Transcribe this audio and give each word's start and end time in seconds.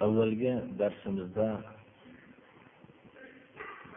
Avvalgi 0.00 0.52
darsimizda 0.78 1.48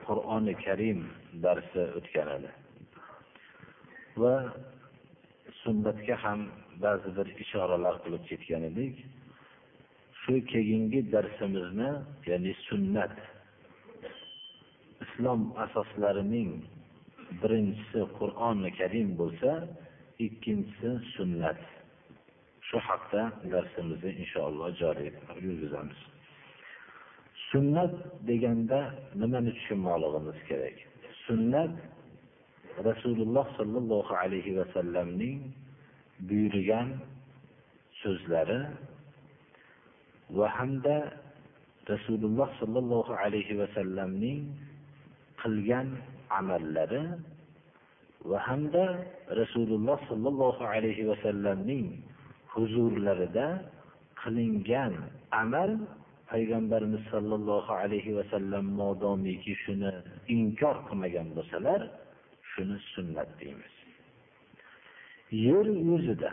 qur'oni 0.08 0.54
karim 0.66 1.00
darsi 1.44 1.84
o'tgan 1.98 2.30
edi. 2.38 2.52
Va 4.22 4.36
sunnatga 5.62 6.16
ham 6.24 6.40
ba'zi 6.84 7.10
bir 7.18 7.28
ishoralar 7.44 7.96
qilib 8.04 8.24
ketgan 8.30 8.64
edik. 8.72 8.96
Shu 10.22 10.34
keyingi 10.54 11.02
darsimizni 11.16 11.92
ya'ni 12.30 12.54
sunnat 12.68 13.16
islom 15.04 15.42
asoslarining 15.66 16.52
birinchisi 17.42 18.00
qur'oni 18.18 18.70
karim 18.80 19.10
bo'lsa 19.22 19.52
ikkinchisi 20.28 20.90
sunnat. 21.16 21.62
Shu 22.70 22.78
haqda 22.88 23.22
darsimizni 23.54 24.12
inshaalloh 24.24 24.68
joriy 24.82 25.10
yurgizamiz. 25.46 26.00
Sunnat 27.52 27.94
deganda 28.28 28.80
nimani 29.22 29.52
tushunmoqligimiz 29.58 30.40
kerak? 30.50 30.78
Sunnat 31.28 31.74
rasululloh 32.88 33.46
sollallohu 33.58 34.14
alayhi 34.24 34.52
vasallamning 34.60 35.40
buyurgan 36.28 36.88
so'zlari 38.02 38.62
va 40.38 40.48
hamda 40.58 40.98
rasululloh 41.94 42.50
sollallohu 42.62 43.14
alayhi 43.24 43.58
vasallamning 43.62 44.40
qilgan 45.42 45.88
amallari 46.40 47.04
va 48.30 48.38
hamda 48.48 48.86
rasululloh 49.42 49.98
sollallohu 50.10 50.62
alayhi 50.76 51.08
vasallamning 51.12 51.86
huzurlarida 52.58 53.48
qilingan 54.22 54.94
amal 55.44 55.72
payg'ambarimiz 56.32 57.04
sollallohu 57.14 57.72
alayhi 57.82 58.12
vasallam 58.20 58.66
modomiki 58.82 59.54
shuni 59.64 59.92
inkor 60.38 60.76
qilmagan 60.88 61.28
bo'lsalar 61.38 61.82
shuni 62.52 62.78
sunnat 62.94 63.30
deymiz. 63.40 63.74
Yer 65.46 65.68
yuzida 65.90 66.32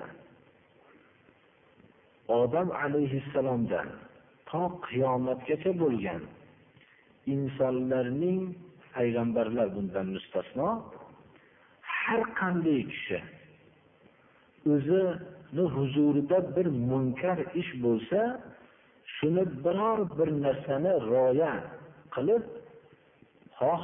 odam 2.41 2.69
alayhissalomdan 2.85 3.89
to 4.49 4.63
qiyomatgacha 4.87 5.73
bo'lgan 5.83 6.23
insonlarning 7.35 8.41
payg'ambarlar 8.95 9.67
bundan 9.77 10.07
mustasno 10.17 10.69
har 11.97 12.23
qanday 12.41 12.81
kishi 12.93 13.19
o'zi 14.73 15.01
huzurida 15.63 16.57
bir 16.57 16.67
munkar 16.67 17.39
ish 17.61 17.73
bo'lsa 17.85 18.21
shuni 19.17 19.45
biror 19.65 19.99
bir 20.19 20.29
narsani 20.45 20.93
rioya 21.11 21.53
qilib 22.15 22.43
xoh 23.59 23.83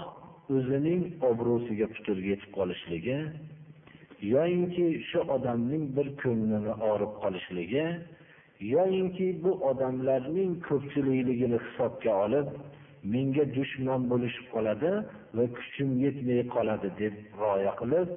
o'zining 0.57 1.03
obro'siga 1.31 1.87
putur 1.95 2.17
yetib 2.31 2.51
qolishligi 2.59 3.19
yoyinki 4.35 4.87
shu 5.09 5.21
odamning 5.37 5.85
bir 5.97 6.09
ko'nglini 6.23 6.73
og'rib 6.91 7.13
qolishligi 7.23 7.87
yoyinki 8.75 9.27
bu 9.45 9.53
odamlarning 9.71 10.51
ko'pchilikligini 10.69 11.59
hisobga 11.67 12.13
olib 12.25 12.49
menga 13.13 13.45
dushman 13.57 14.03
bo'lishib 14.11 14.47
qoladi 14.55 14.91
va 15.37 15.45
kuchim 15.57 15.89
yetmay 16.05 16.41
qoladi 16.55 16.89
deb 17.01 17.15
rioya 17.41 17.73
qilib 17.81 18.09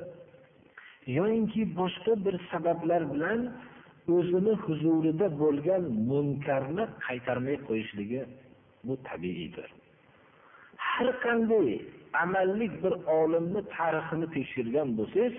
yoyinki 1.08 1.62
boshqa 1.80 2.14
bir 2.26 2.36
sabablar 2.52 3.02
bilan 3.14 3.40
o'zini 4.16 4.54
huzurida 4.66 5.28
bo'lgan 5.42 5.84
munkarni 6.10 6.86
qaytarmay 7.06 7.58
qo'yishligi 7.68 8.22
bu 8.84 8.94
tabiiydir. 9.08 9.68
Har 10.78 11.10
qanday 11.26 11.68
amallik 12.24 12.74
bir 12.84 12.94
olimni 13.20 13.62
tarixini 13.76 14.28
tekshirgan 14.36 14.88
bo'lsangiz 14.98 15.36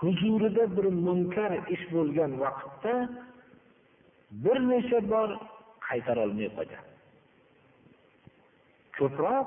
huzurida 0.00 0.64
bir 0.76 0.86
munkar 1.06 1.52
ish 1.74 1.84
bo'lgan 1.94 2.30
vaqtda 2.42 2.94
bir 4.44 4.58
necha 4.70 4.98
bor 5.12 5.30
qaytarolmay 5.88 6.48
qo'ygan 6.56 6.84
ko'proq 8.98 9.46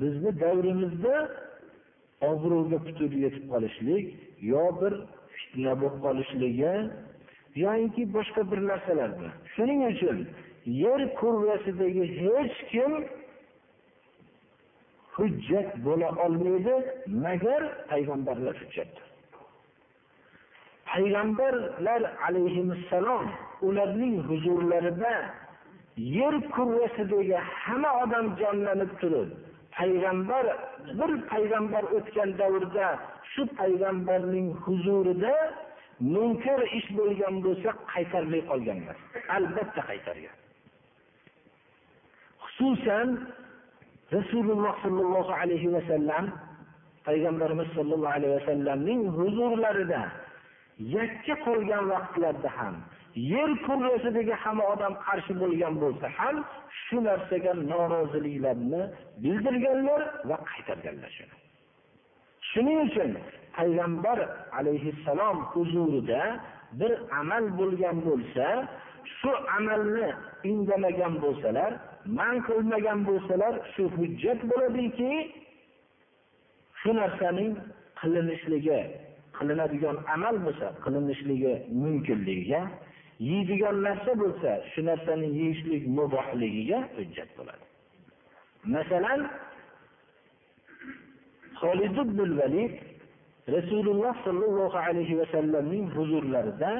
bizni 0.00 0.30
davrimizda 0.44 1.14
obro'ga 2.30 2.78
putur 2.86 3.10
yetib 3.24 3.44
qolishlik 3.52 4.06
yo 4.52 4.64
bir 4.80 4.92
fitna 5.36 5.72
bo'lib 5.80 5.96
qolishligi 6.04 6.74
yoinki 7.64 8.02
boshqa 8.16 8.42
bir 8.50 8.60
narsalar 8.70 9.10
bilan 9.18 9.34
shuning 9.54 9.80
uchun 9.92 10.18
yer 10.82 11.00
kurrasidagi 11.20 12.04
hech 12.20 12.56
kim 12.72 12.92
hujjat 15.16 15.68
bo'la 15.86 16.08
olmaydi 16.24 16.74
magar 17.26 17.62
payg'ambarlar 17.90 18.54
hujjatdir 18.62 19.04
payg'ambarlar 20.90 22.02
alayhissalom 22.28 23.26
ularning 23.68 24.14
huzurlarida 24.28 25.14
yer 26.18 26.34
kurrasidagi 26.54 27.38
hamma 27.64 27.90
odam 28.02 28.26
jonlanib 28.40 28.92
turib 29.00 29.28
payg'ambar 29.78 30.44
bir 30.98 31.10
payg'ambar 31.30 31.84
o'tgan 31.96 32.30
davrda 32.40 32.88
shu 33.32 33.42
payg'ambarning 33.60 34.48
huzurida 34.64 35.34
munkar 36.14 36.60
ish 36.78 36.88
bo'lgan 36.98 37.34
bo'lsa 37.46 37.70
qaytarmay 37.92 38.42
qolgan 38.50 38.76
emas 38.82 38.98
albatta 39.36 39.80
qaytargan. 39.90 40.36
Xususan 42.44 43.08
rasululloh 44.16 44.74
sollallohu 44.84 45.32
alayhi 45.42 45.68
vasallam 45.76 46.24
payg'ambarimiz 47.06 47.68
sollallohu 47.76 48.14
alayhi 48.18 48.34
vasallamning 48.38 49.00
huzurlarida 49.18 50.02
yakka 50.78 51.34
qolgan 51.46 51.84
vaqtlarda 51.92 52.50
ham 52.58 52.74
yer 53.14 53.50
kurrasidagi 53.66 54.34
hamma 54.42 54.64
odam 54.74 54.94
qarshi 55.06 55.32
bo'lgan 55.42 55.74
bo'lsa 55.82 56.06
ham 56.18 56.36
shu 56.82 56.96
narsaga 57.08 57.52
noroziliklarni 57.70 58.82
bildirganlar 59.22 60.02
va 60.28 60.36
qaytarganlar 60.50 61.10
shuni 61.18 61.36
shuning 62.50 62.78
uchun 62.88 63.10
payg'ambar 63.56 64.18
alayhissalom 64.58 65.36
huzurida 65.52 66.22
bir 66.80 66.92
amal 67.20 67.44
bo'lgan 67.58 67.96
bo'lsa 68.06 68.46
shu 69.16 69.30
amalni 69.58 70.08
indamagan 70.50 71.14
bo'lsalar 71.24 71.72
man 72.18 72.34
qilmagan 72.48 72.98
bo'lsalar 73.08 73.54
shu 73.74 73.82
hujjat 73.96 74.40
bo'ladiki 74.50 75.12
shu 76.80 76.90
narsaning 77.00 77.52
qilinishligi 78.00 78.80
qilinadigan 79.38 79.96
amal 80.14 80.36
bo'lsa 80.46 80.66
qilinishligi 80.84 81.54
mumkinligiga 81.82 82.60
yeydigan 83.30 83.76
narsa 83.86 84.12
bo'lsa 84.22 84.50
shu 84.72 84.80
narsani 84.90 85.28
yeyishlik 85.38 85.82
mubohligiga 85.98 86.78
hujjat 86.96 87.30
bo'ladi. 87.38 87.64
Masalan 88.74 89.20
Xolid 91.60 91.96
ibn 92.04 92.18
Valid 92.40 92.74
Rasululloh 93.56 94.14
sollallohu 94.26 94.78
alayhi 94.88 95.18
vasallamning 95.20 95.86
huzurlarida 95.96 96.72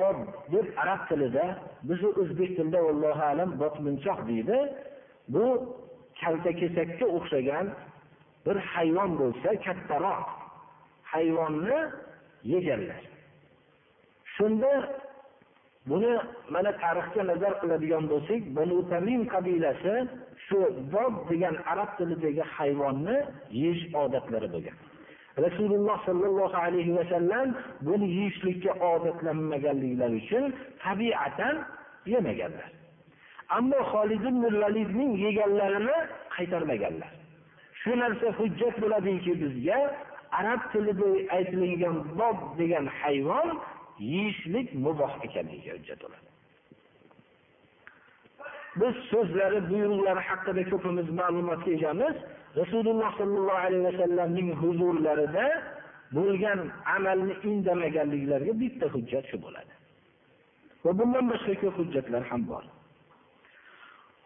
bob 0.00 0.18
deb 0.52 0.66
arab 0.82 1.00
tilida 1.08 1.46
bizni 1.88 2.10
o'zbek 2.22 2.50
tilida 2.56 2.80
vallohu 2.86 3.22
alam 3.32 3.50
botmunchoq 3.62 4.18
deydi. 4.30 4.58
Bu 5.32 5.44
kaltakesakka 6.20 7.06
o'xshagan 7.16 7.66
bir 8.46 8.56
hayvon 8.72 9.10
bo'lsa 9.20 9.48
kattaroq 9.66 10.39
hayvonni 11.10 11.78
yeganlar 12.52 13.02
shunda 14.34 14.72
buni 15.88 16.12
mana 16.54 16.70
tarixga 16.82 17.22
nazar 17.30 17.52
qiladigan 17.60 18.04
bo'lsak 18.12 18.42
banu 18.56 18.76
tamim 18.92 19.22
qabilasi 19.34 19.94
shu 20.46 20.58
bob 20.92 21.14
degan 21.30 21.56
arab 21.72 21.90
tilidagi 21.98 22.44
hayvonni 22.56 23.16
yeyish 23.62 23.84
odatlari 24.02 24.48
bo'lgan 24.54 24.76
rasululloh 25.44 25.96
sollallohu 26.08 26.56
alayhi 26.66 26.96
vasallam 26.98 27.46
buni 27.86 28.06
yeyishlikka 28.18 28.72
odatlanmaganliklari 28.92 30.16
uchun 30.22 30.44
tabiatan 30.84 31.56
yemaganlar. 32.06 32.70
Ammo 33.50 33.80
Xolid 33.92 34.22
ibn 34.30 34.42
Validning 34.62 35.12
yeganlarini 35.26 35.98
qaytarmaganlar. 36.36 37.10
Shu 37.82 37.90
narsa 38.02 38.28
hujjat 38.38 38.74
bo'ladiki 38.82 39.32
bizga 39.42 39.78
arab 40.38 40.60
tilida 40.72 41.08
aytilgan 41.36 41.96
bob 42.18 42.38
degan 42.58 42.86
hayvon 43.00 43.48
yeyishlik 43.98 44.68
muboh 44.84 45.12
ekanligiga 45.26 45.72
hujjat 45.76 46.00
bo'ladi. 46.04 46.28
Biz 48.80 48.94
so'zlari, 49.10 49.60
buyruqlari 49.70 50.22
haqida 50.28 50.62
ko'pimiz 50.72 51.08
ma'lumotga 51.20 51.70
egamiz. 51.78 52.16
Rasululloh 52.60 53.10
sollallohu 53.20 53.62
alayhi 53.66 53.84
vasallamning 53.90 54.48
huzurlarida 54.62 55.46
bo'lgan 56.16 56.60
amalni 56.96 57.34
indamaganliklariga 57.50 58.54
bitta 58.62 58.86
hujjat 58.94 59.24
shu 59.30 59.36
bo'ladi. 59.44 59.72
Va 60.84 60.90
bundan 60.98 61.24
boshqa 61.32 61.54
ko'p 61.62 61.74
hujjatlar 61.80 62.22
ham 62.30 62.42
bor. 62.50 62.64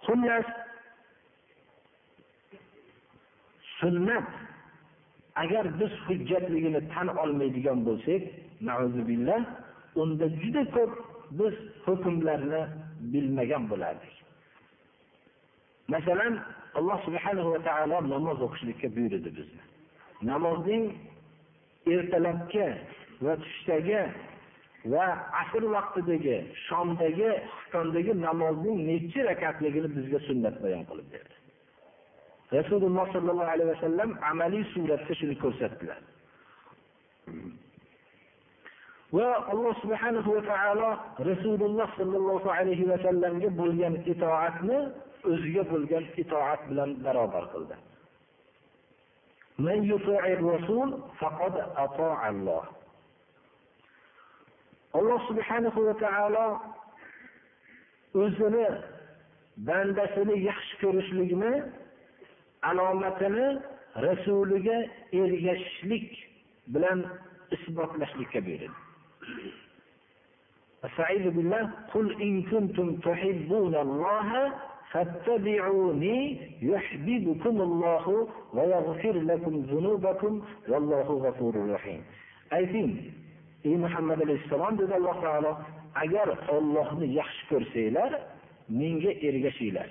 Xullas 0.06 0.47
sunnat 3.79 4.29
agar 5.43 5.81
biz 5.81 5.93
hujjatligini 6.07 6.81
tan 6.95 7.09
olmaydigan 7.23 7.79
bo'lsak, 7.89 8.23
na'uzubillah, 8.67 9.41
unda 10.01 10.27
juda 10.41 10.63
ko'p 10.77 10.93
biz 11.39 11.55
hukmlarni 11.87 12.63
bilmagan 13.13 13.65
bo'lardik. 13.71 14.15
Masalan, 15.89 16.35
Alloh 16.75 16.99
subhanahu 17.07 17.49
va 17.55 17.61
taolo 17.69 17.99
namoz 18.15 18.39
o'qishlikka 18.47 18.89
buyurdi 18.97 19.31
bizni. 19.39 19.63
Namozning 20.31 20.85
ertalabki 21.95 22.67
va 23.25 23.35
tushdagi 23.43 24.01
va 24.93 25.05
asr 25.43 25.63
vaqtidagi, 25.77 26.37
shomdagi, 26.67 27.31
xiftondagi 27.55 28.13
namozning 28.27 28.79
nechi 28.91 29.21
rakatligini 29.31 29.89
bizga 29.97 30.19
sunnat 30.29 30.57
bayon 30.65 30.83
qilib 30.91 31.07
berdi. 31.15 31.35
Rasululloh 32.52 33.06
sollallohu 33.12 33.50
alayhi 33.55 33.70
vasallam 33.75 34.19
amaliy 34.31 34.64
suratda 34.75 35.14
shuni 35.20 35.37
ko'rsatdilar. 35.44 35.99
Va 39.17 39.29
Alloh 39.52 39.75
subhanahu 39.82 40.29
va 40.37 40.43
taolo 40.52 40.91
Rasululloh 41.31 41.88
sollallohu 41.96 42.49
alayhi 42.50 42.88
vasallamga 42.93 43.49
bo'lgan 43.61 43.94
itoatni 44.12 44.79
o'ziga 45.32 45.62
bo'lgan 45.73 46.05
itoat 46.23 46.61
bilan 46.69 46.91
barobar 47.05 47.44
qildi. 47.52 47.76
Men 49.58 49.79
yuti'ir 49.91 50.41
rasul 50.55 50.88
faqad 51.20 51.55
ata'a 51.85 52.14
Alloh. 52.31 52.64
Alloh 54.99 55.20
subhanahu 55.29 55.79
va 55.87 55.94
taolo 56.05 56.46
o'zini 58.23 58.67
bandasini 59.69 60.37
yaxshi 60.49 60.75
ko'rishlikni 60.82 61.52
alomatini 62.71 63.47
rasuliga 64.05 64.77
ergashishlik 65.13 66.09
bilan 66.75 67.05
isbotlashlikka 67.55 68.41
buyurdi. 68.47 68.71
Estaizu 70.87 71.31
billah, 71.37 71.65
qul 71.93 72.07
in 72.21 72.35
kuntum 72.51 73.01
tuhibbunalloha 73.01 74.43
fattabi'uni 74.93 76.17
yuhibbukumullohu 76.61 78.29
va 78.57 78.65
yaghfir 78.75 79.15
lakum 79.31 79.55
dhunubakum 79.71 80.43
vallohu 80.69 81.15
ghafurur 81.25 81.69
rahim. 81.77 82.01
Ayting, 82.51 82.93
ey 83.65 83.77
Muhammad 83.85 84.19
alayhissalom 84.27 84.79
dedi 84.79 84.93
Alloh 85.01 85.17
taolo, 85.25 85.53
agar 86.03 86.29
Allohni 86.57 87.07
yaxshi 87.21 87.43
ko'rsanglar, 87.51 88.13
menga 88.69 89.13
ergashinglar. 89.29 89.89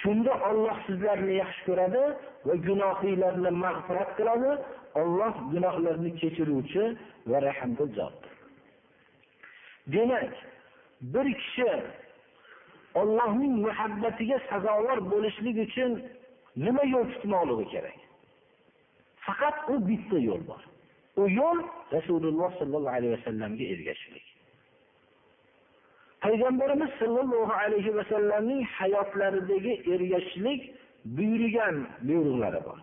Shunda 0.00 0.32
Alloh 0.48 0.76
sizlarni 0.86 1.34
yaxshi 1.42 1.62
ko'radi 1.68 2.02
va 2.46 2.54
gunohinglarni 2.66 3.50
mag'firat 3.64 4.10
qiladi. 4.18 4.50
Alloh 5.00 5.34
gunohlarni 5.52 6.10
kechiruvchi 6.20 6.84
va 7.30 7.38
rahmdil 7.48 7.90
zotdir. 7.98 8.32
Demak, 9.94 10.32
bir 11.12 11.26
kishi 11.42 11.70
Allohning 13.00 13.54
muhabbatiga 13.66 14.38
sazovor 14.50 14.98
bo'lishlik 15.12 15.56
uchun 15.66 15.92
nima 16.64 16.82
yo'l 16.94 17.06
tutmoqligi 17.14 17.66
kerak? 17.72 17.98
Faqat 19.26 19.56
u 19.72 19.74
bitta 19.88 20.18
yo'l 20.28 20.42
bor. 20.50 20.62
U 21.20 21.22
yo'l 21.40 21.58
Rasululloh 21.96 22.50
sollallohu 22.60 22.96
alayhi 22.98 23.14
vasallamga 23.16 23.64
ergashishlik. 23.74 24.27
Payg'ambarimiz 26.20 26.90
sollallohu 26.98 27.52
alayhi 27.52 27.96
vasallamning 27.96 28.64
hayotlaridagi 28.64 29.72
ergashishlik 29.92 30.60
buyurgan 31.04 31.76
buyruqlari 32.08 32.60
bor. 32.64 32.78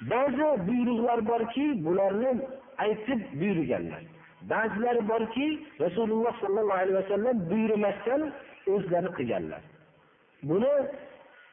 Ba'zi 0.00 0.48
buyruqlar 0.68 1.28
borki, 1.28 1.84
bularni 1.84 2.30
aytib 2.78 3.20
buyurganlar. 3.40 4.02
Ba'zilari 4.50 5.08
borki, 5.08 5.46
Rasululloh 5.80 6.34
sollallohu 6.40 6.78
alayhi 6.82 6.98
vasallam 7.02 7.36
buyurmasdan 7.50 8.22
o'zlari 8.74 9.10
qilganlar. 9.18 9.62
Buni 10.42 10.74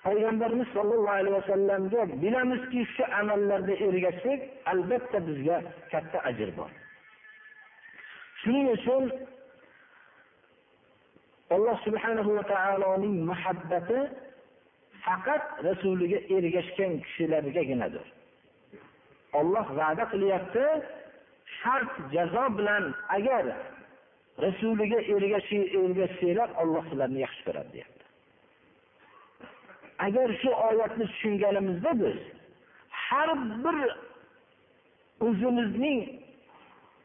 payg'ambarimiz 0.05 0.67
sollallohu 0.75 1.15
alayhi 1.19 1.35
vasallamga 1.41 2.01
bilamizki, 2.21 2.79
shu 2.95 3.03
amallarda 3.19 3.73
ergashsak, 3.87 4.39
albatta 4.71 5.17
bizga 5.27 5.57
katta 5.91 6.17
ajr 6.29 6.49
bor. 6.57 6.71
Shuning 8.41 8.67
uchun 8.77 9.03
Alloh 11.51 11.77
subhanahu 11.85 12.35
va 12.35 12.43
taoloning 12.43 13.25
muhabbati 13.29 13.99
faqat 15.05 15.43
rasuliga 15.67 16.19
ergashgan 16.35 17.01
kishilargaginadir. 17.03 18.05
Alloh 19.33 19.67
va'da 19.79 20.03
qilyapti, 20.13 20.65
shart 21.59 21.93
jazo 22.13 22.45
bilan 22.57 22.83
agar 23.17 23.45
rasuliga 24.45 24.99
ergashsanglar, 25.13 26.49
Alloh 26.61 26.83
sizlarni 26.89 27.19
yaxshi 27.25 27.41
ko'radi 27.47 27.69
deyapti. 27.75 28.03
Agar 30.05 30.27
shu 30.41 30.49
oyatni 30.69 31.05
tushunganimizda 31.11 31.91
biz 32.01 32.17
har 33.05 33.29
bir 33.63 33.77
o'zimizning 35.27 36.22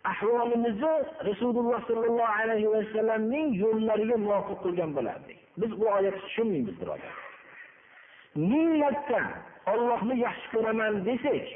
ahvolimizni 0.04 0.94
Rasululloh 1.24 1.80
sollallohu 1.86 2.32
alayhi 2.42 2.68
vasallamning 2.70 3.48
yo'llariga 3.64 4.16
muvofiq 4.16 4.58
qilgan 4.64 4.90
bo'lardik. 4.96 5.38
Biz 5.60 5.70
bu 5.80 5.84
oyatni 5.96 6.20
tushunmaymiz, 6.20 6.80
birodar. 6.80 7.14
Ming 8.34 8.70
marta 8.82 9.20
Allohni 9.66 10.14
yaxshi 10.26 10.48
ko'raman 10.54 11.04
desak, 11.06 11.46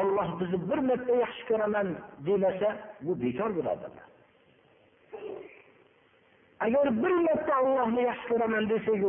Alloh 0.00 0.28
bizni 0.40 0.58
bir 0.70 0.78
marta 0.88 1.14
yaxshi 1.24 1.42
ko'raman 1.50 1.86
demasa, 2.26 2.68
bu 3.04 3.12
bekor 3.22 3.50
birodarlar. 3.56 4.08
Agar 6.60 6.86
bir 7.02 7.14
marta 7.26 7.52
Allohni 7.62 8.02
yaxshi 8.10 8.26
ko'raman 8.28 8.64
desak, 8.72 9.02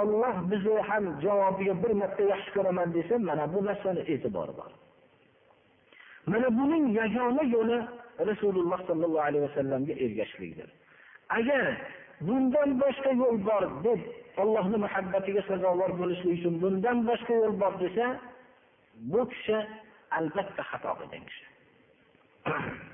Alloh 0.00 0.36
bizni 0.50 0.80
ham 0.88 1.04
javobiga 1.24 1.74
bir 1.82 1.90
marta 2.00 2.22
yaxshi 2.32 2.50
ko'raman 2.56 2.88
desa, 2.94 3.18
mana 3.18 3.44
bu 3.54 3.64
narsani 3.64 4.00
e'tibori 4.12 4.52
bor. 4.60 4.70
Mana 6.26 6.48
buning 6.58 6.84
yagona 6.94 7.42
yo'li 7.54 7.78
Rasululloh 8.30 8.78
sollallohu 8.88 9.24
alayhi 9.28 9.44
vasallamga 9.48 9.94
ergashishlikdir. 10.04 10.68
Agar 11.38 11.64
bundan 12.26 12.70
boshqa 12.82 13.10
yo'l 13.22 13.38
bor 13.48 13.64
deb 13.86 14.00
allohni 14.42 14.76
muhabbatiga 14.84 15.42
sazovor 15.50 15.90
bo'lishlik 16.00 16.32
uchun 16.38 16.54
bundan 16.62 16.98
boshqa 17.08 17.32
yo'l 17.42 17.54
bor 17.62 17.74
desa, 17.82 18.06
bu 19.12 19.20
kishi 19.32 19.58
albatta 20.18 20.62
xato 20.70 20.90
qilgan 21.00 21.22
kishi. 21.28 21.44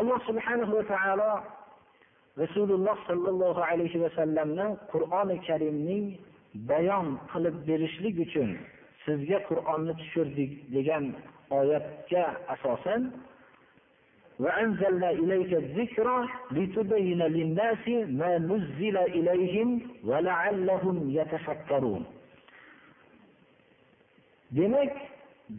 Alloh 0.00 0.18
subhanahu 0.28 0.72
va 0.78 0.84
taolo 0.92 1.32
Rasululloh 2.42 2.96
sollallohu 3.08 3.60
alayhi 3.70 3.98
vasallamni 4.04 4.66
Qur'oni 4.92 5.36
Karimning 5.46 6.06
bayon 6.69 7.07
qilib 7.31 7.55
berishlik 7.67 8.15
uchun 8.25 8.49
sizga 9.05 9.39
Qur'onni 9.49 9.93
tushirdik 9.99 10.51
degan 10.75 11.03
oyatga 11.59 12.23
asosan 12.53 13.01
وأنزلنا 14.39 15.09
إليك 15.11 15.53
الذكر 15.53 16.07
لتبين 16.51 17.21
للناس 17.21 17.87
ما 18.19 18.37
نزل 18.37 18.97
إليهم 18.97 19.69
ولعلهم 20.05 20.97
يتفكرون 21.09 22.05
demak 24.51 24.93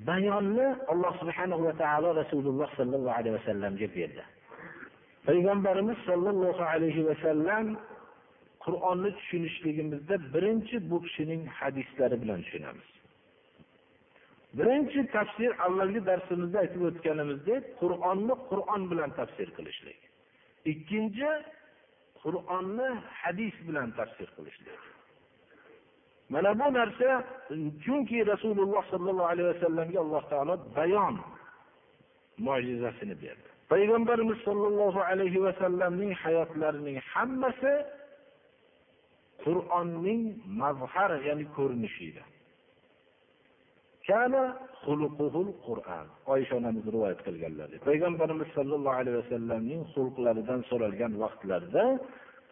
bayonni 0.07 0.69
Alloh 0.89 1.13
subhanahu 1.21 1.65
va 1.69 1.73
taolo 1.77 2.17
Rasululloh 2.17 2.69
sollallohu 2.77 3.13
alayhi 3.19 3.37
vasallamga 3.37 3.87
berdi. 3.97 4.25
Payg'ambarimiz 5.29 5.99
sollallohu 6.09 6.63
alayhi 6.73 7.05
vasallam 7.09 7.77
Qur'onni 8.66 9.10
tushunishligimizda 9.18 10.16
birinchi 10.34 10.76
bu 10.90 10.98
kishining 11.06 11.42
hadislari 11.60 12.16
bilan 12.24 12.42
tushunamiz. 12.46 12.90
birinchi 14.58 15.02
tafsir 15.16 15.52
avvalgi 15.66 16.02
darsimizda 16.10 16.58
aytib 16.64 16.82
o'tganimizdek 16.90 17.64
qur'onni 17.82 18.36
qur'on 18.50 18.82
bilan 18.92 19.10
tafsir 19.20 19.48
qilishlik. 19.58 20.00
Ikkinchi 20.72 21.32
qur'onni 22.22 22.90
hadis 23.22 23.56
bilan 23.68 23.90
tafsir 24.00 24.28
qilishlik. 24.38 24.80
Mana 26.34 26.52
bu 26.60 26.68
narsa 26.80 27.10
chunki 27.86 28.18
rasululloh 28.32 28.84
sollallohu 28.94 29.30
alayhi 29.34 29.50
vasallamga 29.54 30.00
alloh 30.06 30.24
taolo 30.32 30.56
bayon 30.78 31.16
mo'jizasini 32.46 33.16
berdi. 33.24 33.48
Payg'ambarimiz 33.72 34.40
sollallohu 34.48 35.00
alayhi 35.12 35.40
vasallamning 35.48 36.12
hayotlarining 36.24 36.98
hammasi 37.14 37.74
qur'onning 39.46 40.22
mazhar 40.62 41.12
ya'ni 41.28 41.46
ko'rinishi 41.58 42.04
edi. 42.12 42.24
Qur'on 45.68 46.06
oysha 46.34 46.54
onamiz 46.62 46.86
rivoyat 46.96 47.20
qilganlar 47.28 47.68
payg'ambarimiz 47.88 48.50
sollallohu 48.58 48.98
alayhi 49.02 49.18
vasallamning 49.22 49.82
xulqlaridan 49.94 50.60
so'ralgan 50.70 51.14
vaqtlarida 51.24 51.84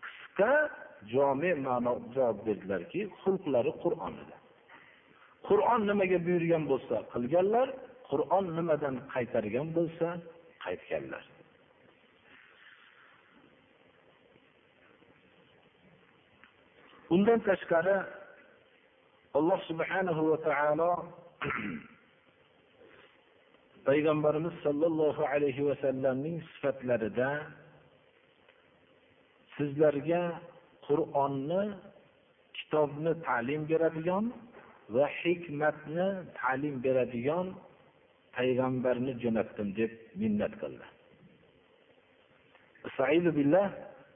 qisqa 0.06 0.54
jome 1.14 1.52
ma'no 1.68 1.94
javob 2.16 2.38
berdilarki 2.48 3.02
xulqlari 3.22 3.72
qur'on 3.84 4.14
edi. 4.24 4.36
Qur'on 5.48 5.82
nimaga 5.90 6.18
buyurgan 6.28 6.64
bo'lsa 6.72 6.96
qilganlar 7.14 7.68
qur'on 8.10 8.46
nimadan 8.58 8.96
qaytargan 9.14 9.68
bo'lsa 9.78 10.08
qaytganlar. 10.66 11.24
Undan 17.14 17.40
tashqari 17.50 17.98
alloh 19.38 19.60
subhanahu 19.70 20.22
va 20.32 20.38
taolo 20.48 20.92
payg'ambarimiz 23.88 24.56
sollallohu 24.66 25.22
alayhi 25.34 25.62
vasallamning 25.70 26.38
sifatlarida 26.52 27.30
sizlarga 29.56 30.24
qur'onni 30.88 31.64
kitobni 32.58 33.12
ta'lim 33.28 33.62
beradigan 33.72 34.26
va 34.96 35.06
hikmatni 35.22 36.08
ta'lim 36.40 36.76
beradigan 36.86 37.48
payg'ambarni 38.38 39.14
jo'natdim 39.24 39.68
deb 39.80 39.92
minnat 40.22 40.54
qildi. 40.62 40.86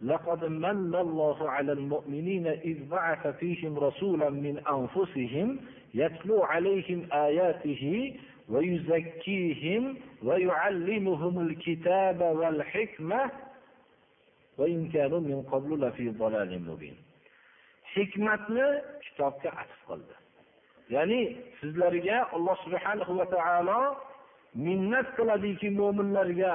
لقد 0.03 0.45
من 0.45 0.95
الله 0.95 1.51
على 1.51 1.73
المؤمنين 1.73 2.47
إذ 2.47 2.89
بعث 2.89 3.27
فيهم 3.27 3.79
رسولا 3.79 4.31
من 4.31 4.59
أنفسهم 4.59 5.59
يتلو 5.95 6.43
عليهم 6.43 7.07
آياته 7.13 8.15
ويزكيهم 8.49 9.97
ويعلمهم 10.23 11.41
الكتاب 11.47 12.21
والحكمة 12.21 13.31
وإن 14.59 14.89
كانوا 14.89 15.21
من 15.21 15.43
قبل 15.43 15.81
لفي 15.81 16.09
ضلال 16.09 16.63
مبين 16.71 16.95
hikmatni 17.95 18.67
kitobga 19.05 19.51
atf 19.63 19.79
qildi 19.89 20.15
ya'ni 20.95 21.21
sizlarga 21.61 22.19
alloh 22.37 22.57
subhanahu 22.65 23.17
va 23.21 23.27
taolo 23.35 23.79
minnat 24.67 25.07
qiladiki 25.17 25.71
mo'minlarga 25.81 26.53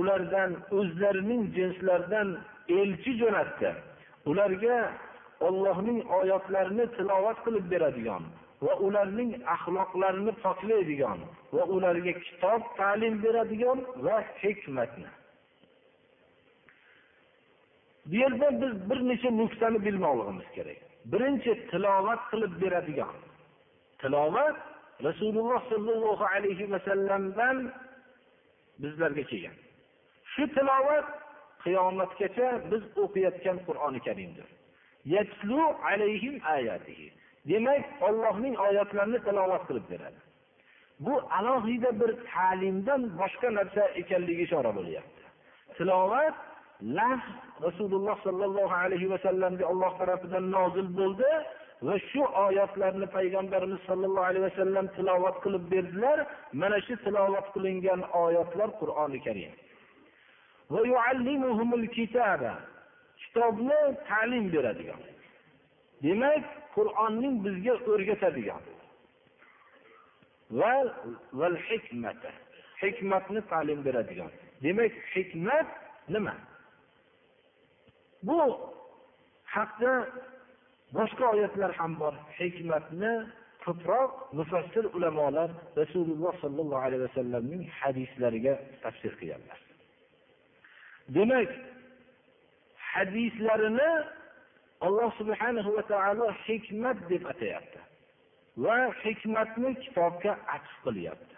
ulardan 0.00 0.50
o'zlarining 0.78 1.42
jinslaridan 1.56 2.28
elchi 2.69 3.11
jo'natdi. 3.21 3.69
Ularga 4.25 4.91
ollohning 5.39 5.99
oyatlarini 6.19 6.85
tilovat 6.97 7.37
qilib 7.45 7.65
beradigan 7.71 8.23
va 8.65 8.73
ularning 8.85 9.31
axloqlarini 9.55 10.33
poklaydigan 10.43 11.19
va 11.55 11.63
ularga 11.75 12.13
kitob 12.25 12.61
ta'lim 12.79 13.23
beradigan 13.23 13.79
va 14.05 14.17
hikmatni. 14.41 15.09
Bu 18.05 18.15
yerda 18.15 18.47
biz 18.61 18.73
bir 18.89 18.99
necha 19.09 19.29
nuqtani 19.41 19.79
bilmoqligimiz 19.85 20.47
kerak. 20.55 20.79
Birinchi 21.11 21.51
tilovat 21.71 22.21
qilib 22.31 22.53
beradigan. 22.61 23.15
Tilovat 24.01 24.57
rasululloh 25.07 25.61
sollallohu 25.71 26.25
alayhi 26.35 26.71
vasallamdan 26.71 27.57
bizlarga 28.81 29.23
kelgan. 29.23 29.57
Shu 30.31 30.43
tilovat 30.55 31.07
qiyomatgacha 31.67 32.47
biz 32.71 32.83
o'qiyotgan 33.03 33.57
qur'oni 33.67 33.99
karimdir. 34.07 34.47
Yatlu 35.15 35.61
alayhim 35.91 36.35
ayatihi. 36.55 37.07
Demak 37.49 37.85
ollohning 38.07 38.55
oyatlarini 38.67 39.19
tilovat 39.27 39.63
qilib 39.69 39.85
beradi. 39.91 40.19
Bu 40.99 41.13
alohida 41.37 41.89
bir 41.99 42.11
ta'limdan 42.31 43.01
boshqa 43.19 43.49
narsa 43.57 43.81
ekanligiga 44.01 44.43
ishora 44.47 44.71
bo'lyapti. 44.77 45.23
Tilovat 45.77 46.35
lah 46.97 47.19
rasululloh 47.65 48.15
sollallohu 48.27 48.75
alayhi 48.83 49.09
vasallamga 49.13 49.65
olloh 49.71 49.91
tarafidan 49.99 50.45
nozil 50.57 50.87
bo'ldi 50.99 51.29
va 51.87 51.95
shu 52.09 52.23
oyatlarni 52.45 53.07
payg'ambarimiz 53.17 53.81
sollallohu 53.89 54.29
alayhi 54.31 54.45
vasallam 54.49 54.85
tilovat 54.97 55.37
qilib 55.43 55.63
berdilar. 55.73 56.17
Mana 56.61 56.77
shu 56.87 56.95
tilovat 57.05 57.47
qilingan 57.55 58.01
oyatlar 58.23 58.69
qur'oni 58.81 59.19
karim. 59.27 59.51
Kitobni 63.21 63.79
ta'lim 64.09 64.45
beradigan. 64.53 65.01
Demak 66.03 66.45
qur'onning 66.75 67.35
bizga 67.45 67.73
o'rgatadigan. 67.91 68.63
Va 70.59 70.75
hikmatni 72.81 73.41
ta'lim 73.51 73.79
beradigan. 73.87 74.31
Demak 74.63 74.93
hikmat 75.13 75.67
nima? 76.13 76.35
Bu 78.27 78.39
haqda 79.55 79.91
boshqa 80.97 81.25
oyatlar 81.33 81.71
ham 81.79 81.91
bor. 82.01 82.13
Hikmatni 82.39 83.13
ko'proq 83.65 84.11
mufassir 84.37 84.85
ulamolar 84.95 85.49
rasululloh 85.79 86.33
sollallohu 86.43 86.81
alayhi 86.87 87.03
vasallamning 87.07 87.63
hadislariga 87.79 88.53
tafsir 88.83 89.13
qilganlar. 89.19 89.59
demak 91.08 91.48
hadislarini 92.92 93.90
alloh 94.80 95.10
subhanahu 95.18 95.76
va 95.76 95.82
taolo 95.92 96.26
hikmat 96.46 96.96
deb 97.08 97.26
atayapti 97.32 97.78
va 98.66 98.76
hikmatni 99.04 99.74
kitobga 99.84 100.32
atf 100.56 100.72
qilyapti 100.84 101.36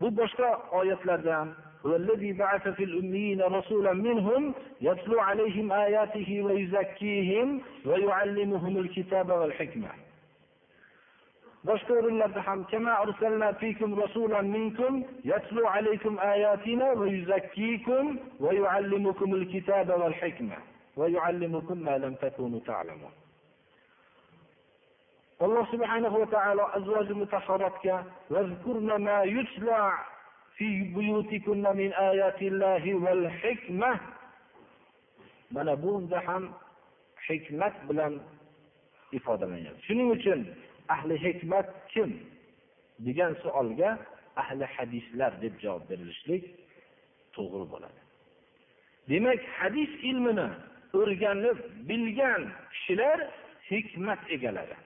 bu 0.00 0.06
boshqa 0.20 0.48
oyatlarda 0.80 1.34
ham 1.40 1.50
والذي 1.84 2.32
بعث 2.32 2.68
في 2.68 2.84
الأميين 2.84 3.40
رسولا 3.42 3.92
منهم 3.92 4.54
يتلو 4.80 5.20
عليهم 5.20 5.72
آياته 5.72 6.42
ويزكيهم 6.42 7.62
ويعلمهم 7.84 8.78
الكتاب 8.78 9.28
والحكمة 9.30 9.88
boshqa 11.65 11.93
o'rinlarda 11.99 12.41
ham 12.47 12.63
kama 12.71 12.91
arsalna 13.03 13.53
fikum 13.61 13.95
rasulan 14.01 14.45
minkum 14.55 15.03
yatlu 15.23 15.63
alaykum 15.75 16.17
ayatina 16.19 16.87
va 16.99 17.05
yuzakkikum 17.07 18.19
va 18.39 18.51
yuallimukumul 18.53 19.45
kitaba 19.53 19.95
wal 20.03 20.15
hikma 20.21 20.57
va 20.97 21.07
yuallimukum 21.15 21.79
ma 21.87 21.95
lam 22.03 22.15
takunu 22.23 22.59
ta'lamun 22.67 23.13
alloh 25.45 25.63
subhanahu 25.71 26.19
va 26.23 26.27
taolo 26.35 26.63
azvoji 26.79 27.13
mutahharatga 27.21 27.95
vazkurna 28.29 28.99
ma 29.07 29.17
yutla 29.23 29.79
fi 30.57 30.67
buyutikunna 30.93 31.73
min 31.73 31.93
ayatillahi 32.09 32.93
wal 33.05 33.23
hikma 33.41 33.99
mana 35.51 35.75
bunda 35.75 36.19
ham 36.27 36.51
hikmat 37.27 37.73
bilan 37.87 38.19
ifodalanyapti 39.11 39.81
shuning 39.87 40.11
uchun 40.11 40.45
ahli 40.89 41.15
hikmat 41.23 41.67
kim 41.93 42.11
degan 42.99 43.33
savolga 43.43 43.99
ahli 44.35 44.65
hadislar 44.65 45.41
deb 45.41 45.59
javob 45.63 45.89
berilishlik 45.89 46.43
to'g'ri 47.35 47.65
bo'ladi. 47.73 47.99
Demak 49.09 49.41
hadis 49.59 49.89
ilmini 50.09 50.49
o'rganib 50.99 51.57
bilgan 51.89 52.41
kishilar 52.73 53.19
hikmat 53.71 54.19
egalari. 54.35 54.77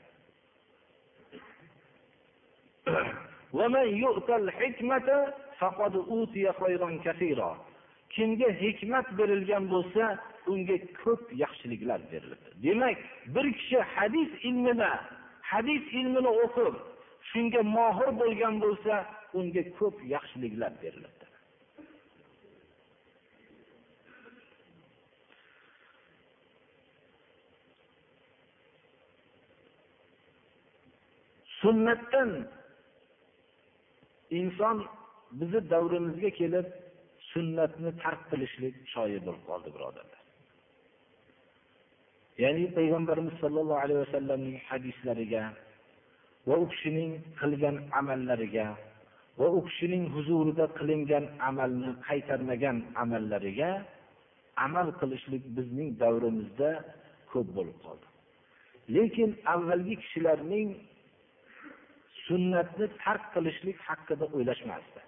Kimga 8.09 8.49
hikmat 8.63 9.07
berilgan 9.17 9.63
bo'lsa 9.73 10.03
unga 10.47 10.77
ko'p 11.03 11.23
yaxshiliklar 11.43 11.99
beriladi. 12.11 12.49
Demak 12.63 12.97
bir 13.35 13.47
kishi 13.53 13.79
hadis 13.95 14.29
ilmini 14.49 14.91
hadis 15.51 15.83
ilmini 15.99 16.31
o'qib 16.43 16.75
shunga 17.29 17.61
mohir 17.77 18.09
bo'lgan 18.21 18.55
bo'lsa 18.63 18.93
unga 19.39 19.63
ko'p 19.79 19.95
yaxshiliklar 20.15 20.73
beriladi. 20.83 21.25
Sunnatdan 31.61 32.31
inson 34.39 34.77
bizni 35.39 35.61
davrimizga 35.73 36.29
kelib 36.39 36.67
sunnatni 37.31 37.91
tark 38.03 38.21
qilishlik 38.31 38.75
shoyi 38.93 39.19
bo'lib 39.25 39.43
qoldi 39.49 39.69
birodarlar. 39.75 40.16
Ya'ni 42.43 42.65
payg'ambarimiz 42.77 43.35
sollallohu 43.43 43.81
alayhi 43.83 44.01
vasallamning 44.05 44.57
hadislariga 44.69 45.43
va 46.47 46.55
u 46.63 46.65
kishining 46.73 47.11
qilgan 47.39 47.75
amallariga 47.99 48.67
va 49.39 49.47
u 49.57 49.59
kishining 49.67 50.03
huzurida 50.15 50.65
qilingan 50.79 51.25
amalni 51.49 51.91
qaytarmagan 52.07 52.77
amallariga 53.03 53.71
amal 54.65 54.87
qilishlik 54.99 55.43
bizning 55.57 55.89
davrimizda 56.03 56.69
ko'p 57.31 57.47
bo'lib 57.57 57.77
qoldi. 57.85 58.07
Lekin 58.95 59.29
avvalgi 59.53 59.95
kishilarning 60.03 60.69
sunnatni 62.27 62.87
tark 63.03 63.23
qilishlik 63.35 63.77
haqida 63.87 64.25
o'ylashmasdi. 64.35 65.01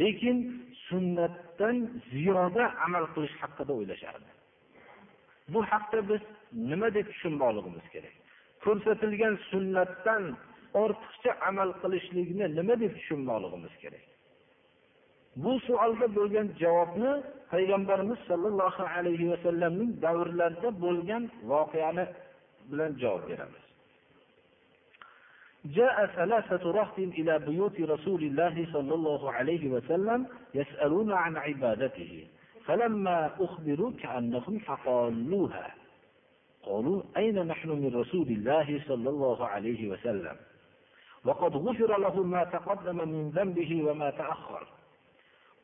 Lekin 0.00 0.36
sunnatdan 0.88 1.76
ziyoda 2.12 2.64
amal 2.86 3.04
qilish 3.14 3.34
haqida 3.42 3.72
o'ylashardi. 3.78 4.30
Bu 5.52 5.60
haqda 5.70 6.00
biz 6.10 6.22
nima 6.69 6.87
deb 6.95 7.05
tushunmoqligimiz 7.11 7.85
kerak 7.93 8.15
ko'rsatilgan 8.65 9.35
sunnatdan 9.51 10.23
ortiqcha 10.83 11.31
amal 11.49 11.69
qilishlikni 11.81 12.45
nima 12.57 12.75
deb 12.83 12.91
tushunmoqligimiz 12.99 13.73
kerak 13.83 14.05
bu 15.43 15.51
savolga 15.67 16.07
bo'lgan 16.17 16.47
javobni 16.61 17.11
payg'ambarimiz 17.53 18.19
sollallohu 18.29 18.83
alayhi 18.95 19.25
vasallamning 19.33 19.91
davrlarida 20.05 20.69
bo'lgan 20.85 21.23
voqeani 21.51 22.05
bilan 22.69 22.91
javob 23.03 23.23
beramiz 23.31 23.63
جاء 25.79 26.05
ثلاثة 26.05 26.63
رهط 26.79 26.97
إلى 26.99 27.39
بيوت 27.39 27.77
رسول 27.81 28.21
الله 28.23 28.55
صلى 28.73 28.93
الله 28.93 29.31
عليه 29.31 29.63
وسلم 29.69 30.19
يسألون 30.59 31.09
عن 31.23 31.37
عبادته 31.37 32.27
فلما 32.65 33.19
أخبروا 33.45 33.91
كأنهم 34.01 34.59
فقالوها 34.59 35.67
قالوا 36.66 37.02
أين 37.16 37.46
نحن 37.46 37.68
من 37.68 38.00
رسول 38.00 38.26
الله 38.28 38.82
صلى 38.88 39.10
الله 39.10 39.46
عليه 39.46 39.88
وسلم؟ 39.88 40.36
وقد 41.24 41.56
غفر 41.56 41.98
له 41.98 42.22
ما 42.22 42.44
تقدم 42.44 42.96
من 43.08 43.30
ذنبه 43.30 43.90
وما 43.90 44.10
تأخر. 44.10 44.66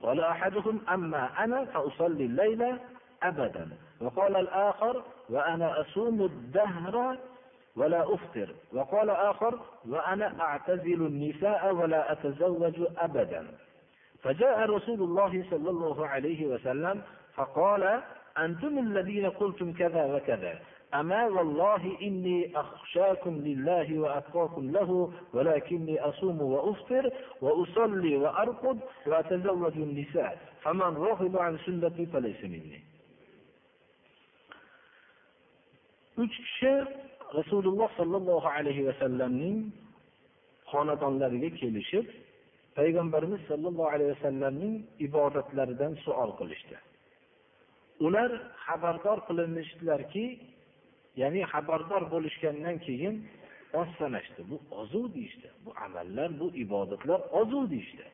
قال 0.03 0.21
أحدهم 0.21 0.81
أما 0.89 1.45
أنا 1.45 1.65
فأصلي 1.65 2.25
الليل 2.25 2.79
أبدا. 3.23 3.69
وقال 4.01 4.37
الآخر 4.37 5.03
وأنا 5.31 5.81
أصوم 5.81 6.23
الدهر 6.23 7.19
ولا 7.77 8.15
أفطر. 8.15 8.55
وقال 8.73 9.11
آخر 9.11 9.59
وأنا 9.89 10.41
أعتزل 10.41 11.07
النساء 11.07 11.75
ولا 11.75 12.13
أتزوج 12.13 12.75
أبدا. 12.99 13.47
فجاء 14.23 14.71
رسول 14.71 15.03
الله 15.03 15.45
صلى 15.51 15.71
الله 15.71 16.07
عليه 16.07 16.47
وسلم 16.47 17.03
فقال 17.35 18.03
أنتم 18.39 18.79
الذين 18.79 19.31
قلتم 19.31 19.73
كذا 19.73 20.05
وكذا. 20.05 20.59
أما 20.94 21.26
والله 21.28 21.98
إني 22.02 22.52
أخشاكم 22.60 23.34
لله 23.48 24.00
وأتقاكم 24.00 24.72
له 24.72 25.14
ولكني 25.34 26.00
أصوم 26.02 26.42
وأفطر 26.42 27.12
وأصلي 27.42 28.18
وأرقد 28.18 28.80
وأتزوج 29.08 29.74
النساء 29.74 30.40
فمن 30.62 30.82
رغب 30.82 31.38
عن 31.38 31.58
سنتي 31.66 32.06
فليس 32.06 32.44
مني 32.44 32.92
uch 36.18 36.36
kishi 36.38 36.74
rasululloh 37.40 37.88
sollallohu 38.00 38.48
alayhi 38.58 38.84
vasallamning 38.90 39.58
xonadonlariga 40.72 41.50
kelishib 41.60 42.06
payg'ambarimiz 42.78 43.42
sollallohu 43.52 43.90
alayhi 43.96 44.12
vasallamning 44.16 44.74
ibodatlaridan 45.08 45.94
savol 46.06 46.32
qilishdi 46.40 46.76
ular 48.08 48.30
xabardor 48.66 49.18
qilinishdilarki 49.28 50.26
ya'ni 51.21 51.43
xabardor 51.53 52.03
bo'lishgandan 52.13 52.77
keyin 52.87 53.15
oz 53.81 53.89
sanashdi 53.99 54.41
bu 54.51 54.57
ozu 54.81 55.15
deyishdi. 55.15 55.49
Bu 55.65 55.71
amallar 55.87 56.41
bu 56.41 56.47
ibodatlar 56.65 57.21
ozu 57.41 57.71
deyishdi. 57.71 58.07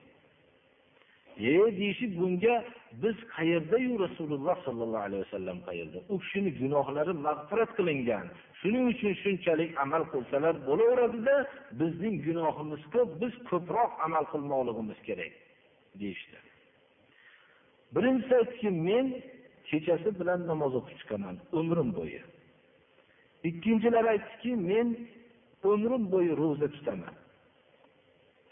E 1.39 1.77
deyishib 1.79 2.21
bunga 2.21 2.65
biz 3.03 3.17
qayerdayu 3.37 3.93
rasululloh 4.05 4.57
sollallohu 4.65 5.05
alayhi 5.09 5.25
vasallam 5.27 5.59
qayerda? 5.69 5.99
U 6.13 6.19
kishini 6.19 6.51
gunohlari 6.61 7.13
mag'firat 7.27 7.71
qilingan. 7.79 8.27
Shuning 8.61 8.85
uchun 8.93 9.13
shunchalik 9.23 9.71
amal 9.85 10.03
qilsalar 10.13 10.55
bo'laveradida 10.69 11.37
bizning 11.81 12.17
gunohimiz 12.27 12.83
ko'p 12.95 13.11
biz 13.23 13.35
ko'proq 13.51 13.91
amal 14.07 14.25
qilmoqligimiz 14.33 14.99
kerak 15.09 15.33
deyishdi. 16.01 16.39
Birinchisi 17.95 18.35
aytdiki 18.41 18.71
men 18.89 19.07
kechasi 19.69 20.09
bilan 20.21 20.41
namoz 20.51 20.73
o'qib 20.79 20.97
chiqaman 21.01 21.37
umrim 21.61 21.91
bo'yi. 21.99 22.21
Ikkinchilari 23.49 24.09
aytdiki 24.15 24.53
men 24.71 24.89
umrim 25.73 26.05
bo'yi 26.13 26.33
ro'za 26.43 26.69
tutaman. 26.75 27.15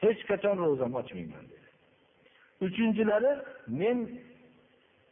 Hech 0.03 0.21
qachon 0.31 0.57
ro'zam 0.65 0.93
ochmayman 1.01 1.45
dedi. 1.53 1.69
Uchinchilari 2.67 3.33
men 3.81 3.99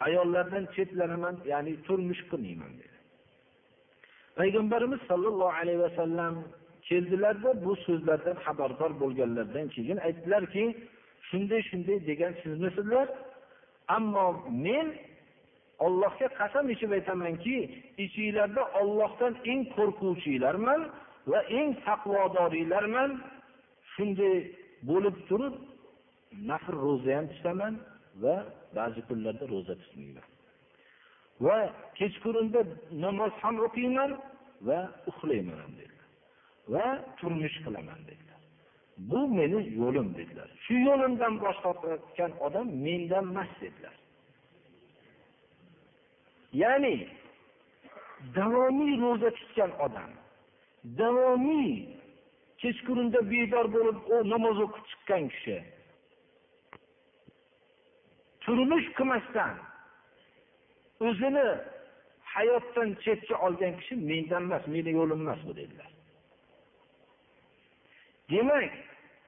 ayollardan 0.07 0.65
chetlanaman 0.75 1.37
ya'ni 1.53 1.73
turmush 1.87 2.23
qilmayman 2.31 2.73
dedi. 2.81 2.97
Payg'ambarimiz 4.39 5.01
sollallohu 5.11 5.55
alayhi 5.61 5.81
vasallam 5.87 6.35
keldilarda 6.89 7.51
bu 7.65 7.73
so'zlardan 7.87 8.37
xabardor 8.45 8.93
bo'lganlaridan 9.03 9.67
keyin 9.75 9.99
aytdilarki 10.07 10.65
shunday 11.29 11.61
shunday 11.71 11.99
degan 12.11 12.33
sizmisizlar 12.43 13.07
ammo 13.97 14.27
men 14.67 14.87
ollohga 15.87 16.29
qasam 16.41 16.65
ichib 16.75 16.91
aytamanki 16.99 17.57
ichinglarda 18.05 18.63
ollohdan 18.81 19.35
eng 19.53 19.63
qo'rquvchilarman 19.77 20.81
va 21.31 21.41
eng 21.59 21.71
taqvodoriylarman. 21.87 23.11
Shunday 23.93 24.37
bo'lib 24.91 25.17
turib 25.29 25.55
nafr 26.51 26.75
ro'za 26.85 27.11
ham 27.19 27.27
tutaman 27.35 27.75
va 28.23 28.37
ba'zi 28.77 29.01
kunlarda 29.09 29.45
ro'za 29.55 29.75
tutmayman. 29.83 30.27
Va 31.47 31.59
kechqurunda 31.99 32.61
namoz 33.05 33.33
ham 33.43 33.57
o'qiyman 33.67 34.11
va 34.69 34.79
uxlayman 35.11 35.59
ham 35.65 35.73
dedilar. 35.81 36.09
Va 36.75 36.87
turmush 37.19 37.57
qilaman 37.65 38.01
dedilar. 38.11 38.41
Bu 39.11 39.21
meni 39.39 39.61
yo'lim 39.81 40.09
dedilar. 40.19 40.49
Shu 40.65 40.75
yo'limdan 40.89 41.35
bosh 41.45 41.59
tortayotgan 41.65 42.33
odam 42.47 42.67
mendan 42.87 43.25
emas 43.33 43.51
dedilar. 43.63 43.95
Ya'ni 46.53 47.09
davomiy 48.35 49.01
ro'za 49.03 49.31
tutgan 49.39 49.73
odam 49.87 50.11
davomiy 50.99 51.73
kechqurunda 52.63 53.21
bedor 53.31 53.67
bo'lib 53.75 53.99
namoz 54.33 54.57
o'qib 54.65 54.85
chiqqan 54.91 55.25
kishi 55.33 55.57
turmush 58.43 58.89
qilmasdan 58.99 59.55
o'zini 61.07 61.49
hayotdan 62.35 62.89
chetga 63.05 63.37
olgan 63.47 63.73
kishi 63.81 63.95
mendan 64.11 64.43
emas 64.49 64.65
meni 64.75 64.91
yo'lim 64.99 65.21
emas 65.25 65.41
bu 65.49 65.53
dedilar. 65.61 65.91
Demak 68.31 68.73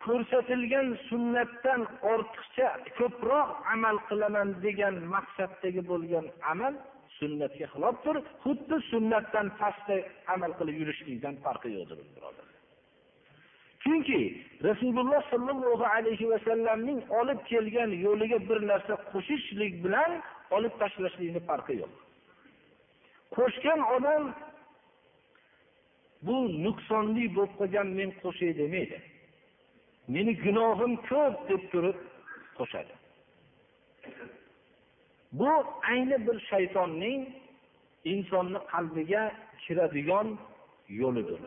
ko'rsatilgan 0.05 0.89
sunnatdan 1.09 1.81
ortiqcha 2.13 2.69
ko'proq 2.99 3.49
amal 3.75 3.97
qilaman 4.09 4.49
degan 4.65 4.95
maqsaddagi 5.15 5.83
bo'lgan 5.91 6.27
amal 6.53 6.75
sunnatga 7.21 7.67
xilofdir 7.75 8.17
xuddi 8.45 8.77
sunnatdan 8.91 9.47
pastda 9.61 9.97
amal 10.35 10.53
qilib 10.59 10.77
yurishlikdan 10.83 11.35
farqi 11.45 11.69
yo'qdir 11.77 11.99
birodarlar 12.17 12.61
chunki 13.83 14.21
rasululloh 14.69 15.23
sollallohu 15.33 15.85
alayhi 15.97 16.31
vasallamning 16.33 17.01
olib 17.21 17.41
kelgan 17.51 17.91
yo'liga 18.07 18.39
bir 18.49 18.59
narsa 18.71 18.95
qo'shishlik 19.13 19.73
bilan 19.85 20.13
olib 20.57 20.75
tashlashlikni 20.81 21.41
farqi 21.49 21.75
yo'q. 21.83 21.93
Qo'shgan 23.37 23.81
odam 23.97 24.25
bu 26.27 26.37
nuqsonli 26.65 27.25
bo'lib 27.37 27.53
qolgan 27.61 27.89
men 27.99 28.11
qo'shay 28.23 28.53
demaydi. 28.61 28.99
Meni 30.15 30.33
gunohim 30.45 30.93
ko'p 31.11 31.35
deb 31.51 31.63
turib 31.73 31.99
qo'shadi. 32.59 32.95
bu 35.33 35.49
ayni 35.91 36.27
bir 36.27 36.41
shaytonning 36.51 37.29
insonni 38.05 38.59
qalbiga 38.73 39.33
kiradigan 39.63 40.39
yo'lidir. 40.89 41.41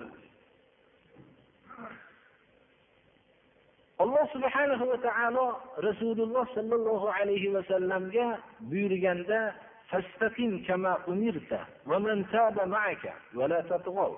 Alloh 4.00 4.26
subhanahu 4.34 4.88
va 4.92 4.98
taolo 5.08 5.48
rasululloh 5.84 6.46
sollallohu 6.56 7.08
alayhi 7.20 7.54
vasallamga 7.54 8.40
buyurganda 8.60 9.56
fastaqim 9.90 10.66
kama 10.68 10.94
umirta 11.08 11.60
va 11.86 12.00
man 12.00 12.24
taba 12.32 12.66
ma'aka 12.66 13.14
va 13.38 13.46
la 13.52 13.62
tatghaw. 13.72 14.12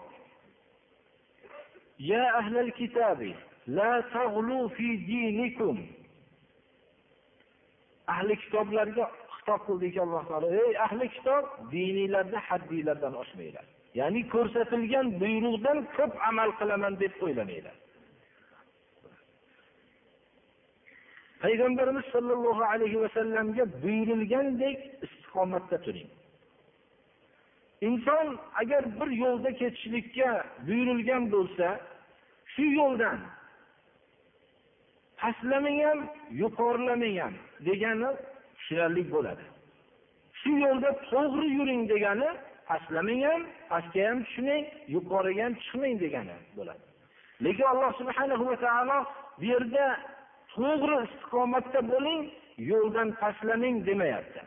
Ya 2.00 2.24
la 3.68 4.02
taghlu 4.14 4.70
fi 4.76 4.88
dinikum. 5.08 5.78
Ahli 8.08 8.36
kitoblarga 8.38 9.10
xitob 9.46 9.62
qildiki 9.68 10.00
alloh 10.02 10.24
taolo. 10.30 10.48
Ey 10.62 10.78
ahli 10.86 11.08
kitob 11.16 11.46
dininglarni 11.72 12.40
haddinglardan 12.48 13.14
oshmanglar. 13.22 13.66
Ya'ni 14.00 14.22
ko'rsatilgan 14.34 15.08
buyruqdan 15.22 15.78
ko'p 15.98 16.14
amal 16.30 16.50
qilaman 16.60 16.94
deb 17.00 17.14
o'ylamanglar. 17.24 17.76
Payg'ambarimiz 21.44 22.06
sollallohu 22.14 22.64
alayhi 22.74 23.02
vasallamga 23.04 23.64
buyurilgandek 23.84 24.80
istiqomatda 25.06 25.78
turing. 25.86 26.10
Inson 27.88 28.28
agar 28.62 28.84
bir 29.00 29.10
yo'lda 29.24 29.52
ketishlikka 29.62 30.30
buyurilgan 30.68 31.24
bo'lsa 31.34 31.68
shu 32.54 32.66
yo'ldan 32.80 33.20
pastlamang 35.20 35.80
ham 35.88 36.00
yuqorilamang 36.42 37.18
ham 37.24 37.34
degani 37.68 38.10
tushunarli 38.66 39.04
bo'ladi. 39.12 39.46
Shu 40.40 40.52
yo'lda 40.66 40.90
to'g'ri 41.12 41.48
yuring 41.58 41.82
degani 41.90 42.30
pastlamang 42.70 43.22
ham 43.30 43.42
pastga 43.70 44.02
ham 44.10 44.20
tushmang 44.26 44.64
yuqoriga 44.96 45.44
ham 45.46 45.54
chiqmang 45.64 45.96
degani 46.04 46.36
bo'ladi. 46.58 46.84
Lekin 47.46 47.66
alloh 47.74 47.92
subhanahu 48.00 48.44
va 48.50 48.56
taolo 48.66 48.98
bu 49.40 49.46
yerda 49.54 49.86
to'g'ri 50.56 50.96
istiqomatda 51.08 51.80
bo'ling 51.92 52.22
yo'ldan 52.72 53.10
pastlamang 53.22 53.76
demayapti. 53.88 54.42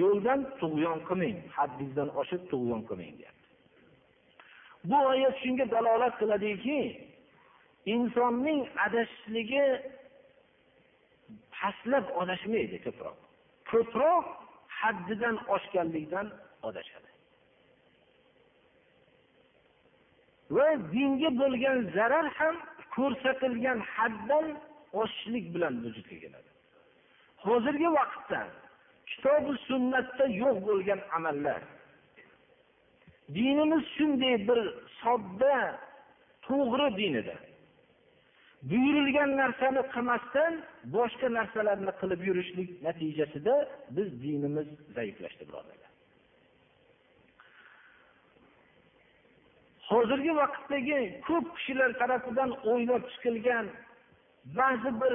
Yo'ldan 0.00 0.40
tug'yon 0.60 0.98
qilmang 1.08 1.38
haddingizdan 1.56 2.08
oshib 2.20 2.42
tug'yon 2.50 2.80
qilmang 2.88 3.14
deyapti. 3.20 3.46
Bu 4.88 4.96
oyat 5.12 5.34
shunga 5.42 5.66
dalolat 5.74 6.14
qiladiki 6.20 6.80
insonning 7.94 8.60
adashishligi 8.86 9.64
pastlab 11.56 12.04
adashmaydi 12.22 12.78
ko'proq. 12.86 13.23
Ko'proq 13.74 14.24
haddidan 14.80 15.36
oshganlikdan 15.54 16.26
adashadi 16.68 17.10
va 20.56 20.68
dinga 20.94 21.30
bo'lgan 21.40 21.78
zarar 21.96 22.26
ham 22.38 22.56
ko'rsatilgan 22.96 23.78
haddan 23.94 24.46
oshishlik 25.02 25.46
bilan 25.54 25.74
vujudga 25.84 26.16
keladi. 26.22 26.50
Hozirgi 27.44 27.88
vaqtda 27.98 28.40
kitobi 29.10 29.52
sunnatda 29.68 30.24
yo'q 30.42 30.56
bo'lgan 30.68 31.00
amallar 31.16 31.60
dinimiz 33.36 33.84
shunday 33.96 34.36
bir 34.48 34.60
sodda 35.00 35.56
to'g'ri 36.46 36.88
din 36.98 37.14
edi. 37.22 37.36
Buyurilgan 38.70 39.30
narsani 39.42 39.82
qilmasdan 39.94 40.52
boshqa 40.96 41.28
narsalarni 41.38 41.92
qilib 42.00 42.20
yurishlik 42.28 42.70
natijasida 42.86 43.54
biz 43.96 44.08
dinimiz 44.22 44.68
zaiflashdi 44.96 45.44
birodarlar. 45.48 45.90
Hozirgi 49.90 50.32
vaqtdagi 50.42 51.00
ko'p 51.28 51.46
kishilar 51.56 51.90
tarafidan 52.00 52.50
o'ylab 52.72 53.04
chiqilgan 53.12 53.66
ba'zi 54.58 54.90
bir 55.00 55.14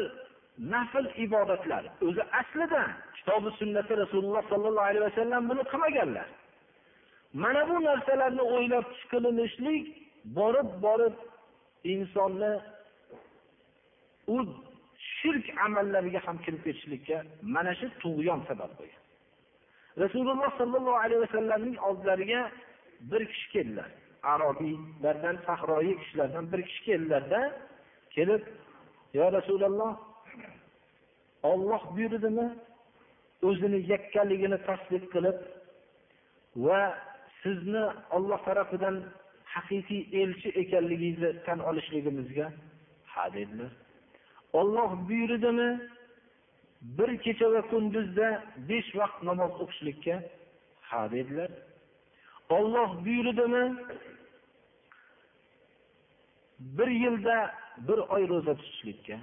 nafl 0.73 1.05
ibodatlar 1.25 1.83
o'zi 2.07 2.23
aslida 2.39 2.83
kitobi 3.15 3.49
sunnati 3.59 3.93
rasululloh 4.03 4.43
sollallohu 4.51 4.89
alayhi 4.91 5.05
vasallam 5.09 5.41
buni 5.49 5.63
qilmaganlar. 5.71 6.27
Mana 7.43 7.62
bu 7.69 7.77
narsalarni 7.89 8.43
o'ylab 8.55 8.85
chiqilinishlik 8.99 9.85
borib 10.38 10.69
borib 10.85 11.15
insonni 11.93 12.53
u 14.34 14.38
shirk 15.18 15.46
amallariga 15.65 16.20
ham 16.26 16.38
kirib 16.46 16.62
ketishlikka 16.65 17.18
mana 17.56 17.72
shu 17.80 17.88
tug'yon 18.02 18.42
sabab 18.50 18.72
bo'lgan. 18.80 19.04
Rasululloh 20.04 20.50
sollallohu 20.60 21.00
alayhi 21.04 21.22
vasallamning 21.26 21.78
oldilariga 21.88 22.42
bir 23.12 23.22
kishi 23.32 23.48
keldilar. 23.54 23.89
Arobiylardan 24.34 25.36
sahroyi 25.48 25.94
kishilardan 26.02 26.46
bir 26.52 26.62
kishi 26.68 26.82
keldilarda 26.88 27.42
kelib 28.15 28.44
yo 29.18 29.26
rasululloh 29.38 29.94
olloh 31.52 31.82
buyurdimi? 31.96 32.48
O'zini 33.48 33.80
yakkaligini 33.94 34.58
tasdiq 34.68 35.04
qilib 35.13 35.38
va 36.65 36.80
sizni 37.42 37.84
olloh 38.15 38.39
tarafidan 38.48 38.96
haqiqiy 39.54 40.02
elchi 40.22 40.50
ekanligingizni 40.62 41.32
tan 41.46 41.60
olishligimizga 41.70 42.48
ha 43.12 43.24
dedilar. 43.36 43.72
Olloh 44.53 44.91
buyurdimi? 45.09 45.89
Bir 46.81 47.17
kecha 47.23 47.51
va 47.53 47.62
kunduzda 47.71 48.27
besh 48.69 48.95
vaqt 48.95 49.23
namoz 49.23 49.51
o'qishlikka? 49.62 50.15
Ha 50.89 51.12
dedilar. 51.12 51.51
Olloh 52.49 53.05
buyurdimi? 53.05 53.65
Bir 56.59 56.88
yilda 56.88 57.51
bir 57.88 57.97
oy 57.97 58.29
ro'za 58.29 58.53
tutishlikka. 58.55 59.17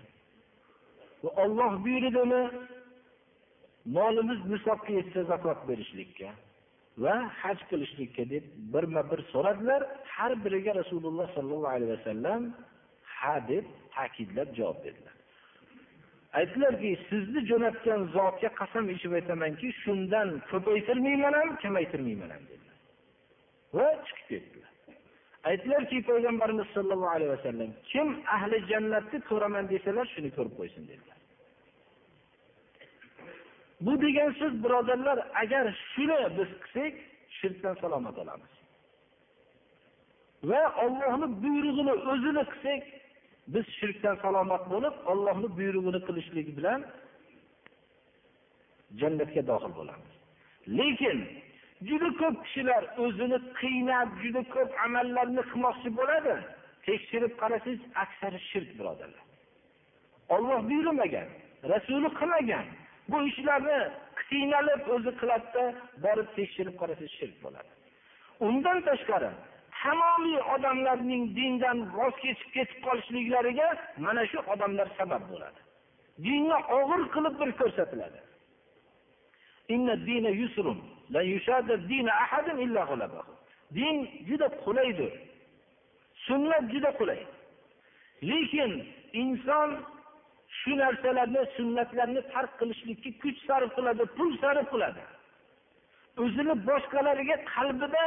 Va 1.23 1.31
olloh 1.43 1.85
buyurdimi? 1.85 2.43
Molimiz 3.85 4.41
nisobga 4.53 4.93
yetsa 4.93 5.23
zakot 5.25 5.69
berishlikka 5.69 6.31
va 7.05 7.15
haj 7.43 7.59
qilishlikka 7.71 8.25
deb 8.33 8.45
birma 8.75 9.03
bir 9.11 9.21
so'radilar. 9.33 9.83
Har 10.15 10.33
biriga 10.45 10.73
rasululloh 10.81 11.27
sollallohu 11.37 11.75
alayhi 11.77 11.93
vasallam 11.97 12.43
ha 13.19 13.35
deb 13.49 13.65
ta'kidlab 13.95 14.49
javob 14.59 14.79
berdilar. 14.85 15.16
Aytdilarki 16.39 16.91
sizni 17.09 17.41
jo'natgan 17.51 18.01
zotga 18.17 18.51
qasam 18.61 18.85
ichib 18.95 19.13
aytamanki 19.19 19.69
shundan 19.83 20.29
ko'paytirmayman 20.51 21.35
ham 21.41 21.51
kamaytirmayman 21.63 22.31
ham 22.35 22.43
dedilar. 22.51 22.77
Va 23.77 23.89
chiqib 24.07 24.27
ketdilar. 24.31 24.73
Aytdilarki 25.51 25.97
payg'ambarimiz 26.11 26.69
sollallohu 26.77 27.15
alayhi 27.17 27.33
vasallam 27.37 27.71
kim 27.91 28.09
ahli 28.37 28.57
jannatni 28.71 29.19
ko'raman 29.31 29.65
desalar 29.75 30.07
shuni 30.15 30.31
ko'rib 30.37 30.55
qo'ysin 30.61 30.83
dedilar. 30.91 31.19
Bu 33.85 33.93
degan 34.05 34.31
so'z 34.41 34.55
birodarlar 34.65 35.19
agar 35.43 35.65
shuni 35.93 36.19
biz 36.39 36.51
qilsak 36.63 36.95
shirkdan 37.39 37.75
salomat 37.83 38.15
bo'lamiz 38.21 38.53
va 40.51 40.63
ollohni 40.85 41.27
buyrug'ini 41.43 41.95
o'zini 42.13 42.45
qilsak 42.53 42.83
biz 43.55 43.67
shirkdan 43.79 44.17
salomat 44.25 44.63
bo'lib 44.73 44.95
ollohni 45.13 45.49
buyrug'ini 45.59 46.01
qilishlik 46.09 46.49
bilan 46.59 46.81
jannatga 49.01 49.43
dohil 49.51 49.73
bo'lamiz. 49.79 50.13
Lekin 50.79 51.19
juda 51.89 52.09
ko'p 52.21 52.37
kishilar 52.45 52.83
o'zini 53.05 53.39
qiynab 53.61 54.09
juda 54.23 54.43
ko'p 54.55 54.71
amallarni 54.87 55.43
qilmoqchi 55.51 55.91
bo'ladi. 56.01 56.35
Tekshirib 56.87 57.33
qarasangiz 57.43 57.83
aksari 58.05 58.39
shirk 58.51 58.71
birodarlar. 58.79 59.25
Olloh 60.35 60.61
buyurmagan 60.71 61.29
rasuli 61.73 62.09
qilmagan 62.21 62.67
bu 63.11 63.19
ishlarni 63.31 63.81
qiynalib 64.31 64.83
o'zi 64.95 65.13
qiladida 65.21 65.65
borib 66.05 66.29
tekshirib 66.39 66.75
qarasangiz 66.81 67.13
shirk 67.19 67.37
bo'ladi. 67.45 67.71
Undan 68.49 68.79
tashqari 68.89 69.31
tamomiy 69.87 70.39
odamlarning 70.55 71.25
dindan 71.39 71.79
voz 71.97 72.15
kechib 72.25 72.51
ketib 72.57 72.79
qolishliklariga 72.87 73.69
mana 74.07 74.23
shu 74.31 74.39
odamlar 74.55 74.89
sabab 74.99 75.23
bo'ladi. 75.31 75.61
Dinni 76.27 76.59
og'ir 76.79 77.03
qilib 77.15 77.35
bir 77.41 77.51
ko'rsatiladi. 77.61 78.21
Din 83.77 83.97
juda 84.29 84.49
qulaydir 84.65 85.13
sunnat 86.27 86.65
juda 86.73 86.91
qulay. 86.99 87.21
Lekin 88.29 88.73
inson 89.23 89.71
shu 90.59 90.73
narsalarni 90.83 91.43
sunnatlarni 91.57 92.23
tark 92.33 92.53
qilishlikka 92.61 93.11
kuch 93.23 93.39
sarf 93.47 93.71
qiladi 93.77 94.05
pul 94.17 94.31
sarf 94.43 94.67
qiladi. 94.73 95.03
O'zini 96.23 96.55
boshqalarga 96.69 97.37
qalbida 97.53 98.05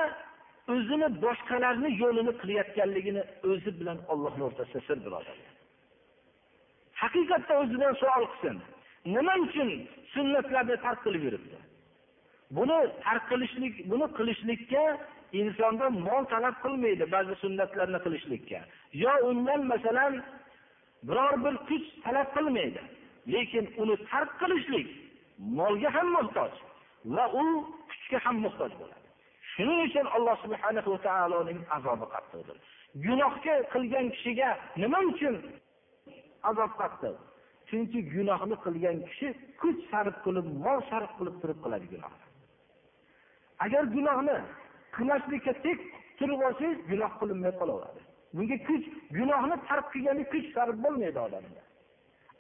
o'zini 0.74 1.08
boshqalarni 1.24 1.90
yo'lini 2.02 2.34
qilayotganligini 2.42 3.24
o'zi 3.52 3.72
bilan 3.80 3.98
ollohni 4.14 4.44
o'rtasida 4.50 4.82
sir 4.88 4.98
birodarlar 5.06 5.50
haqiqatda 7.02 7.54
o'zidan 7.62 7.94
savol 8.02 8.26
qilsin. 8.32 8.58
Nima 9.16 9.34
uchun 9.46 9.70
sunnatlarni 10.14 10.76
tark 10.86 11.00
qilib 11.06 11.24
yuribdi? 11.28 11.58
Buni 12.58 12.78
tark 13.06 13.24
qilishlik 13.32 13.76
buni 13.92 14.08
qilishlikka 14.18 14.84
insondan 15.42 15.94
mol 16.08 16.24
talab 16.34 16.56
qilmaydi 16.64 17.06
ba'zi 17.16 17.34
sunnatlarni 17.44 18.00
qilishlikka. 18.06 18.60
Yo 19.04 19.14
undan 19.30 19.62
masalan 19.72 20.14
biror 21.08 21.34
bir 21.44 21.56
kuch 21.70 21.88
talab 22.06 22.28
qilmaydi 22.36 22.82
lekin 23.34 23.66
uni 23.82 23.96
tark 24.12 24.32
qilishlik 24.42 24.88
molga 25.60 25.90
ham 25.96 26.08
muhtoj 26.18 26.54
va 27.16 27.26
u 27.42 27.44
kuchga 27.90 28.18
ham 28.26 28.36
muhtoj 28.46 28.72
bo'ladi. 28.80 28.99
Shuning 29.60 29.82
uchun 29.88 30.08
alloh 30.16 30.36
subhana 30.44 30.82
va 30.92 30.98
taoloning 31.08 31.60
azobi 31.76 32.06
qattiqdir. 32.14 32.58
Gunohga 33.06 33.56
qilgan 33.74 34.08
kishiga 34.16 34.50
nima 34.82 35.00
uchun 35.12 35.36
azob 36.50 36.72
qattiq? 36.82 37.16
Chunki 37.70 38.00
gunohni 38.16 38.56
qilgan 38.66 38.98
kishi 39.08 39.28
kuch 39.62 39.80
sarf 39.92 40.16
qilib 40.26 40.48
mol 40.66 40.80
sarf 40.92 41.12
qilib 41.18 41.36
turib 41.42 41.60
qiladi 41.64 41.88
gunohni. 41.94 42.26
Agar 43.66 43.84
gunohni 43.96 44.38
qilmaslikka 44.96 45.54
tek 45.66 45.80
turib 46.20 46.40
olsangiz 46.48 46.80
gunoh 46.92 47.12
qilinmay 47.20 47.54
qolaveradi. 47.60 48.02
Bunga 48.36 48.58
kuch 48.68 48.86
gunohni 49.18 49.56
tark 49.68 49.86
qilgani 49.94 50.24
kuch 50.34 50.48
sarf 50.56 50.76
bo'lmaydi 50.86 51.20
odamda. 51.28 51.62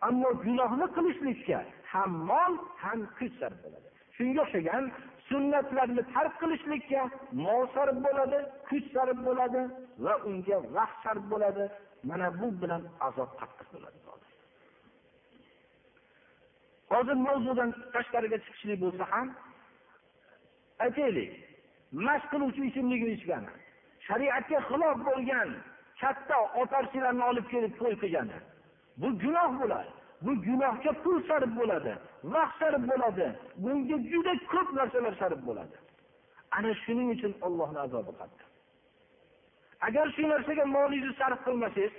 Ammo 0.07 0.29
gunohni 0.45 0.87
qilishlikka 0.95 1.59
ham 1.91 2.11
mol 2.31 2.53
ham 2.83 2.99
kuch 3.17 3.33
sarf 3.41 3.57
bo'ladi. 3.63 3.87
Shunga 4.15 4.39
o'xshagan 4.45 4.83
sunnatlarni 5.29 6.03
tark 6.13 6.33
qilishlikka 6.41 7.01
mol 7.45 7.63
sarf 7.75 7.95
bo'ladi 8.05 8.39
kuch 8.69 8.87
sarf 8.95 9.17
bo'ladi 9.27 9.61
va 10.05 10.13
unga 10.29 10.57
vaqt 10.77 10.97
sarf 11.03 11.23
bo'ladi. 11.31 11.65
Mana 12.09 12.27
bu 12.39 12.47
bilan 12.61 12.83
azob 13.07 13.31
qattiq 13.39 13.67
bo'ladi. 13.73 13.99
Hozir 16.93 17.17
mavzudan 17.27 17.69
tashqariga 17.93 18.37
chiqishlik 18.45 18.79
bo'lsa 18.83 19.03
ham 19.13 19.27
aytaylik 20.85 21.31
mast 22.05 22.25
qiluvchi 22.31 22.61
ichimlikni 22.69 23.11
ichgani 23.17 23.51
shariatga 24.07 24.59
xilof 24.69 24.97
bo'lgan 25.09 25.49
katta 26.01 26.37
otarchilarni 26.61 27.23
olib 27.31 27.45
kelib 27.53 27.73
to'y 27.79 27.95
qilgani 28.01 28.37
bu 29.01 29.07
gunoh 29.23 29.49
bo'ladi. 29.61 29.98
Bu 30.21 30.31
gunohga 30.45 30.91
pul 31.03 31.17
sarf 31.29 31.51
bo'ladi 31.59 31.93
vaqt 32.33 32.55
sarf 32.59 32.81
bo'ladi 32.91 33.27
bunga 33.63 33.97
juda 34.11 34.33
ko'p 34.51 34.69
narsalar 34.79 35.13
sarf 35.21 35.39
bo'ladi. 35.47 35.75
Ana 36.57 36.71
shuning 36.83 37.09
uchun 37.15 37.33
ollohni 37.47 37.79
azobi 37.85 38.11
qattiq 38.19 38.47
agar 39.87 40.05
shu 40.15 40.23
narsaga 40.33 40.65
molingizni 40.75 41.13
sarf 41.21 41.39
qilmasangiz 41.45 41.93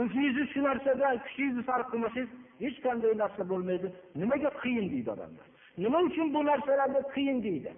o'zingizni 0.00 0.44
shu 0.52 0.60
narsada 0.68 1.06
kuchingizni 1.26 1.62
sarf 1.70 1.86
qilmasangiz 1.92 2.30
hech 2.62 2.78
qanday 2.86 3.12
narsa 3.22 3.42
bo'lmaydi. 3.52 3.88
Nimaga 4.20 4.50
qiyin 4.62 4.86
deydi 4.92 5.10
odamlar? 5.14 5.46
Nima 5.82 5.98
uchun 6.08 6.26
bu 6.34 6.40
narsalarni 6.50 7.02
qiyin 7.14 7.38
deydi? 7.46 7.70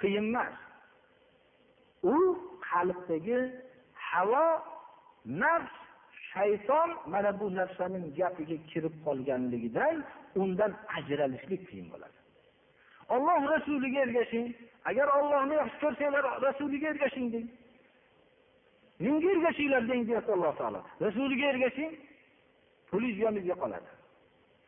Qiyin 0.00 0.26
emas. 0.30 0.54
U 2.14 2.16
qalbdagi 2.68 3.38
havo 4.10 4.46
nafs 5.42 5.76
shayton 6.36 6.90
mana 7.06 7.40
bu 7.40 7.46
narsaning 7.54 8.06
gapiga 8.18 8.56
kirib 8.70 8.94
qolganligidan 9.04 9.96
undan 10.42 10.72
ajralishlik 10.96 11.62
qiyin 11.68 11.86
bo'ladi. 11.92 12.16
Olloh 13.14 13.40
rasuliga 13.54 14.00
ergashing 14.06 14.46
agar 14.90 15.06
ollohni 15.18 15.54
yaxshi 15.62 15.78
ko'rsanglar 15.84 16.24
rasuliga 16.46 16.86
ergashing 16.94 17.28
deng. 17.34 17.46
Menga 19.04 19.28
ergashinglar 19.34 19.82
deng 19.90 20.02
deyapti 20.08 20.32
alloh 20.36 20.52
taolo. 20.60 20.80
Rasuliga 21.04 21.46
ergashing 21.52 21.92
pulingiz 22.90 23.18
yoningizga 23.24 23.56
qoladi. 23.62 23.88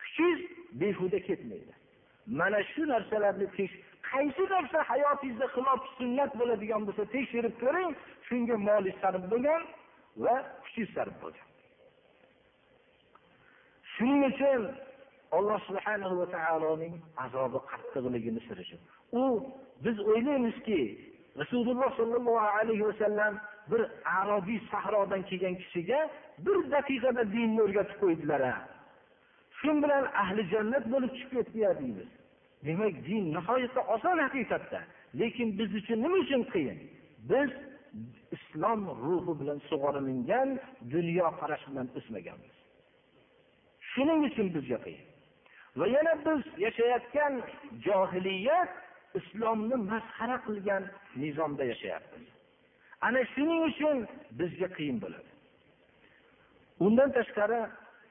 Kuchingiz 0.01 0.39
behuda 0.81 1.19
ketmaydi. 1.27 1.73
Mana 2.39 2.59
shu 2.71 2.81
narsalarni 2.93 3.47
qaysi 4.11 4.43
narsa 4.53 4.79
hayotingizda 4.91 5.47
xilof 5.55 5.81
sunnat 5.97 6.31
bo'ladigan 6.39 6.81
bo'lsa 6.87 7.03
tekshirib 7.15 7.55
ko'ring 7.63 7.89
shunga 8.27 8.55
molingiz 8.67 8.95
sarf 9.01 9.23
bo'lgan 9.31 9.61
va 10.23 10.35
kuchingiz 10.63 10.91
sarf 10.97 11.15
bo'lgan. 11.23 11.48
Shuning 13.99 14.23
uchun 14.31 14.61
alloh 15.37 15.59
subhanahu 15.67 16.15
va 16.21 16.27
taoloning 16.35 16.95
azobi 17.25 17.59
qattiqligini 17.71 18.41
siri 18.47 18.63
shu 18.69 18.77
u 19.21 19.23
biz 19.83 19.97
o'ylaymizki 20.11 20.81
rasululloh 21.41 21.89
sollallohu 21.99 22.49
alayhi 22.59 22.83
vasallam 22.89 23.33
bir 23.71 23.81
arobiy 24.19 24.59
sahrodan 24.71 25.21
kelgan 25.29 25.55
kishiga 25.61 25.99
bir 26.45 26.57
daqiqada 26.75 27.23
dinni 27.35 27.61
o'rgatib 27.67 27.97
qo'ydilar 28.03 28.41
shu 29.61 29.71
bilan 29.83 30.05
ahli 30.23 30.41
jannat 30.53 30.85
bo'lib 30.93 31.11
chiqib 31.17 31.31
ketdi 31.37 31.59
deymiz. 31.79 32.09
Demak 32.65 32.95
din 33.07 33.23
nihoyatda 33.35 33.81
oson 33.95 34.17
haqiqatda. 34.25 34.79
Lekin 35.19 35.47
biz 35.59 35.69
uchun 35.79 35.97
nima 36.03 36.17
uchun 36.25 36.41
qiyin? 36.53 36.77
Biz 37.31 37.49
islom 38.35 38.81
ruhi 39.03 39.33
bilan 39.39 39.59
sug'orilingan 39.69 40.49
dunyoqarash 40.93 41.65
bilan 41.71 41.87
o'smaganmiz. 41.97 42.55
Shuning 43.99 44.21
uchun 44.29 44.47
bizga 44.55 44.77
qiyin 44.85 45.05
va 45.79 45.85
yana 45.95 46.13
biz 46.25 46.41
yashayotgan 46.65 47.33
johiliyat 47.85 48.71
islomni 49.19 49.77
masxara 49.91 50.37
qilgan 50.47 50.83
nizomda 51.21 51.63
yashayapmiz. 51.71 52.27
Ana 53.07 53.21
shuning 53.33 53.61
uchun 53.69 53.97
bizga 54.39 54.67
qiyin 54.77 54.97
bo'ladi. 55.03 55.31
Undan 56.85 57.09
tashqari 57.17 57.61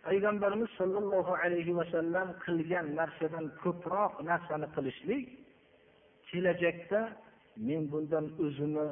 payg'ambarimiz 0.06 0.70
sollallohu 0.80 1.32
alayhi 1.44 1.72
vasallam 1.80 2.28
qilgan 2.44 2.86
narsadan 3.00 3.46
ko'proq 3.62 4.12
narsani 4.30 4.68
qilishlik 4.76 5.24
kelajakda 6.28 7.00
men 7.68 7.82
bundan 7.92 8.24
o'zimni 8.44 8.86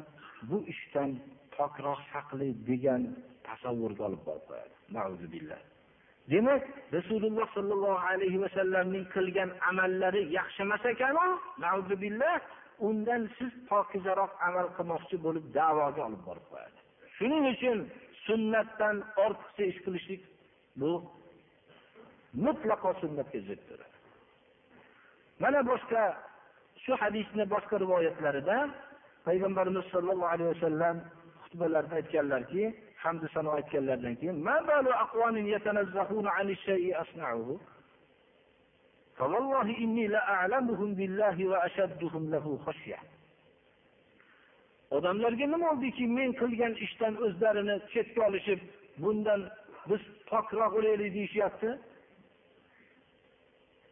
bu 0.49 0.59
ishdan 0.73 1.11
pokroq 1.57 2.01
saqlay 2.13 2.51
degan 2.69 3.03
tasavvurga 3.49 4.03
olib 4.09 4.23
borib 4.29 4.45
qo'yadi. 4.51 5.76
Demak 6.33 6.63
rasululloh 6.97 7.47
sollallohu 7.57 7.99
alayhi 8.11 8.39
vasallamning 8.45 9.05
qilgan 9.15 9.51
amallari 9.71 10.23
yaxshi 10.39 10.61
emas 10.67 10.83
ekanu 10.93 11.27
undan 12.89 13.23
siz 13.39 13.53
pokizaroq 13.71 14.33
amal 14.49 14.67
qilmoqchi 14.77 15.17
bo'lib 15.27 15.45
davoga 15.59 16.01
olib 16.09 16.23
borib 16.29 16.47
qo'yadi. 16.53 16.79
Shuning 17.17 17.45
uchun 17.55 17.79
sunnatdan 18.27 18.97
ortiqcha 19.25 19.65
ish 19.71 19.79
qilishlik 19.85 20.23
bu 20.81 20.91
mutlaqo 22.47 22.91
sunnatga 23.03 23.41
ziddir 23.49 23.81
mana 25.43 25.61
boshqa 25.71 26.03
shu 26.85 26.93
hadisni 27.03 27.45
boshqa 27.55 27.77
rivoyatlarida 27.85 28.57
payg'ambarimiz 29.27 29.85
sollallohu 29.95 30.33
alayhi 30.35 30.51
vasallam 30.55 30.97
xutbalarda 31.45 31.95
aytganlarki 32.01 32.63
hamdu 33.04 33.28
sano 33.34 33.50
aytganlaridan 33.58 34.16
keyin 34.20 34.38
فوالله 39.22 39.68
إني 39.84 40.08
لأعلمهم 40.08 40.90
بالله 41.00 41.38
وأشدهم 41.52 42.24
له 42.34 42.46
خشية 42.66 43.00
odamlarga 44.92 45.46
nima 45.48 45.72
oldiki 45.72 46.06
men 46.18 46.30
qilgan 46.42 46.74
ishdan 46.86 47.14
o'zlarini 47.26 47.76
chetga 47.94 48.22
olishib 48.30 48.60
bundan 49.04 49.42
biz 49.90 50.02
pokroq 50.30 50.72
bo'laylik 50.76 51.10
deyishyapti 51.18 51.70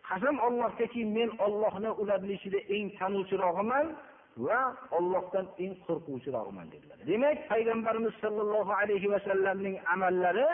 qasam 0.10 0.36
ollohgaki 0.48 1.02
men 1.18 1.30
ollohni 1.46 1.92
ularni 2.02 2.34
ichida 2.38 2.60
eng 2.76 2.88
tanuvchirog'iman 3.00 3.88
va 4.37 4.77
ollohdan 4.90 5.47
eng 5.64 5.75
qo'rquvchirog'iman 5.87 6.66
dedilar. 6.75 6.99
Demak 7.11 7.38
payg'ambarimiz 7.51 8.14
sollallohu 8.25 8.73
alayhi 8.81 9.09
vasallamning 9.14 9.77
amallari 9.94 10.49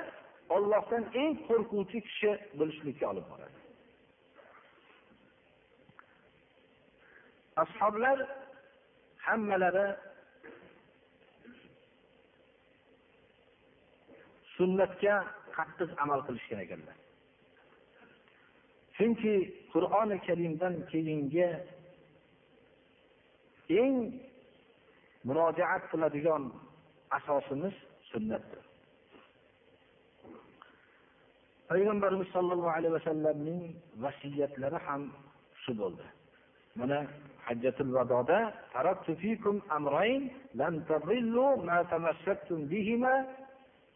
ollohdan 0.56 1.04
eng 1.22 1.32
qo'rquvchi 1.48 1.98
kishi 2.08 2.30
bo'lishlikka 2.58 3.04
olib 3.12 3.26
boradi. 3.32 3.58
Ashoblar 7.64 8.18
hammalari 9.26 9.86
sunnatga 14.56 15.14
qattiq 15.56 15.90
amal 16.02 16.20
qilishgan 16.26 16.60
ekanlar. 16.66 16.96
Chunki 18.96 19.34
qur'oni 19.72 20.16
karimdan 20.26 20.74
keyingi 20.90 21.48
eng 23.80 23.96
murojaat 25.26 25.82
qiladigan 25.90 26.42
asosimiz 27.18 27.74
sunnatdir. 28.10 28.62
Payg'ambarimiz 31.70 32.28
sollallohu 32.36 32.72
alayhi 32.76 32.94
vasallamning 32.98 33.62
vasiyatlari 34.04 34.78
ham 34.86 35.02
shu 35.62 35.72
bo'ldi. 35.80 36.06
Mana 36.78 36.98
hajjatul 37.46 37.92
vadoda 37.98 38.38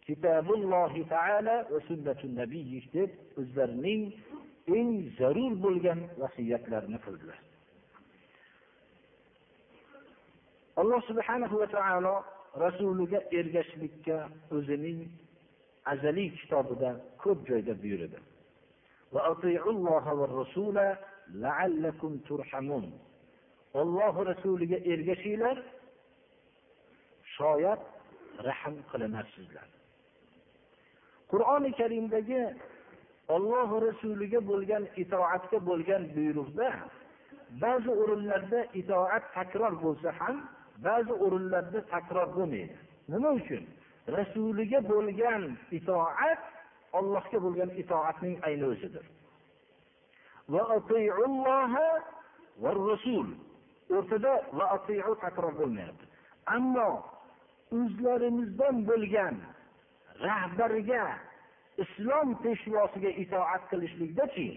kitobullohi 0.07 1.03
taala 1.15 1.57
va 1.73 1.79
sunnatun 1.89 2.37
nabiy 2.41 2.81
deb 2.97 3.11
o'zlarining 3.41 4.03
eng 4.77 4.91
zarur 5.19 5.53
bo'lgan 5.65 6.01
vasiyatlarini 6.23 6.99
qildilar. 7.07 7.39
Alloh 10.81 11.01
subhanahu 11.11 11.55
va 11.61 11.67
taolo 11.77 12.15
rasuliga 12.65 13.19
ergashishlikka 13.39 14.17
o'zining 14.57 15.01
azaliy 15.93 16.31
kitobida 16.41 16.91
ko'p 17.23 17.39
joyda 17.49 17.75
buyurdi. 17.83 18.19
Olloh 23.75 24.15
rasuliga 24.31 24.79
ergashinglar 24.93 25.57
shoyat 27.37 27.81
rahm 28.47 28.77
qilinarsizlar 28.91 29.69
qur'oni 31.31 31.71
karimdagi 31.81 32.43
olloh 33.35 33.71
rasuliga 33.87 34.41
bo'lgan 34.51 34.85
itoatga 35.03 35.59
bo'lgan 35.69 36.03
buyruqda 36.17 36.69
ba'zi 37.63 37.91
o'rinlarda 38.03 38.61
itoat 38.81 39.25
takror 39.37 39.73
bo'lsa 39.85 40.09
ham 40.21 40.37
ba'zi 40.87 41.13
o'rinlarda 41.25 41.81
takror 41.95 42.29
bo'lmaydi. 42.37 42.77
Nima 43.09 43.31
uchun? 43.41 43.63
Rasuliga 44.17 44.81
bo'lgan 44.93 45.43
itoat 45.79 46.41
allohga 46.99 47.39
bo'lgan 47.45 47.71
itoatning 47.83 48.37
ayni 48.47 48.65
o'zidir. 48.73 49.05
O'rtada 53.97 54.33
va 54.59 54.67
takror 55.25 55.53
bo'lmayapti. 55.61 56.05
Ammo 56.57 56.91
o'zlarimizdan 57.79 58.77
bo'lgan 58.89 59.37
rahbarga 60.27 61.05
islom 61.85 62.29
peshvosiga 62.43 63.11
itoat 63.25 63.63
qilishlikdachi 63.71 64.49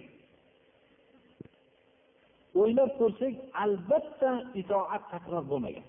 o'ylab 2.60 2.91
ko'rsak 2.99 3.36
albatta 3.63 4.32
itoat 4.62 5.03
takror 5.13 5.43
bo'lmagan. 5.51 5.86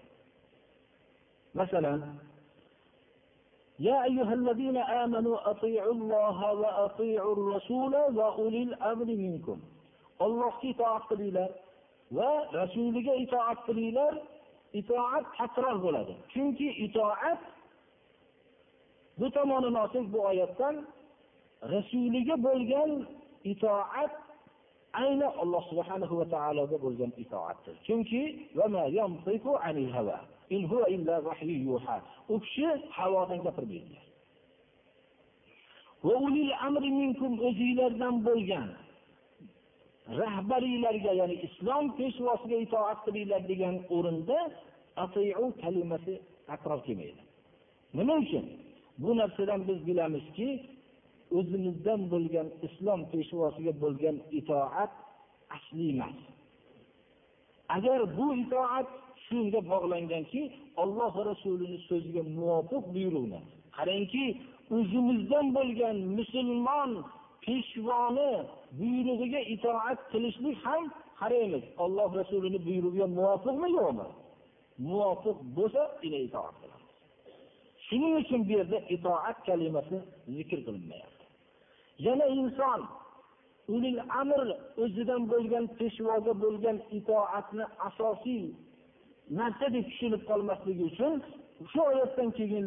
Masalan 1.54 2.18
يا 3.80 4.04
أيها 4.04 4.34
الذين 4.34 4.76
آمنوا 4.76 5.50
أطيعوا 5.50 5.92
الله 5.92 6.52
وأطيعوا 6.54 7.32
الرسول 7.32 7.94
وأولي 7.96 8.62
الأمر 8.62 9.04
منكم 9.04 9.58
الله 10.22 10.52
itoat 10.62 11.02
qilinglar 11.08 11.50
va 12.10 12.30
rasuliga 12.52 13.14
itoat 13.22 13.58
qilinglar 13.66 14.14
itoat 14.80 15.24
takror 15.38 15.76
bo'ladi 15.84 16.14
chunki 16.34 16.68
itoat 16.86 17.38
bu 19.18 19.30
tomonini 19.30 19.78
olsak 19.84 20.04
bu 20.12 20.18
oyatdan 20.30 20.74
rasuliga 21.74 22.34
bo'lgan 22.46 22.90
itoat 23.52 24.12
ayni 25.02 25.26
alloh 25.42 25.62
subhanahu 25.70 26.14
va 26.20 26.26
taologa 26.34 26.76
bo'lgan 26.84 27.12
itoatdir 27.22 27.74
chunki 27.86 28.22
u 32.32 32.34
kishi 32.44 32.68
havodan 32.96 33.40
gapirmaydilar 33.46 34.08
o'zinglardan 37.48 38.14
bo'lgan. 38.26 38.68
Rahbariylarga 40.20 41.12
ya'ni 41.20 41.36
islom 41.46 41.84
peshvosiga 41.98 42.58
itoat 42.66 42.98
qilinglar 43.06 43.42
degan 43.50 43.74
o'rinda 43.96 44.38
atiu 45.04 45.48
kalimasi 45.62 46.14
takror 46.48 46.80
kelmaydi. 46.86 47.22
Nima 47.98 48.14
uchun? 48.24 48.44
Bu 49.02 49.10
narsadan 49.20 49.60
biz 49.68 49.78
bilamizki 49.88 50.48
o'zimizdan 51.38 52.00
bo'lgan 52.12 52.48
islom 52.66 53.00
peshvosiga 53.12 53.72
bo'lgan 53.82 54.16
itoat 54.40 54.92
asli 55.56 55.84
emas. 55.94 56.18
Agar 57.76 58.00
bu 58.16 58.26
itoat 58.42 58.88
shunga 59.28 59.60
bog'langanki 59.72 60.42
olloh 60.82 61.12
rasulini 61.30 61.78
so'ziga 61.88 62.22
muvofiq 62.36 62.84
buyruqni 62.94 63.40
qarangki 63.76 64.24
o'zimizdan 64.76 65.46
bo'lgan 65.56 65.96
musulmon 66.18 66.90
peshvoni 67.44 68.32
buyrug'iga 68.78 69.40
itoat 69.54 69.98
qilishlik 70.12 70.56
ham 70.66 70.82
qaraymiz. 71.20 71.64
Olloh 71.84 72.10
rasulini 72.20 72.58
buyrug'iga 72.66 73.06
muvofiqmi 73.18 73.68
yo'qmi? 73.78 74.08
Muvofiq 74.88 75.38
bo'lsa 75.56 75.82
itoat 76.28 76.54
qilamiz. 76.60 76.86
Shuning 77.86 78.14
uchun 78.22 78.40
bu 78.48 78.52
yerda 78.58 78.78
itoat 78.96 79.38
kalimasi 79.48 79.96
zikr 80.36 80.58
qilinmayapti. 80.66 81.24
Yana 82.06 82.26
inson 82.40 82.80
ulil 83.74 84.00
amr 84.20 84.46
o'zidan 84.82 85.22
bo'lgan 85.32 85.64
peshvoga 85.78 86.32
bo'lgan 86.44 86.76
itoatni 86.98 87.64
asosiy 87.88 88.44
narsa 89.30 89.66
deb 89.74 89.84
tushunib 89.90 90.22
qolmasligi 90.30 90.84
uchun 90.90 91.14
shu 91.72 91.80
oyatdan 91.90 92.30
keyin 92.38 92.64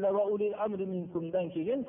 keyin 1.55 1.81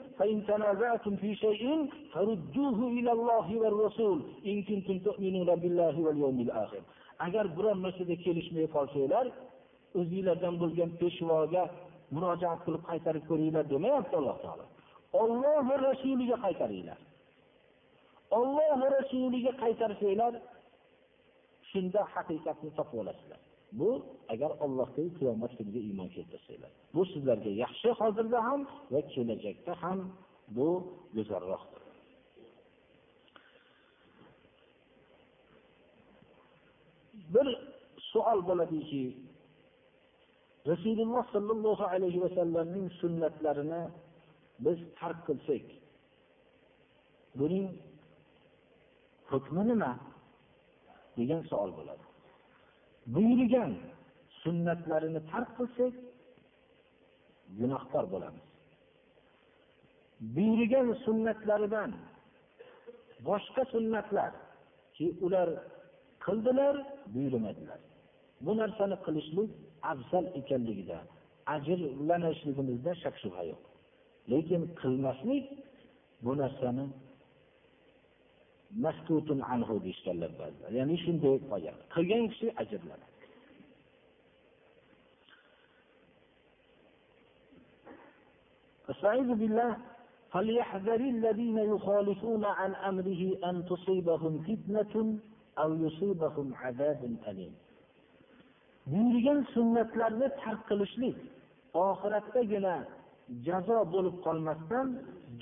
agar 7.27 7.47
biror 7.57 7.77
narsada 7.85 8.15
kelishmay 8.25 8.67
qolsanglar 8.77 9.27
o'zinglardan 10.01 10.55
bo'lgan 10.63 10.91
peshvoga 11.01 11.63
murojaat 12.15 12.61
qilib 12.65 12.83
qaytarib 12.91 13.25
ko'ringlar 13.31 13.65
demayapti 13.75 14.15
alloh 14.21 14.37
taolo. 14.45 14.65
Olloh 15.23 15.59
va 15.69 15.77
rasuliga 15.89 16.37
qaytaringlar. 16.45 16.99
Olloh 18.39 18.73
va 18.83 18.89
rasuliga 18.99 19.53
qaytarsanglar 19.63 20.33
shunda 21.71 22.01
haqiqatni 22.15 22.71
topib 22.79 22.99
olasizlar. 23.03 23.41
Bu 23.79 23.91
agar 24.33 24.51
allohga 24.65 25.03
qiyomat 25.19 25.53
kuniga 25.59 25.81
iymon 25.89 26.09
keltirsanglar. 26.15 26.73
Bu 26.95 27.03
sizlarga 27.13 27.51
yaxshi 27.65 27.91
hozirda 28.01 28.39
ham 28.49 28.61
va 28.93 29.01
kelajakda 29.13 29.73
ham 29.83 29.99
bu 30.57 30.69
go'zalroqdir. 31.17 31.83
Bir 37.35 37.47
savol 38.13 38.41
bo'ladiki 38.49 39.03
rasululloh 40.71 41.25
sollallohu 41.35 41.85
alayhi 41.95 42.21
vasallamning 42.25 42.87
sunnatlarini 43.01 43.83
biz 44.65 44.79
tark 44.99 45.21
qilsak 45.29 45.67
buning 47.41 47.67
hukmi 49.31 49.63
nima? 49.71 49.93
degan 51.19 51.43
savol 51.51 51.71
bo'ladi. 51.79 52.12
Buyurgan 53.07 53.73
sunnatlarini 54.43 55.21
tark 55.31 55.51
qilsak 55.59 55.95
gunohkor 57.59 58.05
bo'lamiz. 58.13 58.45
Buyurgan 60.37 60.89
sunnatlaridan 61.05 61.91
boshqa 63.27 63.63
sunnatlarki 63.75 65.07
ular 65.25 65.49
qildilar 66.25 66.75
buyurmadilar. 67.15 67.81
Bu 68.45 68.53
narsani 68.61 68.97
qilishlik 69.07 69.51
afzal 69.93 70.25
ekanligida 70.41 70.99
ajrlanishligimizda 71.55 72.93
shak 73.03 73.15
shubha 73.23 73.43
yo'q. 73.51 73.63
Lekin 74.33 74.63
qilmaslik 74.81 75.45
bu 76.25 76.33
narsani 76.43 76.85
maskutun 78.86 79.40
anhu 79.54 79.74
deyishganlar 79.86 80.32
ba'zilar 80.42 80.72
ya'ni 80.80 80.98
shunday 81.06 81.36
qolgan 81.52 81.78
qilgan 81.96 82.24
kishi 82.32 82.48
ajrlanadi 82.64 83.16
استعيذ 88.92 89.30
بالله 89.42 89.72
فليحذر 90.32 91.02
الذين 91.16 91.58
يخالفون 91.58 92.44
عن 92.46 92.72
امره 92.76 93.22
ان 93.50 93.56
تصيبهم 93.72 94.34
فتنه 94.48 94.94
او 95.60 95.70
يصيبهم 95.86 96.48
عذاب 96.56 97.02
اليم 97.28 97.54
buyurgan 98.92 99.40
sunnatlarni 99.54 100.28
tark 100.42 100.62
qilishlik 100.70 101.18
oxiratdagina 101.88 102.76
jazo 103.48 103.80
bo'lib 103.94 104.16
qolmasdan 104.26 104.88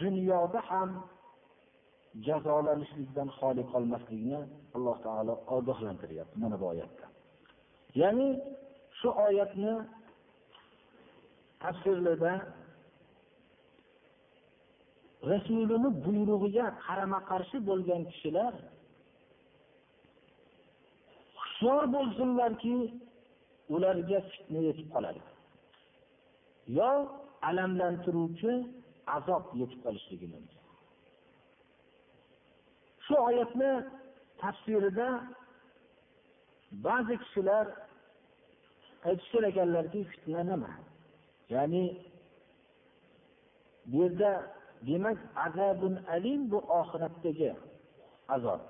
dunyoda 0.01 0.59
ham 0.69 0.89
jazolanishlikdan 2.26 3.28
xoli 3.38 3.62
qolmaslikni 3.72 4.38
alloh 4.76 4.96
taolo 5.06 5.34
ogohlantiryapti 5.56 6.36
mana 6.42 6.56
bu 6.60 6.66
oyatda. 6.72 7.06
Ya'ni 8.00 8.28
shu 8.98 9.08
oyatni 9.26 9.72
tafsirida 11.62 12.32
rasulini 15.30 15.90
buyrug'iga 16.04 16.66
qarama 16.84 17.20
qarshi 17.30 17.56
bo'lgan 17.68 18.02
kishilar 18.10 18.54
hushyor 21.40 21.82
bo'lsinlarki 21.94 22.76
ularga 23.74 24.18
fitna 24.30 24.60
yetib 24.68 24.88
qoladi. 24.94 25.20
Yo 26.78 26.90
alamlantiruvchi 27.48 28.52
azob 29.16 29.44
yetib 29.60 29.80
qolishligi 29.84 30.26
mumkin. 30.34 30.59
Shu 33.10 33.16
oyatni 33.28 33.70
tafsirida 34.40 35.08
ba'zi 36.86 37.14
kishilar 37.22 37.66
aytishgan 39.08 39.44
ekanlarki 39.50 40.00
fitna 40.10 40.42
nima? 40.50 40.70
Ya'ni 41.54 41.84
bu 43.90 43.96
yerda 44.02 44.30
demak 44.88 45.18
azabun 45.46 45.94
alim 46.14 46.40
bu 46.50 46.58
oxiratdagi 46.80 47.50
azob. 48.34 48.60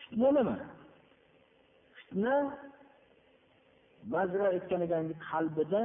Fitna 0.00 0.28
nima? 0.38 0.56
Fitna 1.98 2.34
ba'zilar 4.12 4.48
aytgan 4.56 4.80
ekanki 4.86 5.14
qalbida 5.28 5.82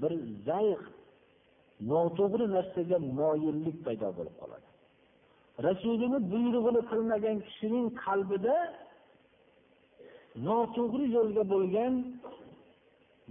bir 0.00 0.12
zayq 0.48 0.82
noto'g'ri 1.90 2.46
narsaga 2.56 2.98
moyillik 3.18 3.76
paydo 3.86 4.08
bo'lib 4.18 4.36
qoladi. 4.42 4.73
Rasulini 5.66 6.18
buyrug'ini 6.32 6.80
qilmagan 6.90 7.36
kishining 7.46 7.86
qalbida 8.04 8.56
noto'g'ri 10.46 11.06
yo'lga 11.16 11.42
bo'lgan 11.52 11.94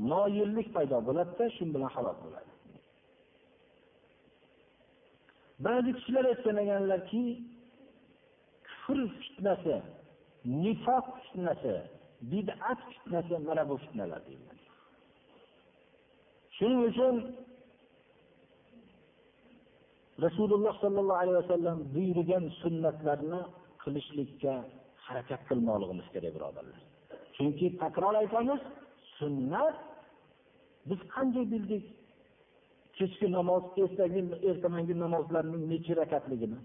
moyillik 0.09 0.67
paydo 0.75 0.97
bo'ladida 1.07 1.45
shu 1.55 1.63
bilan 1.73 1.89
halok 1.95 2.17
bo'ladi. 2.23 2.51
Ba'zi 5.65 5.89
kishilar 5.97 6.25
aytgan 6.31 6.57
ekanlarki 6.63 7.23
kufr 8.67 8.97
fitnasi 9.21 9.75
nifoq 10.63 11.05
fitnasi 11.23 11.75
bid'at 12.31 12.79
fitnasi 12.91 13.33
mana 13.47 13.63
bu 13.69 13.75
fitnalar 13.83 14.21
deyiladi. 14.27 14.63
Shuning 16.57 16.81
uchun 16.89 17.15
rasululloh 20.25 20.73
sollallohu 20.83 21.19
alayhi 21.23 21.37
vasallam 21.43 21.77
buyurgan 21.95 22.43
sunnatlarni 22.61 23.41
qilishlikka 23.83 24.53
harakat 25.05 25.41
qilmoqligimiz 25.49 26.07
kerak 26.13 26.31
birodarlar. 26.35 26.79
Chunki 27.35 27.67
takror 27.81 28.15
aytamiz 28.21 28.61
sunnat 29.19 29.75
biz 30.89 30.99
qanday 31.13 31.45
bildik? 31.53 31.83
Kechki 32.97 33.27
namoz 33.37 33.63
ertagi 33.83 34.21
ertamangi 34.49 34.95
namozlarning 35.03 35.63
necha 35.71 35.93
rakatligini 36.01 36.59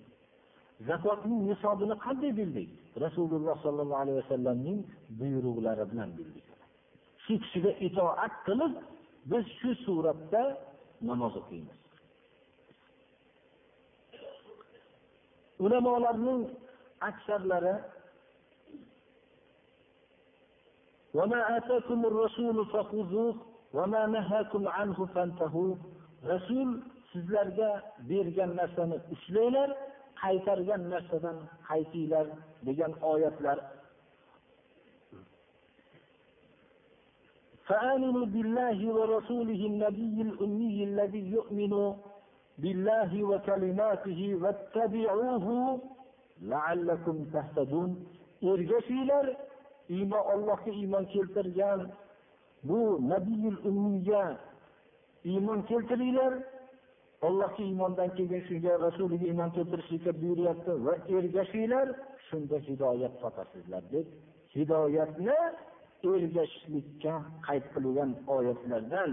zakotning 0.88 1.40
nisobini 1.50 1.96
qanday 2.04 2.32
bildik? 2.40 2.68
Rasululloh 3.04 3.56
sollallohu 3.64 4.00
alayhi 4.02 4.18
vasallamning 4.22 4.78
buyruqlari 5.20 5.84
bilan 5.90 6.10
bildik. 6.18 6.46
Shu 7.24 7.34
kishiga 7.42 7.72
itoat 7.86 8.34
qilib 8.46 8.72
biz 9.30 9.44
shu 9.58 9.70
suratda 9.84 10.42
namoz 11.10 11.34
o'qiymiz. 11.40 11.77
ulamolarning 15.59 16.41
aksarlari 17.09 17.75
rasul 26.31 26.67
sizlarga 27.11 27.69
bergan 28.09 28.51
narsani 28.59 28.97
ushlanglar 29.13 29.69
qaytargan 30.21 30.81
narsadan 30.93 31.37
qaytinglar 31.69 32.27
degan 32.67 32.91
oyatlar 33.13 33.59
فآمنوا 37.69 38.25
بالله 38.35 38.77
ورسوله 38.97 39.61
النبي 39.71 40.17
الأمي 40.27 40.77
الذي 40.89 41.23
يؤمن 41.37 41.73
billahi 42.62 43.28
va 43.30 43.38
kalimatihi 43.48 44.28
vattabi'uhu 44.42 45.80
la'allakum 46.50 47.16
tahtadun. 47.32 47.90
Ergashinglar 48.42 49.26
iymon 49.88 50.22
Allohga 50.34 50.70
iymon 50.70 51.04
keltirgan 51.14 51.80
bu 52.68 52.78
nabiyul 53.10 53.58
ummiyga 53.68 54.24
iymon 55.24 55.60
keltiringlar. 55.70 56.34
Ollohga 57.22 57.62
iymondan 57.62 58.10
keyin 58.16 58.42
shunga 58.48 58.72
rasuliga 58.86 59.26
iymon 59.26 59.50
keltirishlikka 59.56 60.12
buyuryapti 60.20 60.72
va 60.86 60.94
ergashinglar 61.16 61.88
shunda 62.28 62.56
hidoyat 62.68 63.14
topasizlar 63.22 63.82
deb 63.92 64.06
hidoyatni 64.54 65.38
ergashishlikka 66.14 67.14
qayd 67.46 67.64
qilgan 67.74 68.10
oyatlardan 68.36 69.12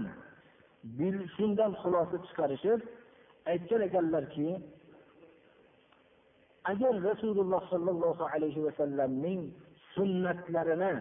shundan 1.36 1.72
xulosa 1.82 2.16
chiqarishib 2.26 2.80
aytgan 3.52 3.82
ekanlarki 3.88 4.48
agar 6.72 6.94
rasululloh 7.10 7.62
sollallohu 7.72 8.24
alayhi 8.34 8.60
vasallamning 8.66 9.40
sunnatlarini 9.94 10.92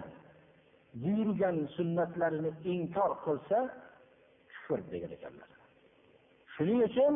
buyurgan 1.01 1.57
sunnatlarini 1.77 2.51
inkor 2.73 3.11
qilsa 3.25 3.59
kufr 4.51 4.79
degan 4.93 5.11
ekanlar. 5.17 5.49
Shuning 6.53 6.79
uchun 6.89 7.15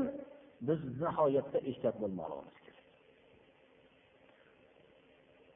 biz 0.68 0.80
nihoyatda 1.02 1.60
ehtiyot 1.70 1.96
bo'lmoqligimiz 2.02 2.58
kerak. 2.66 2.86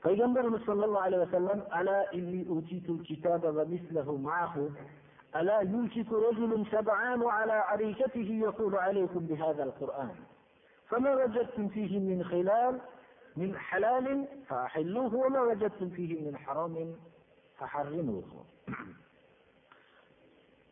Payg'ambarimiz 0.05 0.61
sollallohu 0.69 1.05
alayhi 1.07 1.24
vasallam 1.28 1.59
ala 1.80 1.97
inni 2.19 2.41
utitul 2.57 2.99
kitaba 3.09 3.49
va 3.57 3.63
mislahu 3.74 4.13
ma'ahu 4.28 4.63
ألا 5.36 5.59
يوشك 5.59 6.11
رجل 6.11 6.65
شبعان 6.71 7.23
على 7.23 7.53
عريشته 7.53 8.29
يقول 8.47 8.75
عليكم 8.75 9.19
بهذا 9.19 9.63
القرآن 9.63 10.15
فما 10.89 11.15
وجدتم 11.15 11.67
فيه 11.67 11.99
من 11.99 12.23
خلال 12.23 12.81
من 13.38 13.57
حلال 13.57 14.27
فأحلوه 14.47 15.15
وما 15.15 15.41
وجدتم 15.41 15.89
فيه 15.89 16.21
من 16.21 16.38
حرام 16.38 16.95
فحرموه 17.57 18.45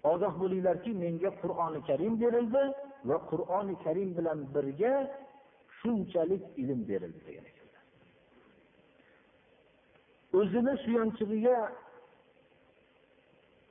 ogoh 0.03 0.34
bo'linglarki 0.41 0.91
menga 1.03 1.30
qur'oni 1.41 1.80
karim 1.89 2.14
berildi 2.22 2.64
va 3.09 3.18
qur'oni 3.32 3.76
karim 3.86 4.09
bilan 4.18 4.39
birga 4.53 4.93
shunchalik 5.80 6.43
ilm 6.62 6.80
berildi 6.89 7.22
degan 7.28 7.45
ekanlar 7.51 7.84
o'zini 10.39 10.74
suyanchig'iga 10.84 11.57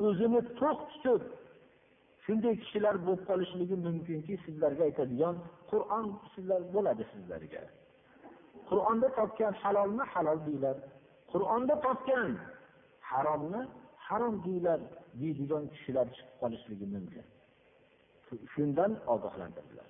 o'zini 0.07 0.41
to'q 0.61 0.79
tutib 0.91 1.23
shunday 2.25 2.55
kishilar 2.63 2.95
bo'lib 3.07 3.23
qolishligi 3.31 3.77
mumkinki 3.87 4.35
sizlarga 4.45 4.83
aytadigan 4.89 5.37
qur'on 5.71 6.07
sizlar 6.33 6.61
bo'ladi 6.75 7.05
sizlarga. 7.13 7.63
Qur'onda 8.69 9.09
topgan 9.19 9.55
halolni 9.63 10.05
halol 10.13 10.39
deyglar 10.49 10.77
qur'onda 11.33 11.75
topgan 11.87 12.31
haromni 13.11 13.63
harom 14.07 14.35
deyglar 14.47 14.81
deydigan 15.21 15.65
kishilar 15.75 16.07
chiqib 16.17 16.37
qolishligi 16.43 16.87
mumkin. 16.95 17.25
Shundan 18.53 18.93
ogohlantirdilar. 19.15 19.89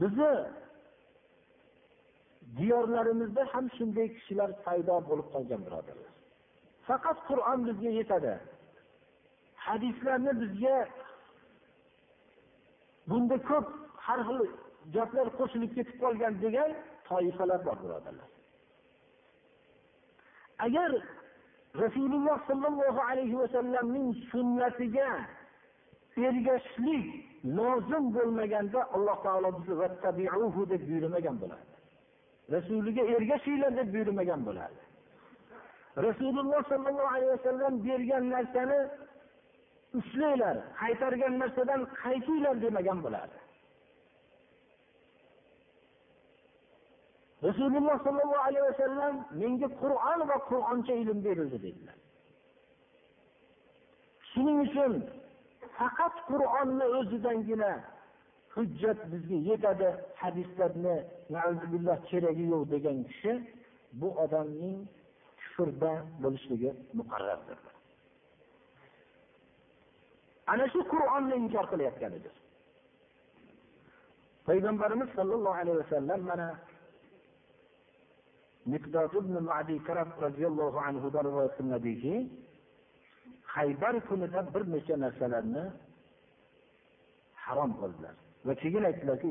Bizni 0.00 0.32
diyorlarimizda 2.58 3.42
ham 3.52 3.66
shunday 3.76 4.08
kishilar 4.16 4.50
paydo 4.64 4.96
bo'lib 5.08 5.28
qolgan 5.34 5.60
birodarlar. 5.66 6.11
Faqat 6.86 7.18
qur'on 7.28 7.60
bizga 7.68 7.90
yetadi. 8.00 8.34
Hadislarni 9.66 10.32
bizga 10.42 10.76
bunda 13.08 13.36
ko'p 13.50 13.66
har 14.06 14.20
xil 14.28 14.40
gaplar 14.94 15.26
qo'shilib 15.38 15.72
ketib 15.76 15.96
qolgan 16.02 16.34
degan 16.44 16.70
toifalar 17.08 17.60
bor 17.66 17.76
birodarlar. 17.82 18.28
Agar 20.66 20.90
rasululloh 21.82 22.38
sollallohu 22.48 23.00
alayhi 23.10 23.36
vasallamning 23.42 24.08
sunnatiga 24.30 25.08
ergashishlik 26.26 27.06
lozim 27.58 28.04
bo'lmaganda 28.16 28.80
alloh 28.96 29.16
taolo 29.26 29.48
bizni 29.58 29.74
deb 30.72 30.82
buyurmagan 30.88 31.36
bo'lardi. 31.42 31.76
Rasuliga 32.54 33.02
ergashinglar 33.16 33.72
deb 33.80 33.88
buyurmagan 33.94 34.40
bo'lardi. 34.48 34.82
Rasululloh 35.96 36.62
sollallohu 36.68 37.12
alayhi 37.14 37.32
vasallam 37.36 37.84
bergan 37.86 38.24
narsani 38.30 38.80
ushlanglar 39.98 40.56
qaytargan 40.80 41.34
narsadan 41.42 41.80
qaytinglar 42.02 42.54
demagan 42.64 42.98
bo'lardi. 43.04 43.38
Rasululloh 47.48 47.96
sollallohu 48.06 48.44
alayhi 48.48 48.66
vasallam 48.70 49.14
menga 49.40 49.68
qur'on 49.82 50.20
va 50.30 50.36
qur'oncha 50.50 50.94
ilm 51.02 51.18
berildi 51.26 51.58
dedilar. 51.66 51.98
Shuning 54.30 54.58
uchun 54.66 54.92
faqat 55.78 56.14
qur'onni 56.30 56.86
o'zidangina 56.98 57.72
hujjat 58.54 58.98
bizga 59.12 59.38
yetadi 59.50 59.88
hadislarni 60.22 60.96
keragi 62.08 62.44
yo'q 62.52 62.62
degan 62.74 62.98
kishi 63.10 63.32
bu 64.00 64.08
odamning 64.24 64.78
kufrda 65.56 65.92
bo'lishligi 66.22 66.70
muqarrardir. 66.98 67.58
Ana 70.52 70.64
shu 70.72 70.80
qur'onni 70.92 71.34
inkor 71.42 71.64
qilayotganidir. 71.72 72.34
Payg'ambarimiz 74.46 75.08
sollallohu 75.18 75.58
alayhi 75.62 75.78
vasallam 75.82 76.20
mana 76.30 76.48
miqdod 78.72 79.12
ibn 79.20 79.34
madi 79.50 79.76
karab 79.86 80.08
roziyallohu 80.24 80.78
anhudan 80.88 81.24
rivoyat 81.28 81.52
qilinadiki 81.58 82.14
haybar 83.54 83.94
kunida 84.08 84.40
bir 84.54 84.62
necha 84.74 84.94
narsalarni 85.04 85.64
harom 87.44 87.72
qildilar. 87.80 88.14
Va 88.46 88.54
keyin 88.62 88.84
aytdilarki 88.90 89.26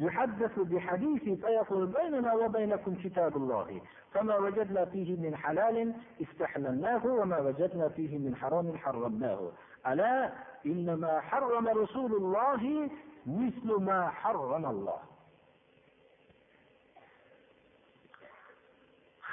يحدث 0.00 0.58
بحديث 0.58 1.22
فيقول 1.40 1.86
بيننا 1.86 2.32
وبينكم 2.34 2.94
كتاب 2.94 3.36
الله 3.36 3.80
فما 4.12 4.36
وجدنا 4.36 4.84
فيه 4.84 5.16
من 5.16 5.36
حلال 5.36 5.94
استحللناه 6.22 7.06
وما 7.06 7.38
وجدنا 7.38 7.88
فيه 7.88 8.18
من 8.18 8.36
حرام 8.36 8.76
حرمناه 8.78 9.52
ألا 9.86 10.32
إنما 10.66 11.20
حرم 11.20 11.68
رسول 11.68 12.12
الله 12.14 12.90
مثل 13.26 13.68
ما 13.80 14.08
حرم 14.08 14.66
الله 14.66 14.98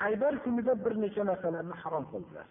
haybar 0.04 0.44
kunida 0.44 0.86
bir 0.86 0.94
necha 1.02 1.24
narsalarni 1.26 1.76
harom 1.84 2.06
qildilar 2.12 2.48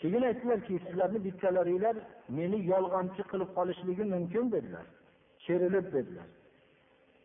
keyin 0.00 0.22
aytdilarki 0.30 0.74
sizlarni 0.86 1.18
bittalaringlar 1.26 1.96
meni 2.38 2.58
yolg'onchi 2.72 3.22
qilib 3.30 3.50
qolishligi 3.58 4.04
mumkin 4.14 4.44
dedilar 4.54 4.86
kerilib 5.44 5.86
dedilar 5.96 6.28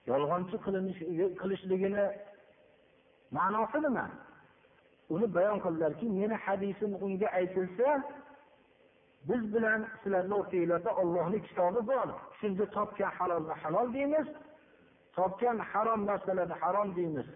yolg'onchi 0.10 0.56
e, 0.56 1.26
qilishligini 1.42 2.06
ma'nosi 3.38 3.80
nima? 3.86 4.06
Uni 5.14 5.28
bayon 5.36 5.60
qildilarki 5.66 6.06
meni 6.20 6.36
hadisim 6.46 6.92
unga 7.06 7.28
aytilsa 7.40 7.88
biz 9.30 9.42
bilan 9.54 9.80
sizlarni 10.04 10.34
o'rtanglarda 10.40 10.92
ollohni 11.02 11.40
kitobi 11.48 11.82
bor. 11.92 12.08
Shunda 12.40 12.66
topgan 12.76 13.12
halolni 13.18 13.54
halol 13.62 13.88
deymiz 13.94 14.28
topgan 15.16 15.58
harom 15.72 16.02
narsalarni 16.10 16.56
harom 16.62 16.90
deymiz 16.96 17.28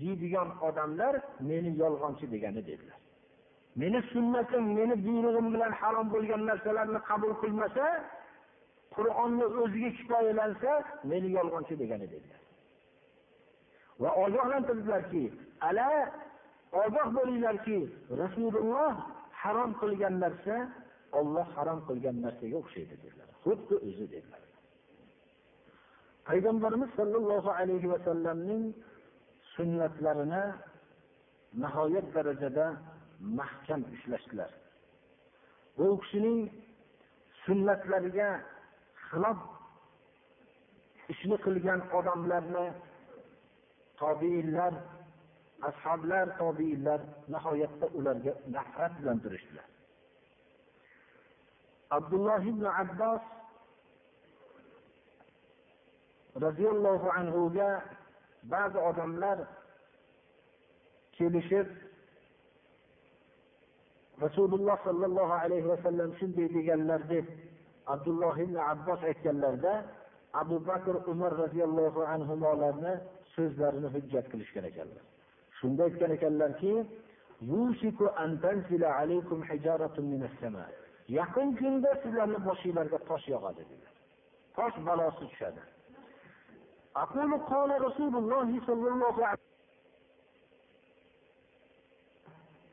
deydigan 0.00 0.48
odamlar 0.68 1.14
meni 1.40 1.70
yolg'onchi 1.82 2.26
degani 2.32 2.62
dedilar. 2.70 2.98
Meni 3.80 4.00
sunnatim 4.12 4.64
meni 4.78 4.94
buyrug'im 5.06 5.46
bilan 5.54 5.72
harom 5.80 6.06
bo'lgan 6.14 6.42
narsalarni 6.50 7.00
qabul 7.10 7.32
qilmasa 7.42 7.84
qur'onni 8.96 9.46
o'ziga 9.62 9.90
kifoyalansa 9.98 10.72
meni 11.10 11.28
yolg'onchi 11.38 11.74
degani 11.82 12.06
dedilar. 12.14 12.40
Va 14.02 14.10
ogohlantirdilarki 14.24 15.24
ala 15.68 15.88
ogoh 16.84 17.08
bo'linglarki 17.16 17.78
rasululloh 18.22 18.92
harom 19.42 19.70
qilgan 19.80 20.14
narsa 20.24 20.56
olloh 21.18 21.46
harom 21.56 21.80
qilgan 21.88 22.16
narsaga 22.24 22.56
o'xshaydi 22.62 22.94
dedilar. 23.02 23.28
Xuddi 23.44 23.74
o'zi 23.88 24.06
dedilar. 24.14 24.42
Payg'ambarimiz 26.28 26.90
sollallohu 26.98 27.50
alayhi 27.60 27.88
vasallamning 27.94 28.64
sunnatlarini 29.54 30.44
nihoyat 31.62 32.06
darajada 32.16 32.66
mahkam 33.38 33.80
ushlashdilar. 33.94 34.50
Bu 35.76 35.86
kishining 36.02 36.38
sunnatlariga 37.44 38.28
xilof. 39.10 39.38
Ishni 41.12 41.36
qilgan 41.44 41.80
odamlarni 41.98 42.66
tobiinlar 44.00 44.74
ashoblar 45.68 46.26
tobiinlar 46.38 47.00
nihoyatda 47.32 47.86
ularga 47.98 48.32
nafrat 48.54 48.92
bilan 49.00 49.18
turishdilar 49.24 49.66
abdulloh 51.98 52.40
ibn 52.52 52.64
abbos 52.82 53.22
roziyallohu 56.44 57.08
anhuga 57.20 57.68
ba'zi 58.52 58.78
odamlar 58.90 59.38
kelishib 61.18 61.68
rasululloh 64.24 64.76
sollallohu 64.86 65.34
alayhi 65.44 65.68
vasallam 65.72 66.10
shunday 66.20 66.48
deganlar 66.56 67.00
deb 67.12 67.26
abdulloh 67.93 68.35
ibn 68.45 68.55
abbos 68.71 68.99
aytganlarida 69.09 69.73
abu 70.41 70.55
bakr 70.67 70.95
umar 71.11 71.31
roziyallohu 71.43 72.01
anhularni 72.13 72.93
so'zlarini 73.35 73.87
hujjat 73.95 74.25
qilishgan 74.31 74.65
ekanlar 74.71 75.03
shunda 75.59 75.81
aytgan 75.87 76.11
ekanlarki 76.17 76.73
yaqin 81.19 81.49
kunda 81.59 81.89
sizlarni 82.03 82.39
boshinglarga 82.47 82.97
tosh 83.09 83.25
yog'adi 83.33 83.61
dedilar 83.69 83.93
tosh 84.57 84.77
balosi 84.87 85.25
tushadi 85.31 85.63
أقول 87.03 87.31
قال 87.51 87.69
رسول 87.87 88.13
الله 88.21 88.49
صلى 88.67 88.87
الله 88.93 89.15
عليه 89.27 89.45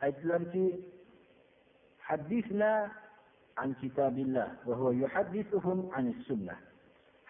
aytdilarki 0.06 0.66
حدثنا 2.00 2.72
عن 3.58 3.74
كتاب 3.82 4.18
الله 4.18 4.48
وهو 4.66 4.90
يحدثهم 4.90 5.78
عن 5.92 6.04
السنة 6.08 6.56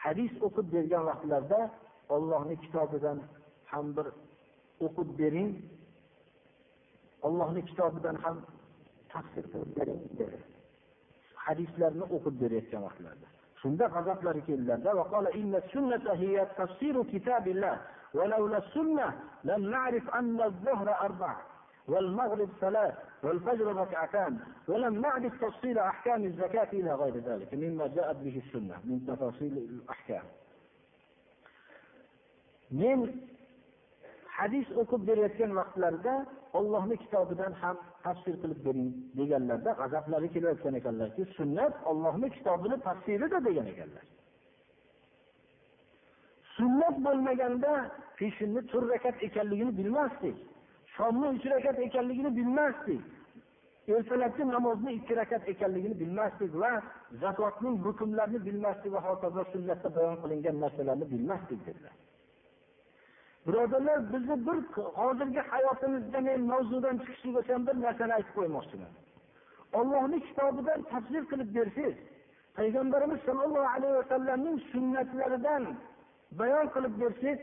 hadis 0.04 0.32
o'qib 0.46 0.66
bergan 0.74 1.04
vaqtlarda 1.10 1.60
Allohning 2.14 2.58
kitobidan 2.64 3.18
ham 3.72 3.86
bir 3.96 4.06
o'qib 4.86 5.08
bering 5.20 5.50
Allohning 7.26 7.64
kitobidan 7.70 8.16
ham 8.24 8.36
tafsir 9.12 9.44
qilib 9.52 9.70
bering 9.78 10.00
hadislarni 11.46 12.04
o'qib 12.16 12.34
berayotgan 12.42 12.82
vaqtlarda 12.88 13.26
shunda 13.62 13.84
g'azablari 13.94 14.42
keldilarda 14.48 14.90
وقال 15.00 15.26
إن 15.40 15.52
السنة 15.62 16.06
هي 16.22 16.34
تفسير 16.60 16.96
كتاب 17.12 17.44
الله 17.54 17.76
ولولا 18.16 18.58
السنة 18.64 19.08
لم 19.50 19.62
نعرف 19.74 20.04
أن 20.20 20.38
الظهر 20.50 20.88
أربع 21.06 21.32
والمغرب 21.88 22.48
ثلاث 22.60 22.94
والفجر 23.22 23.66
ركعتان 23.76 24.38
ولم 24.68 25.00
نعرف 25.00 25.44
تفصيل 25.44 25.78
أحكام 25.78 26.24
الزكاة 26.24 26.68
إلى 26.72 26.94
غير 26.94 27.16
ذلك 27.18 27.54
مما 27.54 27.86
جاءت 27.86 28.16
به 28.16 28.42
السنة 28.46 28.76
من 28.84 29.06
تفاصيل 29.06 29.58
الأحكام 29.58 30.24
من 32.70 32.98
hadis 34.38 34.66
o'qib 34.80 35.02
berayotgan 35.08 35.50
vaqtlarida 35.60 36.14
ollohni 36.58 36.96
kitobidan 37.02 37.52
ham 37.62 37.76
tafsir 38.04 38.34
qilib 38.42 38.60
bering 38.66 38.88
deganlarda 39.18 39.70
g'azablari 39.80 40.28
kelayotgan 40.34 40.74
ekanlarki 40.80 41.22
sunnat 41.36 41.74
ollohni 41.90 42.28
kitobini 42.36 42.76
tafsirida 42.86 43.38
degan 43.48 43.66
ekanlar 43.72 44.04
sunnat 46.56 46.96
bo'lmaganda 47.06 47.72
peshinni 48.18 48.62
to'rt 48.72 48.88
rakat 48.94 49.16
ekanligini 49.28 49.72
bilmasdik 49.80 50.36
shomni 50.97 51.27
uch 51.35 51.45
rakat 51.53 51.79
ekanligini 51.79 52.31
bilmasdik. 52.37 53.01
Ertalabki 53.87 54.47
namozni 54.47 54.91
ikki 54.93 55.15
rakat 55.15 55.49
ekanligini 55.53 55.99
bilmasdik 55.99 56.51
va 56.61 56.71
zakotning 57.21 57.75
hukmlarini 57.85 58.39
bilmasdik 58.47 58.91
va 58.95 59.01
hokazo 59.07 59.43
sunnatda 59.53 59.89
bayon 59.95 60.17
qilingan 60.23 60.55
narsalarni 60.63 61.05
bilmasdik 61.13 61.59
dedilar. 61.67 61.95
Birodarlar 63.47 63.99
bizni 64.13 64.35
bir 64.47 64.57
hozirgi 64.99 65.41
hayotimizda 65.51 66.19
men 66.27 66.41
mavzudan 66.51 66.97
chiqishlik 66.97 67.35
uchun 67.41 67.67
bir 67.67 67.75
narsani 67.85 68.13
aytib 68.17 68.33
qo'ymoqchiman. 68.37 68.91
Ollohni 69.79 70.19
kitobidan 70.27 70.81
tafsir 70.91 71.23
qilib 71.31 71.49
bersangiz 71.57 71.97
payg'ambarimiz 72.57 73.19
sollallohu 73.27 73.69
alayhi 73.75 73.95
vasallamning 74.01 74.57
sunnatlaridan 74.71 75.63
bayon 76.39 76.67
qilib 76.75 76.93
bersangiz 77.01 77.39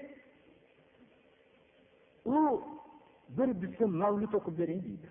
u 2.36 2.38
bir 3.28 3.48
bitta 3.62 3.86
mavlud 3.86 4.32
o'qib 4.38 4.58
bering 4.58 4.80
deydi. 4.84 5.08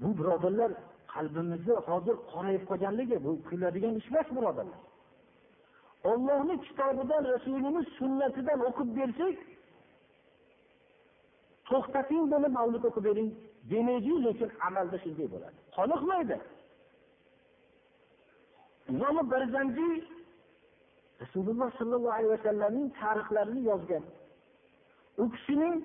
Bu 0.00 0.18
birodarlar 0.18 0.72
qalbimizni 1.14 1.74
hozir 1.88 2.16
qorayib 2.32 2.64
qolganligi 2.70 3.16
bu 3.24 3.30
kuladigan 3.48 3.94
ish 4.00 4.08
emas 4.10 4.28
birodarlar. 4.36 4.80
Ollohni 6.10 6.54
kitobidan 6.66 7.22
rasulimiz 7.32 7.86
sunnatidan 7.98 8.60
o'qib 8.68 8.88
bersak 8.98 9.36
to'xtating 11.68 12.24
buni 12.32 12.48
mavlud 12.58 12.84
o'qib 12.88 13.04
bering 13.08 13.30
demaydiyu 13.70 14.16
lekin 14.26 14.50
amalda 14.66 14.96
shunday 15.04 15.26
bo'ladi. 15.34 15.58
Qoniqmaydi. 15.76 16.36
Imomi 18.90 19.22
barzanjiy 19.32 19.94
rasululloh 21.22 21.68
sollallohu 21.78 22.16
alayhi 22.18 22.32
vasallamning 22.36 22.88
tarixlarini 23.00 23.62
yozgan. 23.70 24.04
U 25.22 25.24
kishining 25.34 25.76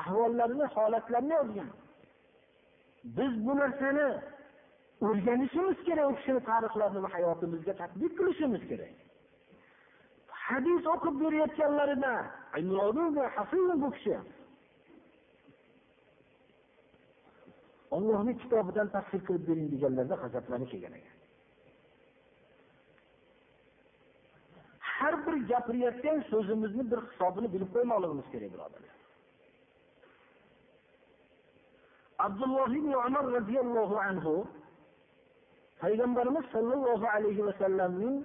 ahvollarini 0.00 0.66
holatlarini 0.74 1.34
yozgan. 1.40 1.70
Biz 3.04 3.32
bu 3.46 3.52
narsani 3.60 4.08
o'rganishimiz 5.06 5.78
kerak 5.86 6.10
u 6.10 6.14
kishini 6.18 6.40
tarixlarini 6.50 7.08
hayotimizga 7.14 7.72
tadbiq 7.82 8.12
qilishimiz 8.18 8.62
kerak. 8.70 8.94
Hadis 10.46 10.82
o'qib 10.94 11.14
berayotganlarida 11.22 12.12
bu 13.82 13.90
kishi 13.96 14.16
ollohni 17.96 18.32
kitobidan 18.42 18.88
tafsir 18.94 19.20
qilib 19.26 19.44
bering 19.48 19.68
deganlarda 19.72 20.16
g'azablanib 20.22 20.68
kelgan 20.72 20.94
ekan. 20.98 21.09
Har 25.00 25.14
bir 25.26 25.34
gapirayotgan 25.50 26.18
so'zimizni 26.30 26.84
bir 26.90 27.00
hisobini 27.08 27.48
bilib 27.54 27.70
qo'ymoqligimiz 27.74 28.26
kerak 28.32 28.50
birodarlar 28.54 28.96
abdulloh 32.26 32.70
ibn 32.80 32.92
umar 33.08 33.24
roziyallohu 33.36 33.96
anhu 34.08 34.34
payg'ambarimiz 35.82 36.44
sollallohu 36.54 37.06
alayhi 37.16 37.46
vasallamning 37.48 38.16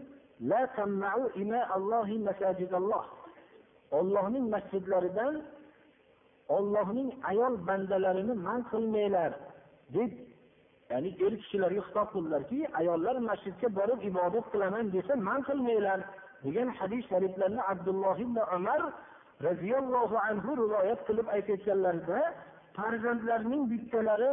la 0.51 0.61
tamma'u 0.77 1.23
ima 1.43 1.61
allohi 1.75 2.15
masajidalloh 2.27 3.05
ollohning 3.99 4.45
masjidlaridan 4.55 5.33
ollohning 6.57 7.09
ayol 7.31 7.53
bandalarini 7.67 8.33
man 8.47 8.59
qilmanglar 8.71 9.31
deb 9.95 10.11
ya'ni 10.89 11.09
er 11.25 11.33
kishilarga 11.41 11.81
xitob 11.87 12.07
qildilarki 12.13 12.59
ayollar 12.79 13.15
masjidga 13.29 13.67
borib 13.79 13.99
ibodat 14.09 14.45
qilaman 14.53 14.85
desa 14.95 15.13
man 15.27 15.39
qilmanglar. 15.47 15.99
Degan 16.43 16.69
hadis 16.79 17.03
shariflarni 17.11 17.61
abdulloh 17.71 18.15
ibn 18.25 18.37
umar 18.57 18.81
roziyallohu 19.47 20.15
anhu 20.29 20.49
rivoyat 20.63 20.99
qilib 21.07 21.27
aytayotganlarida 21.35 22.19
farzandlarning 22.77 23.63
bittalari 23.71 24.31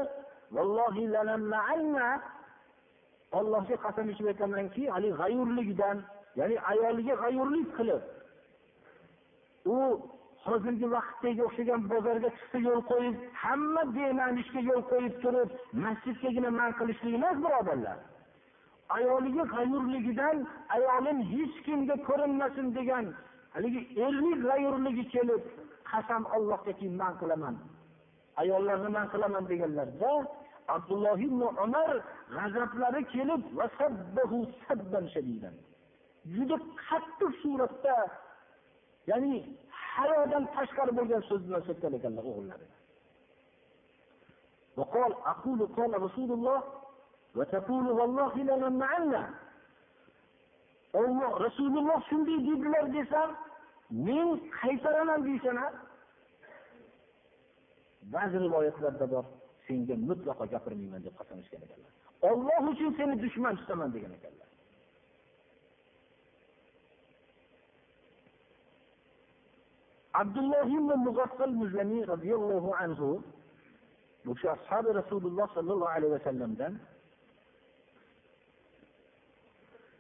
ollohga 3.38 3.76
qasam 3.84 4.07
ichib 4.12 4.26
aytamanki 4.32 4.82
haligi 4.94 5.16
g'ayurlikdan 5.20 5.96
ya'ni 6.40 6.57
ayoliga 6.72 7.14
g'ayurlik 7.22 7.68
qilib 7.78 8.03
u 9.74 9.76
hozirgi 10.46 10.86
vaqtdagi 10.96 11.42
o'xshagan 11.48 11.80
bozorga 11.92 12.28
chiqsa 12.36 12.59
yo'l 12.68 12.82
qo'yib 12.90 13.16
hamma 13.42 13.82
bema'ni 13.96 14.40
ishga 14.44 14.61
yo'l 14.70 14.82
qo'yib 14.92 15.14
turib 15.24 15.50
masjidgagina 15.84 16.50
man 16.61 16.70
qilishlik 16.78 17.14
emas 17.20 17.36
birodarlar. 17.44 17.98
ayoliga 18.97 19.43
g'ayurligidan 19.53 20.38
ayolim 20.75 21.19
hech 21.32 21.55
kimga 21.65 21.95
ko'rinmasin 22.07 22.67
degan 22.78 23.05
haligi 23.53 23.82
erlik 24.05 24.38
g'ayurligi 24.47 25.03
kelib 25.13 25.43
qasam 25.91 26.23
ollohgaki 26.36 26.88
man 27.01 27.13
qilaman 27.21 27.55
ayollarni 28.41 28.89
man 28.97 29.07
qilaman 29.13 29.43
deganlarda 29.51 30.11
abdulloh 30.75 31.17
ibn 31.28 31.41
umar 31.65 31.91
g'azablari 32.36 33.01
kelib 33.13 33.41
juda 36.36 36.55
qattiq 36.88 37.32
suratda 37.43 37.97
ya'ni 39.09 39.34
hayodan 39.93 40.43
tashqari 40.55 40.91
bo'lgan 40.97 41.21
so'z 41.30 41.41
bilan 41.47 41.61
so'kkan 41.69 41.91
ekanlar 41.99 42.25
o'g'illari 42.34 42.67
وقال 44.80 45.11
أقول 45.34 45.59
قال 45.78 45.91
رسول 46.07 46.30
الله 46.38 46.59
وتقول 47.36 47.86
والله 47.99 48.34
لمن 48.36 48.73
معنا 48.80 49.23
olloh 50.93 51.32
rasululloh 51.45 51.99
shunday 52.09 52.38
dedilar 52.47 52.86
desam 52.95 53.30
men 53.91 54.28
qaytaraman 54.59 55.19
deysanar 55.28 55.73
ba'zi 58.13 58.38
rivoyatlarda 58.45 59.05
bor 59.13 59.25
senga 59.67 59.95
mutlaqo 60.09 60.43
gapirmayman 60.53 61.01
deb 61.05 61.13
qasam 61.19 61.38
ichgan 61.43 61.61
ekanlar 61.65 61.91
olloh 62.30 62.61
uchun 62.71 62.91
seni 62.97 63.15
dushman 63.23 63.53
tutaman 63.59 63.89
degan 63.95 64.11
ekanlar 64.17 64.49
abdulloh 70.21 70.65
ibn 70.78 70.91
mug'affal 71.07 71.53
muzlamiy 71.61 72.03
roziyallohu 72.13 72.69
anhu 72.84 73.09
bu 74.25 74.32
kishi 74.36 74.47
ashobi 74.57 74.89
rasululloh 74.99 75.47
sollallohu 75.57 75.93
alayhi 75.97 76.13
vasallamdan 76.17 76.73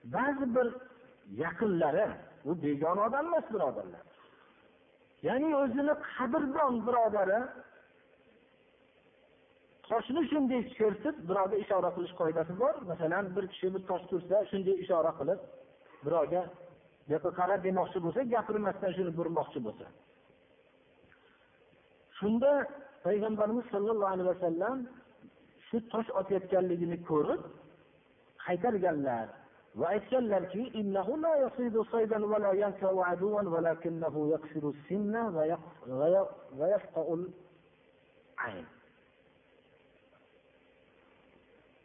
ba'zi 0.04 0.54
bir 0.54 0.66
yaqinlari 1.44 2.06
u 2.44 2.62
begona 2.62 3.00
odam 3.06 3.26
emas 3.26 3.46
birodarlar. 3.54 4.04
Ya'ni 5.28 5.56
o'zini 5.62 5.94
qadrdon 6.14 6.74
birodari 6.86 7.40
toshni 9.88 10.22
shunday 10.30 10.60
chertib 10.76 11.16
birovga 11.28 11.56
ishora 11.64 11.90
qilish 11.96 12.14
qoidasi 12.20 12.52
bor. 12.62 12.74
Masalan 12.90 13.24
bir 13.36 13.44
kishi 13.52 13.68
bir 13.74 13.82
tosh 13.90 14.04
tursa 14.10 14.36
shunday 14.50 14.76
ishora 14.84 15.12
qilib 15.18 15.40
birovga 16.06 16.42
buyoqqa 17.06 17.30
qara 17.38 17.54
demoqchi 17.66 17.98
bo'lsa 18.04 18.20
gapirmasdan 18.34 18.90
shuni 18.96 19.12
burmoqchi 19.18 19.60
bo'lsa. 19.66 19.86
Shunda 22.18 22.50
payg'ambarimiz 23.06 23.66
sollallohu 23.74 24.12
alayhi 24.14 24.30
vasallam 24.34 24.76
shu 25.66 25.76
tosh 25.92 26.08
otayotganligini 26.20 26.98
ko'rib 27.10 27.42
qaytarganlar. 28.44 29.26
Va 29.80 29.86
aytganlarki 29.94 30.62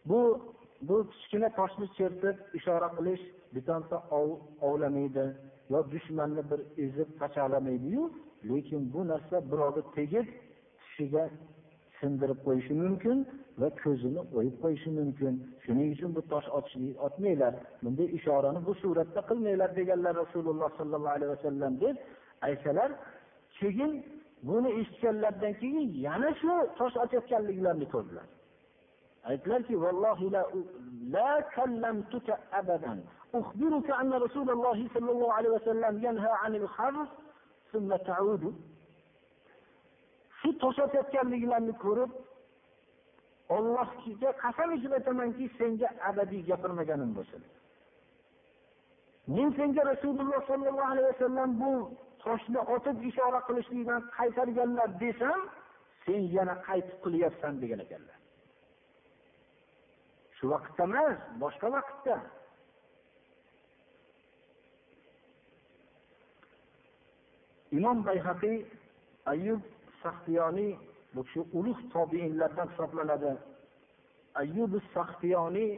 bu 0.10 0.20
bu 0.82 0.96
kichkina 1.12 1.50
toshni 1.60 1.88
chertib 1.98 2.38
ishora 2.58 2.90
qilish 2.98 3.24
bitonta 3.56 3.98
ovlamaydi 4.70 5.26
yo 5.72 5.80
dushmanni 5.94 6.42
bir 6.52 6.60
ezib 6.86 7.10
parchalamaydiyu 7.20 8.04
lekin 8.50 8.82
bu 8.94 9.08
narsa 9.12 9.38
birovni 9.52 9.84
tegib 9.96 10.28
tishiga 10.82 11.24
sindirib 12.00 12.40
qo'yishi 12.46 12.74
mumkin 12.84 13.18
va 13.62 13.70
ko'zini 13.84 14.22
o'yib 14.38 14.56
qo'yishi 14.64 14.90
mumkin. 15.00 15.34
Shuning 15.66 15.90
uchun 15.96 16.10
bu 16.18 16.22
tosh 16.32 16.48
otmanglar. 17.08 17.54
Bunday 17.84 18.08
ishorani 18.18 18.60
bu 18.68 18.74
suratda 18.82 19.22
qilmanglar 19.30 19.70
deganlar 19.80 20.14
rasululloh 20.24 20.70
sollallohu 20.80 21.16
alayhi 21.18 21.32
vasallam 21.36 21.72
deb 21.84 21.96
aytsalar 22.48 22.90
keyin 23.60 23.92
buni 24.48 24.70
eshitganlaridan 24.80 25.54
keyin 25.62 25.88
yana 26.06 26.30
shu 26.42 26.52
tosh 26.80 26.96
otayotganliklarini 27.04 27.88
ko'rdilar. 27.94 28.28
Aytdilarki 29.30 29.74
لا 31.14 31.32
shu 40.48 40.54
to'satayotganliklarini 40.64 41.74
ko'rib 41.84 42.12
ollohga 43.56 44.32
qasam 44.44 44.70
ichib 44.78 44.92
aytamanki 44.98 45.46
senga 45.60 45.90
abadiy 46.10 46.42
gapirmaganim 46.50 47.12
bo'lsin. 47.18 47.42
Men 49.36 49.50
senga 49.60 49.84
rasululloh 49.92 50.42
sollallohu 50.50 50.92
alayhi 50.94 51.10
vasallam 51.14 51.50
bu 51.62 51.72
toshni 52.24 52.60
otib 52.76 52.98
ishora 53.10 53.40
qilishlikdan 53.48 54.02
qaytarganlar 54.18 54.90
desam 55.04 55.40
sen 56.06 56.22
yana 56.38 56.56
qaytib 56.68 56.98
qilyapsan 57.06 57.54
degan 57.62 57.80
ekanlar. 57.86 58.18
Shu 60.38 60.46
vaqtda 60.54 60.84
emas 60.90 61.18
boshqa 61.44 61.68
vaqtda. 61.78 62.18
Imom 67.78 67.98
bayhaqiy 68.08 68.58
ayub 69.34 69.62
saxtiyoniy 70.07 70.73
bu 71.15 71.21
kishi 71.27 71.41
ulug' 71.59 71.83
tobiinlardan 71.95 72.69
hisoblanadi 72.73 73.33
ayyub 74.43 74.73
saxtiyoniy 74.95 75.71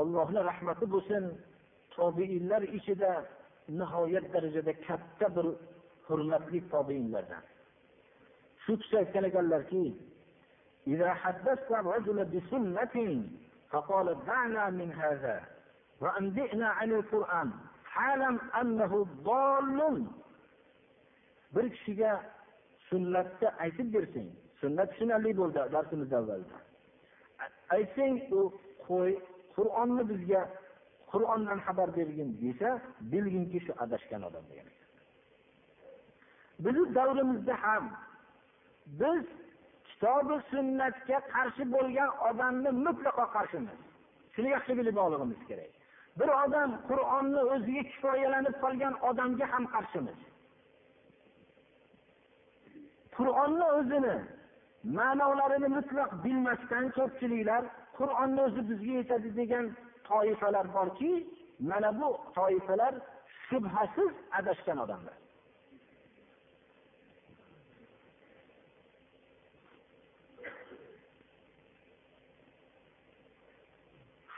allohni 0.00 0.40
rahmati 0.50 0.86
bo'lsin 0.94 1.24
tobiinlar 1.96 2.62
ichida 2.78 3.12
nihoyat 3.78 4.26
darajada 4.34 4.72
katta 4.86 5.26
bir 5.36 5.46
hurmatli 6.06 6.58
tobiinlardan 6.74 7.44
shu 8.64 8.72
kishi 8.80 8.94
aytgan 9.02 9.24
ekanlarki 9.30 9.84
إذا 10.92 11.10
حدثت 11.22 11.70
الرجل 11.82 12.18
بسنة 12.32 12.96
فقال 13.70 14.06
دعنا 14.26 14.64
من 14.70 14.92
هذا 14.92 15.36
وأنبئنا 16.00 16.68
عن 16.68 16.90
القرآن 16.98 17.50
فاعلم 17.94 18.36
أنه 18.60 18.92
ضال 19.24 20.06
bir 21.54 21.70
kishiga 21.70 22.22
sunnatni 22.89 23.47
aytib 23.63 23.87
bersang 23.95 24.29
sunnat 24.61 24.87
tushunarli 24.91 25.31
bo'ldi 25.41 25.59
darsimiz 25.75 26.13
avvalda 26.19 26.57
aytsang 27.75 28.15
u 28.39 28.41
qo'y 28.87 29.11
qur'onni 29.55 30.03
bizga 30.11 30.41
qur'ondan 31.11 31.59
xabar 31.67 31.89
bergin 31.97 32.29
desa 32.41 32.69
bilginki 33.11 33.59
shu 33.65 33.71
adashgan 33.83 34.21
odam 34.29 34.45
degan. 34.49 34.67
Bizni 36.63 36.85
davrimizda 36.97 37.55
ham 37.63 37.83
biz 39.01 39.23
kitobi 39.87 40.35
sunnatga 40.51 41.17
qarshi 41.33 41.63
bo'lgan 41.75 42.11
odamni 42.29 42.71
mutlaqo 42.85 43.25
qarshimiz. 43.35 43.79
Shuni 44.33 44.49
yaxshi 44.55 44.73
bilib 44.79 44.97
olishimiz 45.05 45.41
kerak. 45.49 45.71
Bir 46.19 46.29
odam 46.43 46.69
qur'onni 46.89 47.41
o'ziga 47.53 47.83
kifoyalanib 47.91 48.55
qolgan 48.63 48.93
odamga 49.09 49.45
ham 49.53 49.65
qarshimiz. 49.75 50.19
Qur'onni 53.19 53.67
o'zini 53.77 54.15
ma'nolarini 54.97 55.69
mutlaq 55.77 56.11
bilmasdan 56.23 56.85
ko'pchiliklar 56.97 57.63
qur'onni 57.99 58.41
o'zi 58.47 58.61
bizga 58.69 58.93
yetadi 58.99 59.29
degan 59.39 59.65
toifalar 60.09 60.65
borki 60.77 61.11
mana 61.69 61.89
bu 61.99 62.09
toifalar 62.35 62.93
shubhasiz 63.47 64.11
adashgan 64.39 64.77
odamlar. 64.85 65.17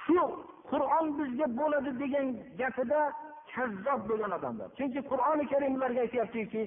Shu 0.03 0.21
qur'on 0.71 1.05
bizga 1.19 1.47
bo'ladi 1.59 1.91
degan 2.03 2.27
gapida 2.59 3.01
kazzob 3.53 4.01
bo'lgan 4.09 4.31
odamlar. 4.37 4.69
Chunki 4.77 4.99
qur'oni 5.11 5.45
karim 5.51 5.73
ularga 5.77 6.01
aytyaptiki 6.05 6.61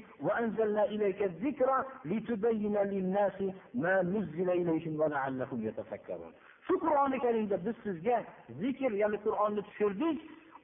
shu 6.66 6.74
qur'oni 6.84 7.18
karimda 7.24 7.56
biz 7.66 7.76
sizga 7.84 8.18
zikr 8.62 8.90
ya'ni 9.02 9.18
qur'onni 9.26 9.62
tushirdik 9.68 10.18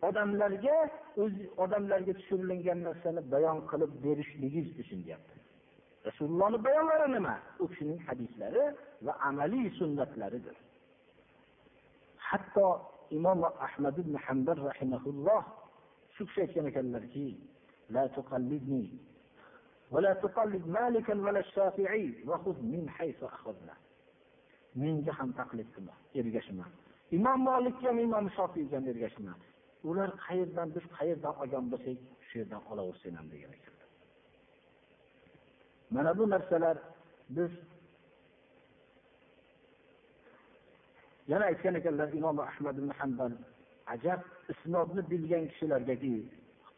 odamlarga 0.08 0.76
o'z 1.22 1.34
odamlarga 1.64 2.12
tushirilgan 2.18 2.78
narsani 2.88 3.20
bayon 3.32 3.58
qilib 3.70 3.92
berishligingiz 4.04 4.78
uchun 4.82 5.00
deyapti. 5.06 5.36
Rasulullohni 6.08 6.58
bayonlari 6.66 7.06
nima? 7.16 7.34
U 7.62 7.64
kishining 7.70 8.00
hadislari 8.08 8.64
va 9.06 9.12
amaliy 9.28 9.66
sunnatlaridir. 9.78 10.56
Hatto 12.28 12.66
imom 13.18 13.40
ahmad 13.66 13.96
ibn 14.02 14.14
hambal 14.26 14.58
rahimaulloh 14.70 15.42
shu 16.19 16.25
kishi 16.25 16.41
aytgan 16.41 16.67
ekanlarki 16.71 17.27
لا 17.89 18.07
تقلدني 18.07 18.89
ولا 19.91 20.13
تقلد 20.13 20.67
مالكا 20.67 21.13
ولا 21.13 21.39
الشافعي 21.39 22.23
وخذ 22.27 22.61
من 22.61 22.89
حيث 22.89 23.23
أخذنا 23.23 23.73
menga 24.75 25.11
ham 25.19 25.31
taqlid 25.39 25.67
qilma 25.75 25.93
ergashma 26.19 26.65
imom 27.17 27.39
molikka 27.47 27.87
ham 27.89 27.97
imom 28.05 28.25
shofiyga 28.37 28.75
ham 28.77 28.85
ergashma 28.93 29.33
ular 29.89 30.09
qayerdan 30.25 30.67
biz 30.75 30.85
qayerdan 30.97 31.33
olgan 31.43 31.65
bo'lsak 31.71 31.97
shu 32.27 32.33
yerdan 32.39 32.61
olaversin 32.71 33.13
ham 33.19 33.27
degan 33.33 33.51
ekanlar 33.57 33.89
mana 35.95 36.11
bu 36.17 36.23
narsalar 36.33 36.77
biz 37.35 37.51
yana 41.31 41.45
aytgan 41.51 41.75
ekanlar 41.79 42.07
imom 42.19 42.37
ahmad 42.49 42.75
ibn 42.81 42.91
hambal 42.99 43.33
ajab 43.93 44.21
isnodni 44.52 45.02
bilgan 45.10 45.44
kishilargaki 45.50 46.14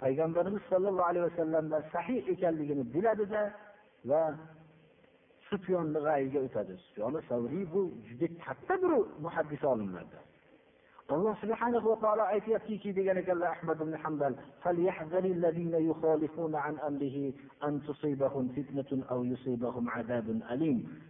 payg'ambarimiz 0.03 0.62
sollallohu 0.73 1.09
alayhi 1.11 1.27
vasallamda 1.31 1.79
sahih 1.93 2.20
ekanligini 2.33 2.85
biladida 2.95 3.43
va 4.11 4.23
sufyonni 5.49 6.01
g'ayiga 6.07 6.41
o'tadi. 6.47 6.73
Sufyoni 6.85 7.20
savriy 7.31 7.64
bu 7.75 7.83
juda 8.09 8.27
katta 8.45 8.75
bir 8.83 8.93
muhaddis 9.25 9.62
olimlardan. 9.73 10.25
Alloh 11.14 11.35
subhana 11.43 11.79
va 11.87 11.95
taolo 12.03 12.25
aytyaptiki 12.35 12.91
degan 12.99 13.16
ekanlar 13.23 13.49
ahmad 13.57 13.79
ibn 13.85 13.95
hambal 14.03 14.33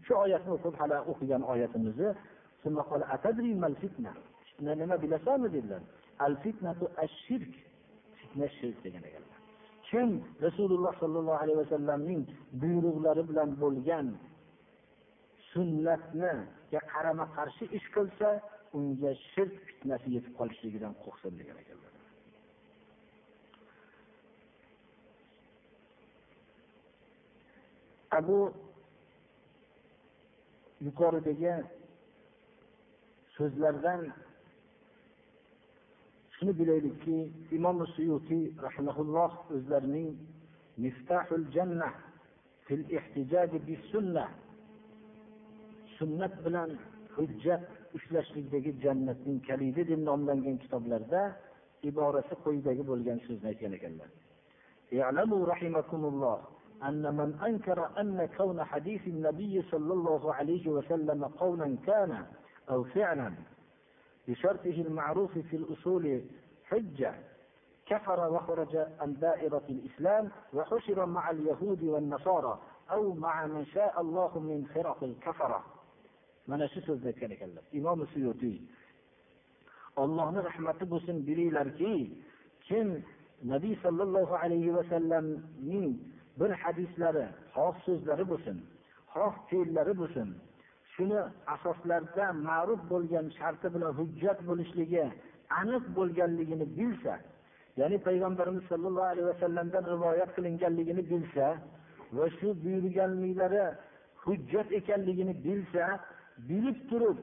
shu 0.06 0.12
oyatni 0.24 0.50
o'qib 0.56 0.74
hali 0.80 0.96
o'qigan 1.12 1.42
oyatimizni 1.52 2.08
fitna 4.57 4.74
nima 4.74 5.03
bilasanmi 5.03 5.53
dedilar? 5.53 5.82
Al 6.18 6.36
fitnatu 6.42 6.88
ashirk 6.96 7.55
fitna 8.18 8.48
shirk 8.48 8.84
degan 8.84 9.03
ekanlar. 9.03 9.38
Kim 9.90 10.24
rasululloh 10.42 10.92
sollallohu 11.00 11.38
alayhi 11.42 11.59
vasallamning 11.64 12.22
buyruqlari 12.61 13.22
bilan 13.30 13.48
bo'lgan 13.62 14.07
sunnatniga 15.53 16.80
qarama 16.92 17.26
qarshi 17.36 17.64
ish 17.78 17.88
qilsa 17.96 18.28
unga 18.76 19.12
shirk 19.32 19.55
fitnasi 19.66 20.09
yetib 20.16 20.32
qolishligidan 20.38 20.92
qo'rqsin 21.05 21.32
degan 21.40 21.57
ekanlar. 21.62 21.92
Bu 28.28 28.38
yuqoridagi 30.86 31.55
so'zlardan 33.36 34.00
shuni 36.41 36.53
bilaylikki 36.59 37.17
imom 37.57 37.77
suyutiy 37.95 38.43
rahimaulloh 38.65 39.31
o'zlarining 39.55 40.09
miftahul 40.83 41.45
jannah 41.55 41.93
fil 42.65 42.83
ihtijaj 42.97 43.51
bis 43.67 43.81
sunnah 43.91 44.29
sunnat 45.97 46.33
bilan 46.45 46.69
hujjat 47.15 47.63
ushlashlikdagi 47.97 48.71
jannatning 48.83 49.39
kalidi 49.47 49.81
deb 49.89 49.99
nomlangan 50.09 50.57
kitoblarda 50.63 51.21
iborasi 51.89 52.35
quyidagi 52.43 52.83
bo'lgan 52.91 53.17
so'zni 53.27 53.47
aytgan 53.53 53.73
ekanlar 53.79 54.09
اعلموا 54.93 55.45
رحمكم 55.53 56.01
الله 56.11 56.38
أن 56.83 57.15
من 57.19 57.29
أنكر 57.47 57.79
أن 58.01 58.25
كون 58.38 58.63
حديث 58.63 59.07
النبي 59.07 59.61
صلى 59.71 59.93
الله 59.93 60.33
عليه 60.33 60.65
وسلم 60.75 61.21
قولا 61.25 61.77
كان 61.85 62.11
أو 62.69 62.83
فعلا 62.83 63.29
بشرطه 64.28 64.70
المعروف 64.70 65.38
في 65.38 65.56
الأصول 65.56 66.22
حجة 66.64 67.14
كفر 67.86 68.32
وخرج 68.32 68.76
عن 69.00 69.14
دائرة 69.20 69.62
الإسلام 69.70 70.30
وحشر 70.52 71.06
مع 71.06 71.30
اليهود 71.30 71.82
والنصارى 71.82 72.58
أو 72.90 73.14
مع 73.14 73.46
من 73.46 73.66
شاء 73.66 74.00
الله 74.00 74.38
من 74.38 74.66
خرق 74.74 75.04
الكفرة. 75.04 75.64
من 76.48 76.62
أشتر 76.62 76.92
ذكرك 76.92 77.42
الله 77.42 77.62
إمام 77.74 78.06
سيوتي 78.14 78.62
الله 79.98 80.40
رحمة 80.40 80.72
بس 80.72 81.10
بري 81.10 81.50
لركي. 81.50 82.22
كم 82.68 83.02
نبي 83.44 83.78
صلى 83.82 84.02
الله 84.02 84.38
عليه 84.38 84.70
وسلم 84.70 85.24
من 85.62 85.96
بر 86.38 86.54
حديث 86.54 86.88
لره 86.98 87.32
خاص 87.54 87.74
سوز 87.86 88.08
لره 88.08 88.22
بسن 88.22 88.60
خاص 89.08 89.32
تيل 89.50 89.74
لره 89.74 89.92
shuni 90.95 91.20
asoslarda 91.55 92.24
ma'ruf 92.49 92.80
bo'lgan 92.93 93.26
sharti 93.38 93.68
bilan 93.74 93.93
hujjat 94.01 94.38
bo'lishligi 94.49 95.05
aniq 95.61 95.84
bo'lganligini 95.97 96.66
bilsa 96.78 97.14
ya'ni 97.80 97.99
payg'ambarimiz 98.07 98.64
sollallohu 98.72 99.11
alayhi 99.12 99.28
vasallamdan 99.32 99.84
rivoyat 99.95 100.30
qilinganligini 100.36 101.03
bilsa 101.12 101.47
va 102.16 102.26
shu 102.38 102.49
buyurganliklari 102.64 103.64
hujjat 104.24 104.68
ekanligini 104.80 105.34
bilsa 105.47 105.84
bilib 106.49 106.78
turib 106.90 107.18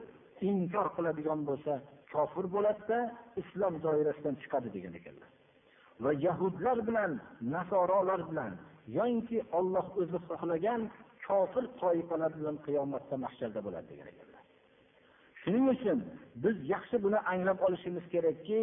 inkor 0.50 0.86
qiladigan 0.96 1.40
bo'lsa 1.48 1.72
kofir 2.12 2.46
bo'ladida 2.54 2.98
islom 3.42 3.74
doirasidan 3.86 4.34
chiqadi 4.42 4.68
degan 4.76 4.94
ekanlar. 5.00 5.28
Va 6.04 6.12
yahudlar 6.26 6.78
bilan 6.88 7.12
nasorolar 7.54 8.20
bilan 8.30 8.52
yoinki 8.98 9.38
olloh 9.58 9.86
o'zi 10.00 10.18
xohlagan 10.28 10.80
kofir 11.30 11.64
toifalar 11.80 12.32
bilan 12.38 12.56
qiyomatda 12.66 13.16
mahsharda 13.24 13.60
bo'ladi 13.66 13.86
degan 13.92 14.08
ekanlar. 14.12 14.42
Shuning 15.42 15.66
uchun 15.74 15.98
biz 16.44 16.56
yaxshi 16.74 16.96
buni 17.04 17.18
anglab 17.32 17.58
olishimiz 17.66 18.04
kerakki 18.14 18.60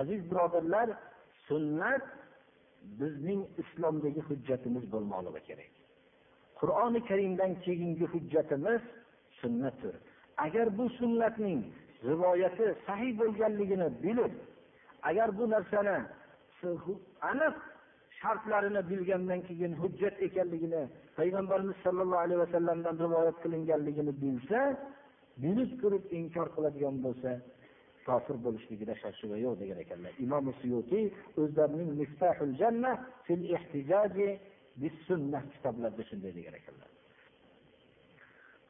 aziz 0.00 0.20
birodarlar 0.30 0.88
sunnat 1.48 2.04
bizning 3.00 3.40
islomdagi 3.62 4.20
hujjatimiz 4.28 4.84
bo'lmoqligi 4.92 5.40
kerak. 5.48 5.72
Qur'oni 6.60 7.00
karimdan 7.10 7.52
keyingi 7.64 8.06
hujjatimiz 8.14 8.82
sunnatdir 9.40 9.94
agar 10.46 10.66
bu 10.78 10.84
sunnatning 10.98 11.60
rivoyati 12.10 12.66
sahih 12.86 13.10
bo'lganligini 13.20 13.88
bilib 14.04 14.32
agar 15.08 15.28
bu 15.38 15.44
narsani 15.54 15.96
aniq 17.30 17.56
shartlarini 18.20 18.82
bilgandan 18.90 19.40
keyin 19.48 19.72
hujjat 19.82 20.16
ekanligini 20.26 20.82
payg'ambarimiz 21.18 21.76
sollallohu 21.84 22.22
alayhi 22.24 22.40
vasallamdan 22.46 22.96
rivoyat 23.04 23.36
qilinganligini 23.44 24.12
bilsa 24.22 24.60
bilib 25.42 25.70
turib 25.80 26.04
inkor 26.18 26.46
qiladigan 26.56 26.96
bo'lsa 27.06 27.30
kofir 28.08 28.36
bo'lishligida 28.44 28.94
shak 29.02 29.14
shubha 29.20 29.36
yo'q 29.46 29.54
degan 29.62 29.78
ekanlar. 29.84 30.12
Imom 30.24 30.46
suyutiy 30.60 31.06
o'zlarining 31.40 31.90
miftahul 32.00 32.52
janna 32.60 32.92
fil 33.26 33.42
ihtijoji 33.56 34.28
bis 34.82 34.94
sunnah 35.08 35.42
kitoblarida 35.52 36.02
shunday 36.10 36.32
degan 36.38 36.54
ekanlar. 36.60 36.90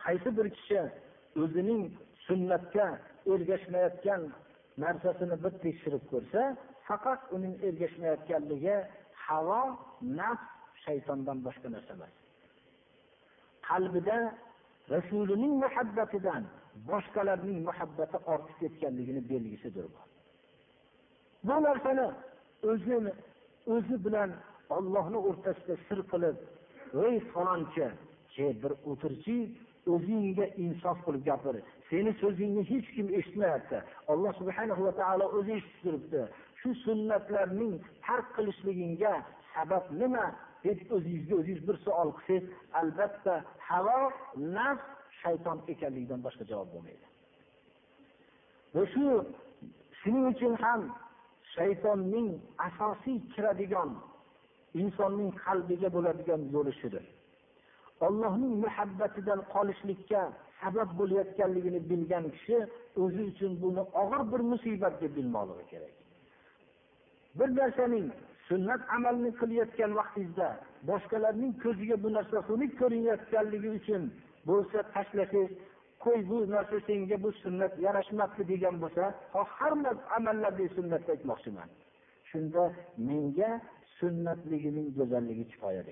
Qaysi 0.05 0.29
bir 0.39 0.47
kishi 0.57 0.81
o'zining 1.43 1.83
sunnatga 2.27 2.87
ergashmayotgan 3.33 4.23
narsasini 4.85 5.37
bir 5.45 5.53
tekshirib 5.65 6.05
ko'rsa 6.13 6.43
faqat 6.89 7.21
uning 7.37 7.55
ergashmayotganligi 7.69 8.77
havo 9.29 9.61
nafs 10.19 10.47
shaytondan 10.85 11.39
boshqa 11.47 11.69
narsa 11.75 11.93
emas. 11.99 12.15
Qalbida 13.69 14.19
rasulining 14.95 15.55
muhabbatidan 15.65 16.43
boshqalarning 16.91 17.59
muhabbati 17.69 18.17
ortib 18.33 18.57
ketganligini 18.63 19.23
belgisidir 19.31 19.87
bu. 19.95 20.01
Bu 21.47 21.57
narsani 21.67 22.07
o'zini 22.71 23.13
o'zi 23.75 23.97
bilan 24.05 24.31
ollohni 24.77 25.19
o'rtasida 25.29 25.75
sir 25.87 25.99
qilib 26.13 26.37
ey 27.07 27.17
falonchi 27.33 27.89
bir 28.63 28.73
o'tirchi 28.91 29.37
o'zingga 29.95 30.47
insof 30.65 30.99
qilib 31.07 31.23
gapir. 31.31 31.55
Seni 31.91 32.13
so'zingni 32.23 32.63
hech 32.71 32.89
kim 32.97 33.07
eshitmayapti. 33.19 33.79
Alloh 34.13 34.33
subhanahu 34.41 34.83
va 34.87 34.93
taolo 35.01 35.27
o'zi 35.39 35.53
eshitib 35.59 35.81
turibdi 35.85 36.23
shu 36.59 36.75
sunnatlarning 36.85 37.75
tark 38.07 38.27
qilishligingga 38.37 39.15
sabab 39.55 39.85
nima? 40.01 40.27
Deb 40.65 40.79
o'zingizga 40.95 41.35
o'zingiz 41.41 41.61
bir 41.69 41.77
savol 41.85 42.11
qilsangiz 42.19 42.45
albatta 42.81 43.35
havo 43.69 44.01
nafs 44.57 44.87
shayton 45.21 45.59
ekanligidan 45.73 46.21
boshqa 46.27 46.45
javob 46.51 46.69
bo'lmaydi. 46.75 47.07
Va 48.75 48.83
shu 48.93 49.05
shuning 50.01 50.27
uchun 50.33 50.55
ham 50.65 50.81
shaytonning 51.55 52.29
asosiy 52.67 53.19
kiradigan 53.33 53.91
insonning 54.83 55.31
qalbiga 55.45 55.89
bo'ladigan 55.97 56.41
yo'li 56.55 56.73
shudir. 56.81 57.05
Ollohning 58.07 58.55
muhabbatidan 58.65 59.41
qolishlikka 59.55 60.23
sabab 60.61 60.91
bo'layotganligini 61.01 61.81
bilgan 61.91 62.25
kishi 62.35 62.59
o'zi 63.03 63.23
uchun 63.31 63.53
buni 63.63 63.83
og'ir 64.03 64.23
bir 64.33 64.41
musibat 64.53 64.95
deb 65.03 65.13
bilmoqligi 65.19 65.67
kerak. 65.73 65.98
Bir 67.39 67.49
narsaning 67.57 68.07
sunnat 68.49 68.81
amalni 68.97 69.31
qilayotgan 69.41 69.93
vaqtingizda 69.99 70.49
boshqalarning 70.91 71.53
ko'ziga 71.65 71.97
bu 72.05 72.09
narsa 72.17 72.37
xunuk 72.49 72.73
ko'rinayotganligi 72.81 73.71
uchun 73.79 74.03
bo'lsa 74.49 74.79
tashlasangiz 74.95 75.51
qo'y 76.05 76.21
bu 76.31 76.39
narsa 76.55 76.77
senga 76.87 77.17
bu 77.25 77.31
sunnat 77.43 77.73
yarashmabdi 77.87 78.43
degan 78.53 78.77
bo'lsa 78.83 79.05
har 79.59 79.73
amallarda 80.17 80.65
sunnatni 80.77 81.11
aytmoqchiman. 81.15 81.69
Shunda 82.31 82.63
menga 83.09 83.51
sunnatligining 83.99 84.89
go'zalligi 84.99 85.45
kifoya 85.53 85.83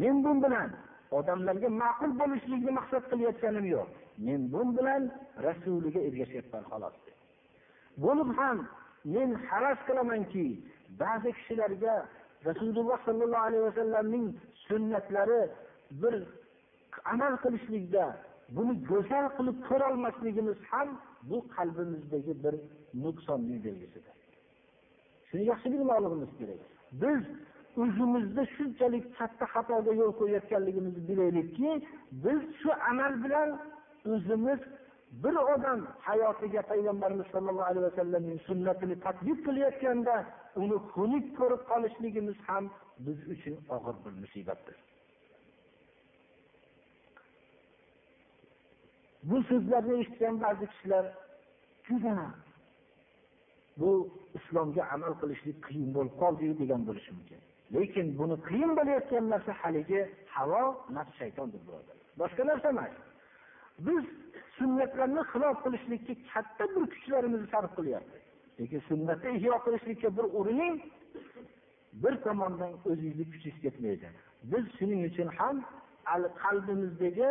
men 0.00 0.16
bu 0.24 0.32
bilan 0.44 0.70
odamlarga 1.18 1.68
ma'qul 1.82 2.12
bo'lishlikni 2.20 2.72
maqsad 2.78 3.04
qilayotganim 3.10 3.66
yo'q. 3.74 3.88
Men 4.26 4.40
bu 4.52 4.60
bilan 4.76 5.02
rasuliga 5.46 6.00
ergashyapman 6.08 6.64
xolos. 6.70 6.96
Bo'lib 8.04 8.30
ham 8.38 8.58
men 9.04 9.34
havas 9.48 9.78
qilamanki 9.88 10.46
ba'zi 11.00 11.30
kishilarga 11.38 11.94
rasululloh 12.48 12.98
sollallohu 13.06 13.46
alayhi 13.48 13.64
vasallamning 13.70 14.26
sunnatlari 14.68 15.42
bir 16.02 16.14
amal 17.12 17.34
qilishlikda 17.44 18.04
buni 18.56 18.74
go'zal 18.90 19.26
qilib 19.36 19.56
ko'rolmasligimiz 19.68 20.58
ham 20.70 20.88
bu 21.30 21.38
qalbimizdagi 21.56 22.34
bir 22.44 22.54
nuqsonning 23.04 23.58
belgisidir. 23.66 24.16
Shuni 25.28 25.44
yaxshi 25.52 25.68
bilmoqligimiz 25.72 26.30
kerak. 26.38 26.60
Biz 27.02 27.20
o'zimizda 27.82 28.42
shunchalik 28.56 29.04
katta 29.18 29.44
xatoga 29.54 29.92
yo'l 30.00 30.12
qo'yayotganligimizni 30.20 31.02
bilaylikki 31.10 31.70
biz 32.24 32.40
shu 32.60 32.70
amal 32.90 33.12
bilan 33.24 33.50
o'zimiz 34.14 34.60
bir 35.10 35.34
odam 35.54 35.86
hayotiga 35.98 36.62
payg'ambarimiz 36.62 37.26
sollallohu 37.26 37.68
alayhi 37.70 37.86
vasallamning 37.90 38.40
sunnatini 38.48 38.96
tadbiq 39.06 39.38
qilayotganda 39.46 40.14
uni 40.62 40.76
xunuk 40.92 41.26
ko'rib 41.38 41.62
qolishligimiz 41.70 42.36
ham 42.48 42.64
biz 43.06 43.18
uchun 43.34 43.54
og'ir 43.76 43.96
bir 44.04 44.12
musibatdir. 44.22 44.76
Bu 49.28 49.36
so'zlarni 49.48 49.94
eshitgan 50.00 50.34
ba'zi 50.44 50.66
kishilar 50.72 51.04
juda 51.86 52.14
bu 53.80 53.90
islomga 54.38 54.82
amal 54.94 55.12
qilishlik 55.20 55.58
qiyin 55.66 55.90
bo'lib 55.96 56.14
qoldi 56.22 56.46
degan 56.62 56.82
bo'lishi 56.88 57.10
mumkin. 57.16 57.40
Lekin 57.74 58.06
buni 58.18 58.36
qiyin 58.48 58.72
bo'layotgan 58.78 59.24
narsa 59.32 59.52
haligi 59.62 60.00
havo 60.34 60.62
nafs 60.96 61.12
shaytondir 61.20 61.60
birodarlar 61.66 62.06
boshqa 62.20 62.42
narsa 62.50 62.68
emas. 62.74 62.94
Biz 63.86 64.04
sunnatlarni 64.58 65.22
xilof 65.32 65.56
qilishlikka 65.64 66.14
katta 66.32 66.64
bir 66.74 66.84
kuchlarimizni 66.94 67.48
sarf 67.54 67.70
qilyapmiz. 67.78 68.22
Lekin 68.60 68.80
sunnatni 68.90 69.30
ihyo 69.38 69.54
qilishlikka 69.66 70.08
bir 70.16 70.26
urining 70.38 70.76
bir 72.02 72.14
tomondan 72.26 72.72
o'zingizni 72.88 73.24
kuchingiz 73.32 73.58
ketmaydi 73.64 74.08
biz 74.52 74.64
shuning 74.78 75.00
uchun 75.10 75.28
ham 75.38 75.56
qalbimizdagi 76.42 77.30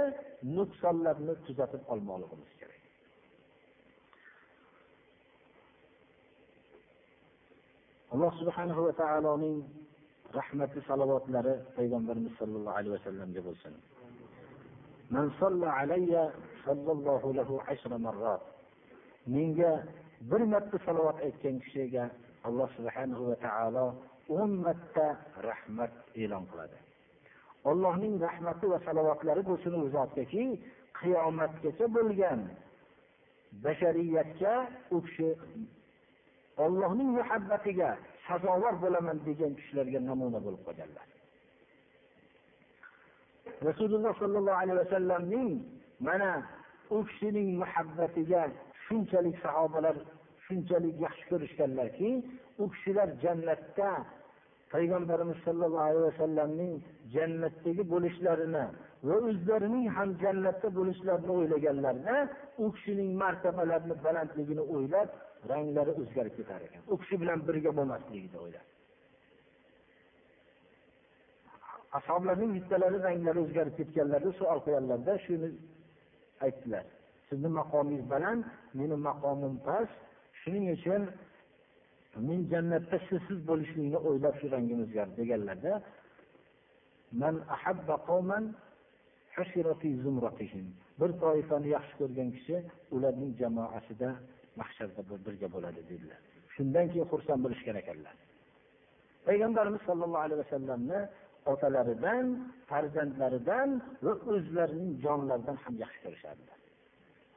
nuqsonlarni 0.58 1.34
tuzatib 1.46 1.82
olmoqligimiz 1.94 2.52
kerak. 2.60 2.82
Alloh 8.14 8.34
subhanahu 8.42 8.82
va 8.88 8.94
taoloning 9.02 9.58
rahmati 10.40 10.80
salovatlari 10.90 11.54
payg'ambarimiz 11.78 12.34
sollallohu 12.40 12.78
alayhi 12.80 12.94
vasallamga 12.98 13.42
bo'lsin. 13.48 13.74
man 15.10 15.32
alayya 15.82 16.32
sallallohu 16.66 17.34
lahu 17.40 17.62
ashra 17.72 17.98
marrat 17.98 18.42
menga 19.28 19.84
bir 20.22 20.42
marta 20.54 20.78
salovat 20.86 21.18
aytgan 21.28 21.60
kishiga 21.64 22.04
alloh 22.48 22.70
subhanahu 22.78 23.30
va 23.30 23.36
taolo 23.46 23.86
o'n 24.30 24.52
marta 24.66 25.08
rahmat 25.50 25.92
e'lon 26.22 26.44
qiladi. 26.52 26.78
Allohning 27.72 28.14
rahmati 28.28 28.66
va 28.74 28.80
salovatlari 28.88 29.42
bo'lsin 29.50 29.74
u 29.82 29.90
zotgaki 29.96 30.46
qiyomatgacha 31.00 31.86
bo'lgan 31.98 32.40
bashariyatga 33.64 34.54
u 34.96 34.98
kishi 35.06 35.30
ollohning 36.66 37.10
muhabbatiga 37.20 37.90
sazovor 38.28 38.76
bo'laman 38.84 39.18
degan 39.28 39.52
kishilarga 39.60 40.00
namuna 40.10 40.40
bo'lib 40.46 40.62
qolganlar. 40.68 41.08
Rasululloh 43.70 44.14
sollallohu 44.22 44.60
alayhi 44.62 44.80
vasallamning 44.84 45.52
mana 46.08 46.32
u 46.96 46.98
kishining 47.10 47.50
muhabbatiga 47.62 48.42
shunchalik 48.86 49.36
sahobalar 49.46 49.96
shunchalik 50.46 50.96
yaxshi 51.06 51.26
ko'rishganlarki 51.32 52.10
u 52.62 52.64
kishilar 52.74 53.10
jannatda 53.24 53.90
payg'ambarimiz 54.74 55.38
sollallohu 55.48 55.88
alayhi 55.90 56.08
vasallamning 56.12 56.74
jannatdagi 57.16 57.84
bo'lishlarini 57.94 58.66
va 59.08 59.16
o'zlarining 59.30 59.86
ham 59.98 60.10
jannatda 60.24 60.68
bo'lishlarini 60.80 61.32
o'ylaganlarida 61.40 62.16
u 62.64 62.66
kishining 62.76 63.10
martabalarini 63.24 63.96
balandligini 64.06 64.64
o'ylab 64.76 65.10
ranglari 65.52 65.92
o'zgarib 66.02 66.34
ketar 66.40 66.62
ekan. 66.68 66.82
U 66.92 66.94
kishi 67.02 67.16
bilan 67.22 67.40
birga 67.48 67.72
bo'lmasligini 67.78 68.38
o'ylab. 68.46 68.66
Ashoblarning 71.98 72.52
bittalari 72.58 72.98
ranglari 73.08 73.40
o'zgarib 73.46 73.74
ketganlarida 73.80 74.32
savol 74.40 74.60
qo'yganlarda 74.66 75.14
shuni 75.26 75.50
aytdilar. 76.46 76.86
Sizni 77.30 77.50
maqomingiz 77.60 78.06
baland 78.14 78.44
meni 78.80 78.96
maqomim 79.10 79.56
past. 79.68 79.98
Shuning 80.42 80.66
uchun 80.78 81.02
men 82.28 82.40
jannatda 82.52 82.98
sizsiz 83.10 83.40
bo'lishlikni 83.50 84.00
o'ylab 84.08 84.36
shu 84.40 84.48
rangim 84.56 84.80
o'zgardi 84.86 85.14
deganlarda 85.22 85.74
bir 91.00 91.12
toifani 91.24 91.68
yaxshi 91.78 91.94
ko'rgan 92.02 92.30
kishi 92.36 92.56
ularning 92.96 93.32
jamoasida 93.42 94.10
mahsharda 94.60 95.02
birga 95.26 95.48
bo'ladi 95.56 95.82
dedilar. 95.92 96.20
Shundan 96.56 96.86
keyin 96.92 97.08
xursand 97.12 97.40
bo'lishgan 97.46 97.76
ekanlar. 97.84 98.16
Payg'ambarimiz 99.28 99.82
sollallohu 99.90 100.24
alayhi 100.28 100.42
vasallamni 100.44 101.00
otalaridan 101.54 102.26
farzandlaridan 102.70 103.70
va 104.06 104.14
o'zlarining 104.34 104.92
jonlaridan 105.06 105.58
ham 105.64 105.74
yaxshi 105.84 106.00
ko'rishardi. 106.06 106.52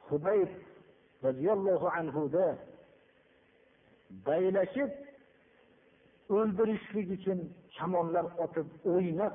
Hubayb 0.07 0.51
roziyallohu 1.25 1.87
anhuda 1.99 2.45
baylashib 4.27 4.91
o'ldirishlik 6.37 7.07
uchun 7.17 7.39
kamonlar 7.77 8.25
otib 8.45 8.67
o'ynab 8.93 9.33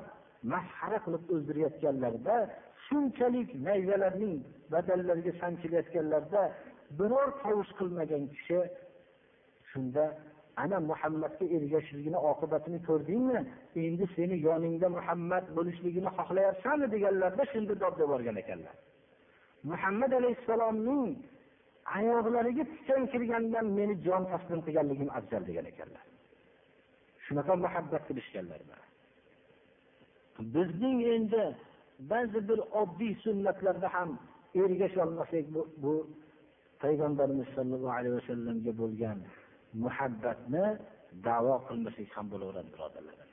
masxara 0.53 0.99
qilib 1.05 1.23
o'ldirayotganlarida 1.33 2.37
shunchalik 2.85 3.49
nayzalarning 3.67 4.35
badallariga 4.73 5.33
sanchilayotganlarida 5.41 6.43
biror 6.99 7.29
tovush 7.43 7.71
qilmagan 7.79 8.23
kishi 8.33 8.59
shunda 9.69 10.05
ana 10.63 10.77
muhammadga 10.89 11.45
ergashishligini 11.55 12.19
oqibatini 12.31 12.79
ko'rdingmi? 12.87 13.39
Endi 13.85 14.05
seni 14.15 14.35
yoningda 14.47 14.87
muhammad 14.97 15.45
bo'lishligini 15.57 16.09
xohlayapsanmi 16.17 16.87
deganlarda 16.93 17.43
shunda 17.53 17.73
dod 17.83 17.95
yuborgan 18.03 18.37
ekanlar. 18.43 18.75
Muhammad 19.71 20.11
alayhissalomning 20.19 21.09
oyoqlariga 21.97 22.63
tikan 22.73 23.01
kirgandan 23.11 23.65
meni 23.77 23.95
jon 24.05 24.23
taslim 24.31 24.59
qilganligim 24.65 25.09
afzal 25.17 25.41
degan 25.49 25.65
ekanlar. 25.73 26.05
Shunaqa 27.25 27.53
muhabbat 27.65 28.03
qilishganlar 28.09 28.61
bizning 30.39 30.99
endi 31.15 31.55
ba'zi 31.99 32.39
bir 32.49 32.59
oddiy 32.81 33.13
sunnatlarda 33.25 33.93
ham 33.93 34.09
ergasholmasak 34.55 35.45
bu, 35.53 35.61
bu 35.83 35.93
payg'ambarimiz 36.81 37.47
sollallohu 37.55 37.95
alayhi 37.99 38.15
vasallamga 38.19 38.71
bo'lgan 38.81 39.19
محبتنا 39.85 40.65
muhabbatni 40.67 41.23
davo 41.27 41.55
qilmasak 41.67 42.09
ham 42.15 42.25
bo'laveradi 42.31 42.69
birodarlar 42.75 43.27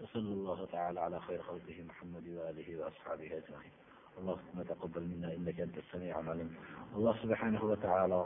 وصلى 0.00 0.32
الله 0.38 0.66
تعالى 0.74 1.00
على 1.00 1.20
خير 1.20 1.42
خلقه 1.42 1.78
محمد 1.90 2.26
وآله 2.28 2.68
وأصحابه 2.80 3.28
أجمعين. 3.40 3.74
اللهم 4.18 4.62
تقبل 4.62 5.02
منا 5.02 5.28
إنك 5.36 5.60
أنت 5.60 5.76
السميع 5.78 6.20
العليم. 6.20 6.50
الله 6.96 7.14
سبحانه 7.22 7.64
وتعالى 7.64 8.20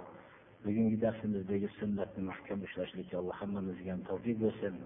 بجن 0.64 0.98
داخل 0.98 1.42
بيج 1.48 1.64
السنة 1.64 2.12
محكم 2.18 2.66
شلشلك 2.66 3.14
الله 3.14 3.32
حمد 3.32 3.62
نزيان 3.70 4.05
توفيق 4.05 4.38
وسلم 4.46 4.84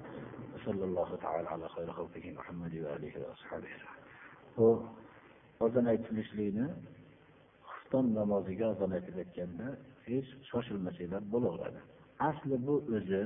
وصلى 0.54 0.84
الله 0.84 1.16
تعالى 1.24 1.48
على 1.48 1.68
خير 1.68 1.92
خلقه 1.92 2.24
محمد 2.38 2.74
وآله 2.84 3.12
وأصحابه 3.22 3.70
أجمعين. 3.76 3.98
وزن 5.60 5.86
أيت 5.88 6.12
لشلينا 6.12 6.66
خطان 7.70 8.04
نمازي 8.14 8.54
غازن 8.62 8.92
أيت 8.92 9.10
بكينا 9.16 9.78
في 10.04 10.22
شوش 10.50 10.70
المسيلة 10.70 11.18
بلغ 11.18 11.54
لنا 11.68 11.82
asli 12.28 12.56
bu 12.66 12.74
o'zi 12.96 13.22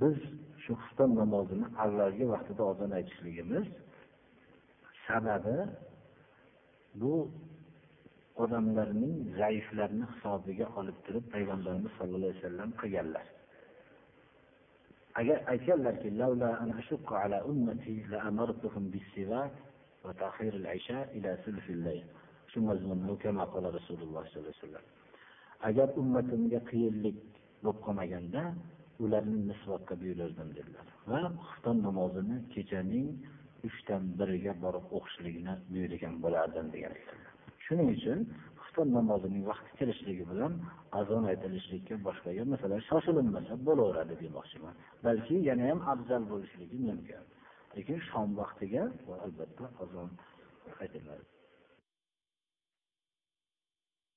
biz 0.00 0.16
shu 0.62 0.72
xufton 0.82 1.10
namozini 1.20 1.66
avvalgi 1.84 2.24
vaqtida 2.32 2.62
ozon 2.72 2.90
aytishligimiz 2.98 3.66
sababi 5.06 5.56
bu 7.00 7.14
odamlarning 8.42 9.14
zaiflarini 9.38 10.06
hisobiga 10.12 10.66
olib 10.80 10.96
turib 11.06 11.24
payg'ambarimiz 11.34 11.92
sallallohu 11.98 12.30
alayhi 12.30 12.42
vasallam 12.42 12.70
qilganlar. 12.82 13.26
Agar 15.20 15.38
aytganlarki 15.52 16.08
shu 22.52 22.58
mazmunni 22.68 23.14
kama 23.24 23.44
qala 23.54 23.68
rasululloh 23.78 24.22
sollallohu 24.32 24.54
alayhi 24.54 24.62
vasallam. 24.62 24.84
Agar 25.68 25.88
ummatimga 26.00 26.60
qiyinlik 26.70 27.18
bo'lib 27.64 27.80
qolmaganda 27.86 28.42
ularni 29.04 29.38
nisbotga 29.50 29.94
buyurardim 30.02 30.48
dedilar. 30.58 30.86
Va 31.10 31.20
xufton 31.46 31.76
namozini 31.86 32.36
kechaning 32.54 33.08
uchdan 33.68 34.02
biriga 34.18 34.52
borib 34.64 34.86
o'qishligini 34.96 35.54
buyurgan 35.72 36.14
bo'lardim 36.24 36.66
degan 36.74 36.94
shuning 37.66 37.88
uchun 37.96 38.18
xufton 38.62 38.88
namozining 38.98 39.44
vaqti 39.50 39.70
kelishligi 39.80 40.24
bilan 40.30 40.52
azon 41.00 41.24
aytilishlikka 41.32 41.94
boshqaga 42.06 42.42
masalan 42.54 42.80
shoshilinmasa 42.88 43.54
bo'laveradi 43.68 44.14
demoqchiman. 44.24 44.74
Balki 45.06 45.36
yana 45.48 45.64
ham 45.70 45.80
afzal 45.92 46.22
bo'lishligi 46.32 46.78
mumkin. 46.88 47.22
Lekin 47.76 47.98
shom 48.08 48.28
vaqtiga 48.40 48.82
albatta 49.24 49.64
azon 49.84 50.10
aytiladi. 50.82 51.33